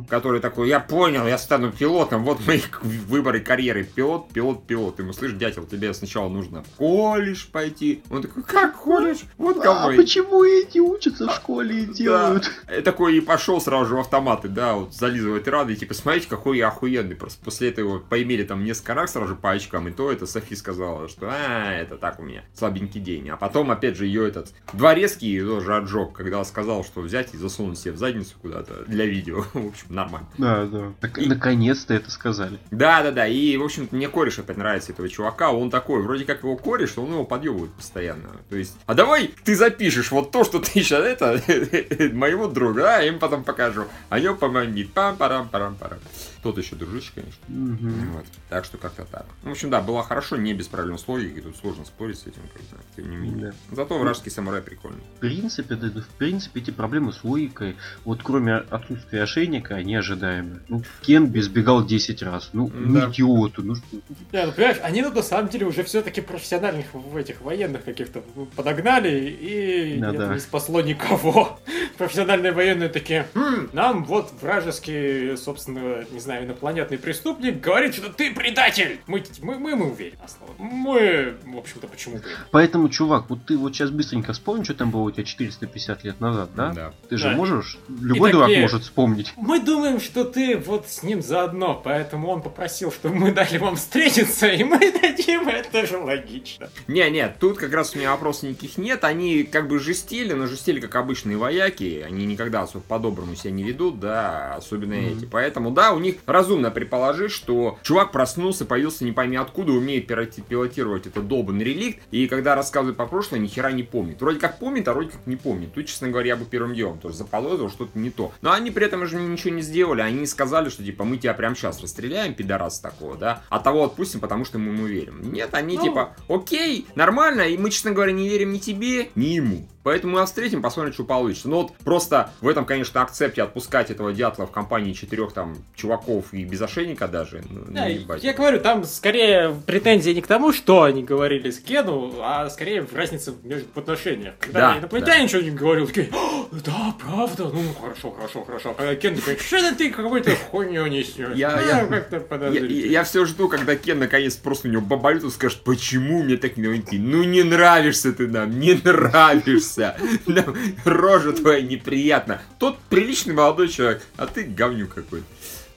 [0.09, 3.83] Который такой, я понял, я стану пилотом, вот мои выборы карьеры.
[3.83, 4.99] Пилот, пилот, пилот.
[4.99, 8.03] Ему, слышь, дятел, тебе сначала нужно в колледж пойти.
[8.09, 9.21] Он такой, как колледж?
[9.37, 9.95] Вот А кого.
[9.95, 12.51] почему эти учатся в школе и делают?
[12.77, 16.27] И такой и пошел сразу же в автоматы, да, вот зализывать рады, и типа, смотрите,
[16.27, 17.15] какой я охуенный.
[17.15, 20.55] Просто после этого поимели там несколько раз сразу же по очкам, и то это Софи
[20.55, 23.29] сказала, что а, это так у меня, слабенький день.
[23.29, 27.79] А потом, опять же, ее этот дворецкий тоже отжег, когда сказал, что взять и засунуть
[27.79, 29.45] себе в задницу куда-то для видео.
[29.53, 30.27] В общем, нормально.
[30.37, 30.91] Да, да.
[30.99, 32.59] Так, И- наконец-то это сказали.
[32.71, 33.27] Да, да, да.
[33.27, 35.51] И, в общем-то, мне кореш опять нравится этого чувака.
[35.51, 38.29] Он такой, вроде как его кореш, он его подъебывает постоянно.
[38.49, 41.41] То есть, а давай ты запишешь вот то, что ты сейчас это,
[42.13, 43.85] моего друга, а им потом покажу.
[44.09, 44.91] А я помогит.
[44.93, 45.99] пам парам парам парам
[46.45, 47.41] Тот еще дружище, конечно.
[47.47, 48.11] Мгм.
[48.11, 48.25] Вот.
[48.49, 49.25] Так что как-то так.
[49.41, 51.41] В общем, да, было хорошо, не без проблем с логикой.
[51.41, 53.53] Тут сложно спорить с этим, как-то, тем не менее.
[53.71, 55.01] Зато вражеский самурай прикольный.
[55.15, 59.95] В принципе, да, да, в принципе, эти проблемы с логикой, вот кроме отсутствия ошейника, они
[59.95, 60.59] ожидаемы.
[60.69, 62.51] Ну, Кен безбегал 10 раз.
[62.53, 63.09] Ну, ну Да.
[63.09, 63.83] идиоту, ну что.
[64.31, 68.23] Не, ну понимаешь, они ну, на самом деле уже все-таки профессиональных в этих военных каких-то
[68.55, 70.33] подогнали, и Да, это да.
[70.35, 71.59] не спасло никого.
[71.97, 78.33] Профессиональные военные такие, «Хм, нам вот вражеский, собственно, не знаю, инопланетный преступник говорит, что ты
[78.33, 78.99] предатель!
[79.07, 80.51] Мы, мы, мы, мы уверены слово.
[80.57, 82.23] Мы, в общем-то, почему бы?
[82.51, 86.19] Поэтому, чувак, вот ты вот сейчас быстренько вспомни, что там было у тебя 450 лет
[86.19, 86.93] назад, да?
[87.09, 87.35] Ты же Да.
[87.35, 89.33] можешь, любой дурак такие- может вспомнить.
[89.37, 93.75] Мы думаем, что ты вот с ним заодно, поэтому он попросил, чтобы мы дали вам
[93.77, 96.69] встретиться, и мы дадим, это же логично.
[96.87, 99.03] Не-не, тут как раз у меня вопросов никаких нет.
[99.03, 101.84] Они как бы жестили, но жестили как обычные вояки.
[102.05, 105.17] Они никогда особо по-доброму себя не ведут, да, особенно Мгм.
[105.17, 105.25] эти.
[105.25, 111.07] Поэтому, да, у них разумно предположить, что чувак проснулся, появился не пойми откуда, умеет пилотировать
[111.07, 114.21] этот долбанный реликт, и когда рассказывает по прошлое, ни хера не помнит.
[114.21, 115.73] Вроде как помнит, а вроде как не помнит.
[115.73, 118.31] Тут, честно говоря, я бы первым делом тоже заподозрил что-то не то.
[118.41, 120.01] Но они при этом же ничего не сделали.
[120.01, 124.19] Они сказали, что типа мы тебя прямо сейчас расстреляем, пидорас такого, да, а того отпустим,
[124.19, 125.31] потому что мы ему верим.
[125.31, 125.83] Нет, они Ну.
[125.83, 129.67] типа, окей, нормально, и мы, честно говоря, не верим ни тебе, ни ему.
[129.85, 131.47] Поэтому мы вас встретим, посмотрим, что получится.
[131.47, 136.33] Ну вот просто в этом, конечно, акцепте отпускать этого дятла в компании четырех там чуваков
[136.33, 137.43] и без ошейника даже.
[137.51, 138.23] ну, Да, наебать.
[138.23, 142.81] я говорю, там скорее претензии не к тому, что они говорили с Кену, а скорее
[142.81, 144.33] в разнице между отношениях.
[144.39, 148.75] Когда Да, инопланетяне ничего не говорил, такие, «А, да, правда, ну хорошо, хорошо, хорошо.
[148.79, 151.35] А Кен такой, что это ты какой-то хуйню несешь?
[151.35, 153.03] Я- А, я- Я, подозрительно.
[153.03, 156.65] все жду, когда Кен наконец просто у него бабалют и скажет, почему мне так не?
[156.97, 159.74] Ну не нравишься ты нам, не нравишься.
[159.77, 160.55] Нам
[160.85, 162.41] рожа твоя неприятна.
[162.59, 165.25] Тот приличный молодой человек, а ты говнюк какой-то.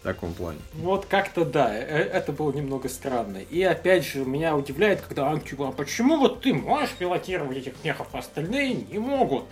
[0.00, 0.60] В таком плане.
[0.74, 3.38] Вот как-то да, э- это было немного странно.
[3.38, 7.72] И опять же, меня удивляет, когда он типа, а почему вот ты можешь пилотировать этих
[7.82, 9.46] мехов, а остальные не могут?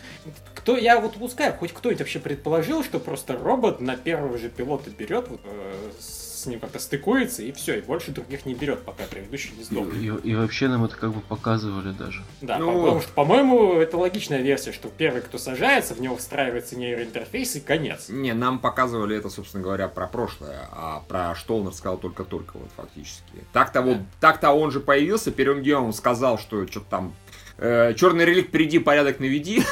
[0.55, 4.89] Кто, я вот пускай, хоть кто-нибудь вообще предположил, что просто робот на первого же пилота
[4.91, 9.53] берет, э, с ним как-то стыкуется, и все, и больше других не берет, пока предыдущий
[9.57, 10.25] не И, сдохнет.
[10.25, 12.23] и- и вообще нам это как бы показывали даже.
[12.41, 12.83] Да, Ну.
[12.83, 17.61] потому что, по-моему, это логичная версия, что первый, кто сажается, в него встраивается нейроинтерфейс и
[17.61, 18.09] конец.
[18.09, 22.71] Не, нам показывали это, собственно говоря, про прошлое, а про что он рассказал только-только, вот
[22.77, 23.23] фактически.
[23.53, 27.15] Так-то вот, так-то он же появился, первым делом он сказал, что что-то там
[27.59, 29.63] Черный реликт, приди, порядок наведи.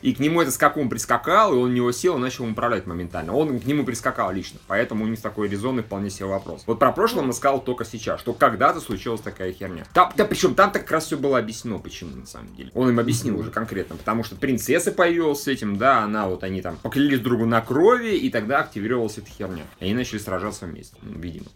[0.00, 3.34] И к нему этот скакун прискакал, и он него сел и начал управлять моментально.
[3.34, 4.60] Он к нему прискакал лично.
[4.66, 6.62] Поэтому у них такой резонный вполне себе вопрос.
[6.66, 9.84] Вот про прошлое он сказал только сейчас, что когда-то случилась такая херня.
[9.92, 12.70] Там, да причем там так как раз все было объяснено, почему на самом деле.
[12.74, 13.96] Он им объяснил уже конкретно.
[13.96, 18.16] Потому что принцесса появилась с этим, да, она вот они там поклялись другу на крови,
[18.16, 19.64] и тогда активировалась эта херня.
[19.80, 21.46] И они начали сражаться вместе, видимо.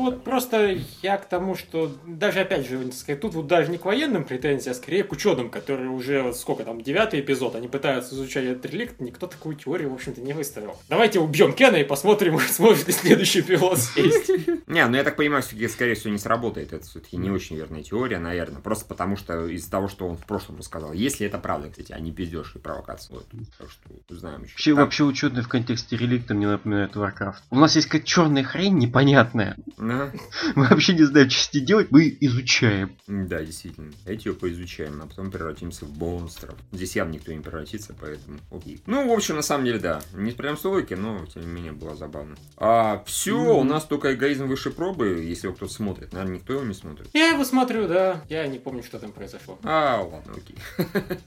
[0.00, 2.90] Ну, вот просто я к тому, что даже опять же,
[3.20, 6.64] тут вот даже не к военным претензии, а скорее к ученым, которые уже вот сколько
[6.64, 10.74] там, девятый эпизод, они пытаются изучать этот реликт, никто такую теорию, в общем-то, не выставил.
[10.88, 14.30] Давайте убьем Кена и посмотрим, сможет ли следующий пилот съесть.
[14.70, 16.72] Не, ну я так понимаю, все-таки, скорее всего, не сработает.
[16.72, 18.62] Это все-таки не очень верная теория, наверное.
[18.62, 20.92] Просто потому что из-за того, что он в прошлом рассказал.
[20.92, 23.16] Если это правда, кстати, а не пиздеж и провокация.
[23.16, 23.26] Вот.
[23.58, 24.52] Так что узнаем еще.
[24.52, 27.38] Вообще, вообще ученые в контексте реликта мне напоминают Warcraft.
[27.50, 29.56] У нас есть какая-то черная хрень непонятная.
[30.54, 32.96] Мы вообще не знаем, что с ней делать, мы изучаем.
[33.06, 33.92] Да, действительно.
[34.06, 36.54] Эти ее поизучаем, а потом превратимся в монстров.
[36.72, 38.80] Здесь явно никто не превратится, поэтому окей.
[38.86, 40.00] Ну, в общем, на самом деле, да.
[40.14, 42.36] Не прям стойки, но, тем не менее, было забавно.
[42.56, 46.12] А все, у нас только эгоизм выше пробы, если его кто-то смотрит.
[46.12, 47.08] Наверное, никто его не смотрит.
[47.12, 48.22] Я его смотрю, да.
[48.28, 49.58] Я не помню, что там произошло.
[49.62, 50.56] А, ладно, окей.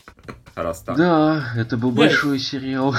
[0.56, 0.98] Раз так.
[0.98, 2.94] Да, это был большой сериал.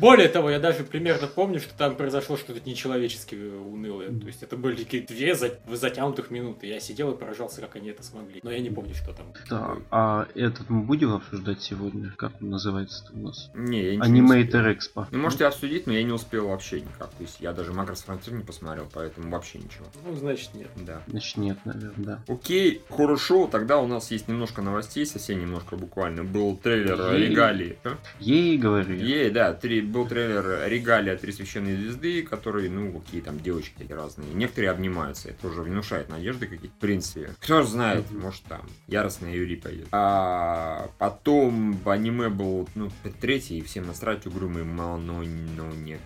[0.00, 4.10] Более того, я даже примерно помню, что там произошло что-то нечеловечески унылое.
[4.10, 6.66] То есть это были две затянутых минуты.
[6.66, 8.40] Я сидел и поражался, как они это смогли.
[8.42, 9.32] Но я не помню, что там.
[9.48, 12.12] Да, а этот мы будем обсуждать сегодня?
[12.16, 13.50] Как он называется у нас?
[13.54, 15.06] Не, я Анимейтер Экспо.
[15.10, 17.10] Ну, можете обсудить, но я не успел вообще никак.
[17.10, 19.86] То есть я даже Макрос Фронтир не посмотрел, поэтому вообще ничего.
[20.04, 20.68] Ну, значит, нет.
[20.76, 21.02] Да.
[21.06, 22.22] Значит, нет, наверное, да.
[22.28, 26.24] Окей, хорошо, тогда у нас есть немножко новостей, совсем немножко буквально.
[26.24, 27.28] Был трейлер Ей.
[27.28, 27.78] Регалии.
[28.18, 28.94] Ей, говорю.
[28.94, 33.94] Ей, да, три, был трейлер Регалия Три священные звезды, которые, ну, какие там девочки такие
[33.94, 34.32] разные.
[34.34, 36.76] Некоторые обнимаются, это уже внушает надежды какие-то.
[36.76, 39.88] В принципе, кто же знает, может там яростная Юрий пойдет.
[39.92, 42.90] А потом в аниме был, ну,
[43.20, 45.98] третий, и всем насрать угрюмый Мано, ну, не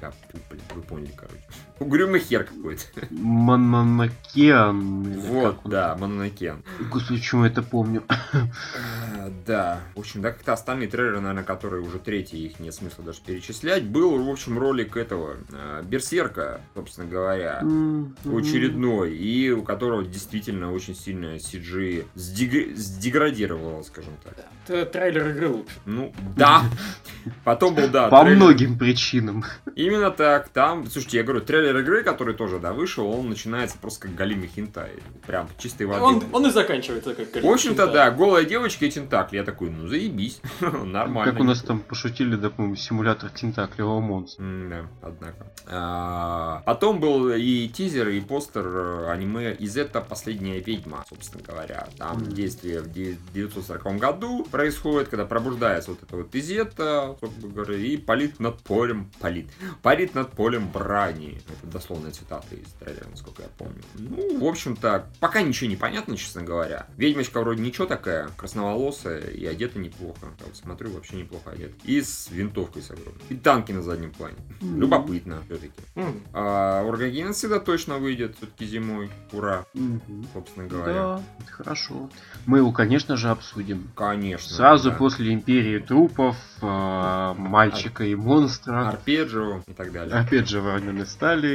[0.50, 1.44] блин, вы поняли, короче.
[1.78, 2.84] Угрюмый хер какой-то.
[3.10, 5.02] Мононокен.
[5.20, 6.62] Вот, да, Мононокен.
[6.90, 8.02] Господи, почему я это помню?
[8.08, 9.80] А, да.
[9.94, 13.84] В общем, да, как-то остальные трейлеры, наверное, которые уже третий, их нет смысла даже перечислять.
[13.84, 18.40] Был, в общем, ролик этого э, Берсерка, собственно говоря, mm-hmm.
[18.40, 22.76] очередной, и у которого действительно очень сильно CG сдег...
[22.76, 24.90] сдеградировало, скажем так.
[24.92, 25.74] Трейлер игры лучше.
[25.84, 26.62] Ну, да.
[27.44, 28.08] Потом был, да.
[28.08, 29.44] По многим причинам.
[29.74, 30.48] Именно так.
[30.48, 34.48] Там, слушайте, я говорю, трейлер игры, который тоже, да, вышел, он начинается просто как галимый
[34.48, 34.90] хентай.
[35.26, 36.02] Прям чистой воды.
[36.02, 39.36] Он, он и заканчивается как галимый В общем-то, да, голая девочка и тентакли.
[39.36, 40.40] Я такой, ну заебись.
[40.60, 41.32] Нормально.
[41.32, 44.44] Как у нас там пошутили, допустим, симулятор тентаклевого монстра.
[44.44, 45.52] Да, однако.
[45.66, 51.88] А, потом был и тизер, и постер э, аниме из это последняя ведьма, собственно говоря.
[51.98, 57.96] Там действие в 940 году происходит, когда пробуждается вот это вот Изета, собственно говоря, и
[57.96, 59.46] палит над полем, палит,
[59.82, 61.40] парит над полем брани.
[61.62, 63.82] Это дословная цитата из трейлера, насколько я помню.
[63.94, 66.86] Ну, в общем-то, пока ничего не понятно, честно говоря.
[66.96, 70.26] Ведьмочка вроде ничего такая, красноволосая и одета неплохо.
[70.40, 71.74] Я вот смотрю, вообще неплохо одета.
[71.84, 73.22] И с винтовкой с огромной.
[73.28, 74.36] И танки на заднем плане.
[74.60, 74.78] Mm-hmm.
[74.78, 75.80] Любопытно, все-таки.
[75.94, 76.22] Mm-hmm.
[76.32, 79.10] А Оргогеноцида точно выйдет все-таки зимой.
[79.32, 79.66] Ура.
[79.74, 80.26] Mm-hmm.
[80.32, 80.92] Собственно говоря.
[80.92, 82.10] Да, хорошо.
[82.46, 83.88] Мы его, конечно же, обсудим.
[83.94, 84.54] Конечно.
[84.54, 84.96] Сразу да.
[84.96, 88.10] после Империи трупов, э, мальчика Ар...
[88.10, 88.88] и монстра.
[88.88, 90.14] Арпеджио и так далее.
[90.14, 91.45] Арпеджио воронены стали.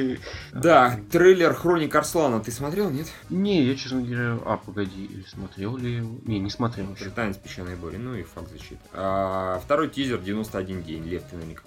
[0.53, 3.07] Да, трейлер Хроник Арслана ты смотрел, нет?
[3.29, 6.19] Не, я, честно говоря, а, погоди, смотрел ли его?
[6.25, 6.87] Не, не смотрел.
[6.99, 8.79] Британец песчаной бури, ну и факт защиты.
[8.93, 11.63] А, второй тизер 91 день, Лев, ты наверняка,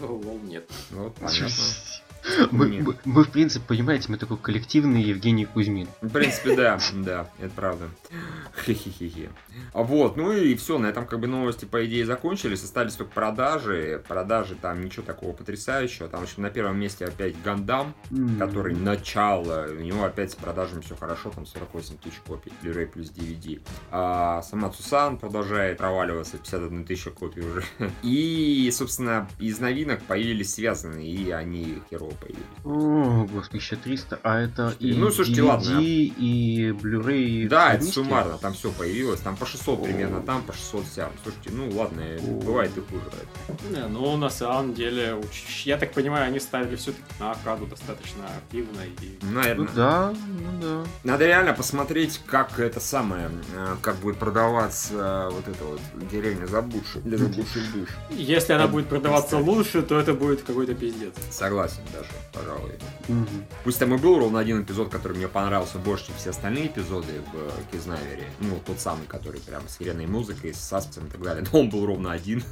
[0.00, 0.40] ну?
[0.44, 0.68] нет.
[0.90, 1.48] Вот, понятно.
[2.50, 5.88] Мы, мы, мы, в принципе, понимаете, мы такой коллективный Евгений Кузьмин.
[6.00, 7.88] В принципе, да, да, это правда.
[8.64, 9.30] Хе-хе-хе.
[9.72, 12.62] А вот, ну и все, на этом как бы новости, по идее, закончились.
[12.64, 14.02] Остались только продажи.
[14.06, 16.08] Продажи там ничего такого потрясающего.
[16.08, 18.38] Там, в общем, на первом месте опять Гандам, mm.
[18.38, 19.66] который начало.
[19.70, 23.60] У него опять с продажами все хорошо, там 48 тысяч копий, Blu-ray плюс DVD.
[23.90, 27.62] А сама Цусан продолжает проваливаться, 51 тысяча копий уже.
[28.02, 32.44] И, собственно, из новинок появились связанные, и они херово появились.
[32.64, 35.80] О, господи, 1300, а это и ну, слушайте, DVD, ладно.
[35.80, 37.48] и Blu-ray.
[37.48, 39.82] Да, это суммарно, там все появилось, там по 600 О.
[39.82, 41.10] примерно, там по 600 вся.
[41.22, 42.40] Слушайте, ну ладно, О.
[42.44, 43.04] бывает и хуже.
[43.70, 45.20] Не, ну на самом деле,
[45.64, 48.80] я так понимаю, они ставили все-таки на аркаду достаточно активно.
[49.02, 49.24] И...
[49.24, 49.66] Наверное.
[49.66, 50.90] Ну да, ну да.
[51.04, 55.80] Надо реально посмотреть, как это самое, э, как будет продаваться э, вот эта вот
[56.10, 57.88] деревня заблудших, для заблудших душ.
[58.10, 61.14] Если она будет продаваться лучше, то это будет какой-то пиздец.
[61.30, 62.72] Согласен даже, пожалуй.
[63.08, 63.44] Угу.
[63.64, 67.22] Пусть там и был ровно один эпизод, который мне понравился больше, чем все остальные эпизоды
[67.32, 68.24] в Кизнавере.
[68.40, 71.46] Ну, тот самый, который прям с херенной музыкой, с саспенсом и так далее.
[71.52, 72.42] Но он был ровно один.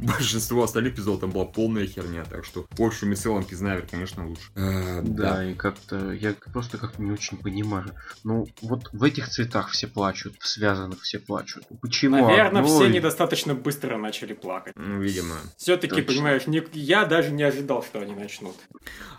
[0.00, 4.26] Большинство остальных эпизодов там была полная херня, так что в общем и целом Пизнавер, конечно,
[4.26, 4.50] лучше.
[4.56, 7.94] Э, Да, и как-то я просто как-то не очень понимаю.
[8.24, 11.64] Ну, вот в этих цветах все плачут, в связанных все плачут.
[11.80, 12.26] Почему?
[12.26, 14.74] Наверное, одной- все недостаточно быстро начали плакать.
[14.76, 15.36] Ну, видимо.
[15.56, 18.56] Все-таки, понимаешь, не- я даже не ожидал, что они начнут.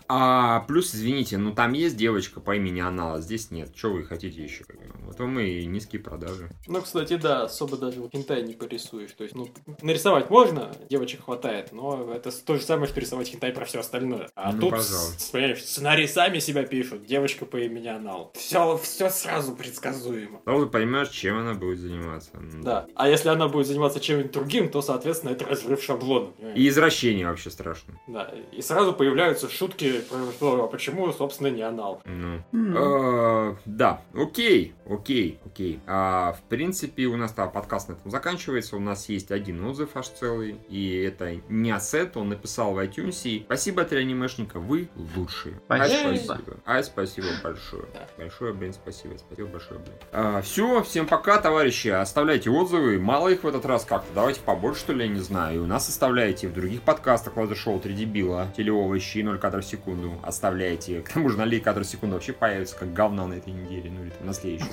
[0.08, 3.72] А плюс, извините, ну там есть девочка по имени Анала, здесь нет.
[3.74, 4.64] Что вы хотите еще?
[5.06, 6.50] Вот вам и низкие продажи.
[6.66, 9.12] Ну, кстати, да, особо даже вот хентай не порисуешь.
[9.12, 9.48] То есть, ну,
[9.80, 14.28] нарисовать можно, девочек хватает, но это то же самое, что рисовать хентай про все остальное.
[14.34, 14.74] А Ну, тут,
[15.32, 18.32] понимаешь, сценарии сами себя пишут, девочка по имени Анал.
[18.34, 20.40] Все, все сразу предсказуемо.
[20.44, 22.30] Сразу поймешь, чем она будет заниматься.
[22.62, 22.86] Да.
[22.94, 26.28] А если она будет заниматься чем-нибудь другим, то, соответственно, это разрыв шаблона.
[26.32, 26.58] понимаешь?
[26.58, 27.94] И извращение вообще страшно.
[28.06, 28.32] Да.
[28.52, 32.00] И сразу появляются шутки про то, а почему, собственно, не анал.
[32.04, 32.42] Ну.
[32.52, 35.80] Э, Да, окей, окей, окей.
[35.86, 38.76] А, в принципе, у нас там подкаст на этом заканчивается.
[38.76, 40.56] У нас есть один отзыв аж целый.
[40.68, 43.20] И это не Асет, он написал в iTunes.
[43.24, 45.60] и Спасибо, три анимешника, вы лучшие.
[45.68, 46.16] Ай, Спасибо.
[46.24, 46.56] спасибо.
[46.66, 47.84] Ай, спасибо большое.
[47.94, 48.06] Да.
[48.18, 49.16] Большое, блин, спасибо.
[49.18, 50.42] Спасибо большое, блин.
[50.42, 51.88] все, всем пока, товарищи.
[51.88, 52.98] Оставляйте отзывы.
[52.98, 54.12] Мало их в этот раз как-то.
[54.14, 55.56] Давайте побольше, что ли, я не знаю.
[55.56, 59.64] И у нас оставляйте в других подкастах Лазер Шоу 3 дебила, телеовощи и 0 кадров
[59.64, 60.14] в секунду.
[60.22, 61.00] Оставляйте.
[61.02, 63.90] К тому же 0 кадров в секунду вообще появится как говна на этой неделе.
[63.90, 64.66] Ну или там на следующей.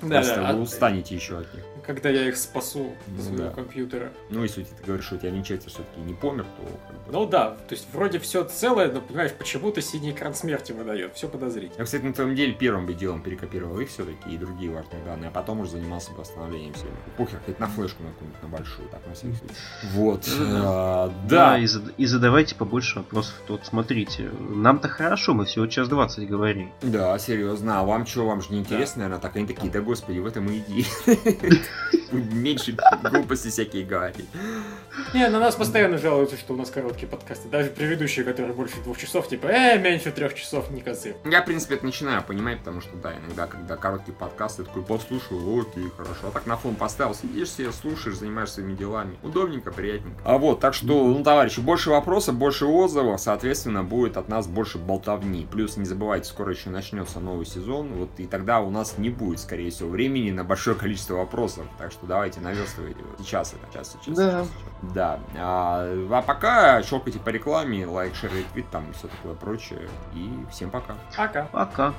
[0.00, 1.64] Просто вы устанете еще от них.
[1.86, 4.12] Когда я их спасу Ну с своего компьютера.
[4.30, 6.91] Ну, если ты говоришь, что у тебя винчестер все-таки не помер, то.
[7.10, 11.14] Ну да, то есть вроде все целое, но понимаешь, почему-то синий экран смерти выдает.
[11.14, 11.78] Все подозрительно.
[11.80, 15.28] Я, кстати, на твоем деле первым бы делом перекопировал их все-таки и другие важные данные,
[15.28, 16.90] а потом уже занимался бы восстановлением всего.
[17.18, 19.54] Похер, хоть на флешку на какую-нибудь, на большую, так, на всякий случай.
[19.94, 20.26] Вот.
[20.38, 20.60] Ну да.
[20.64, 21.58] а, Да, Да.
[21.58, 23.34] и, зад- и задавайте побольше вопросов.
[23.48, 26.72] Вот смотрите, нам-то хорошо, мы всего час двадцать говорим.
[26.82, 27.80] Да, серьезно.
[27.80, 30.46] А вам что, вам же не интересно, наверное, так они такие, да господи, в этом
[30.46, 30.86] и иди.
[32.12, 32.76] Меньше
[33.10, 34.26] глупости всякие говорить.
[35.14, 37.48] Не, на нас постоянно жалуются, что у нас короткие подкасты.
[37.48, 41.16] Даже предыдущие, которые больше двух часов, типа, э, меньше трех часов не козы.
[41.24, 44.82] Я, в принципе, это начинаю понимать, потому что, да, иногда, когда короткий подкаст, я такой
[44.82, 46.28] послушаю, окей, хорошо.
[46.28, 49.16] А так на фон поставил, сидишь себе, слушаешь, занимаешься своими делами.
[49.22, 50.20] Удобненько, приятненько.
[50.24, 54.78] А вот, так что, ну, товарищи, больше вопросов, больше отзывов, соответственно, будет от нас больше
[54.78, 55.48] болтовни.
[55.50, 59.40] Плюс, не забывайте, скоро еще начнется новый сезон, вот, и тогда у нас не будет,
[59.40, 61.64] скорее всего, времени на большое количество вопросов.
[61.78, 63.00] Так что давайте наверстывайте.
[63.02, 64.16] Вот Сейчас это, сейчас, сейчас.
[64.16, 64.30] Да.
[64.30, 64.72] сейчас, сейчас.
[64.94, 65.20] Да.
[65.36, 69.88] А, а пока щелкайте по рекламе, лайк, шер, ретвит, там и все такое прочее.
[70.14, 70.96] И всем пока.
[71.16, 71.44] Пока.
[71.52, 71.94] Пока.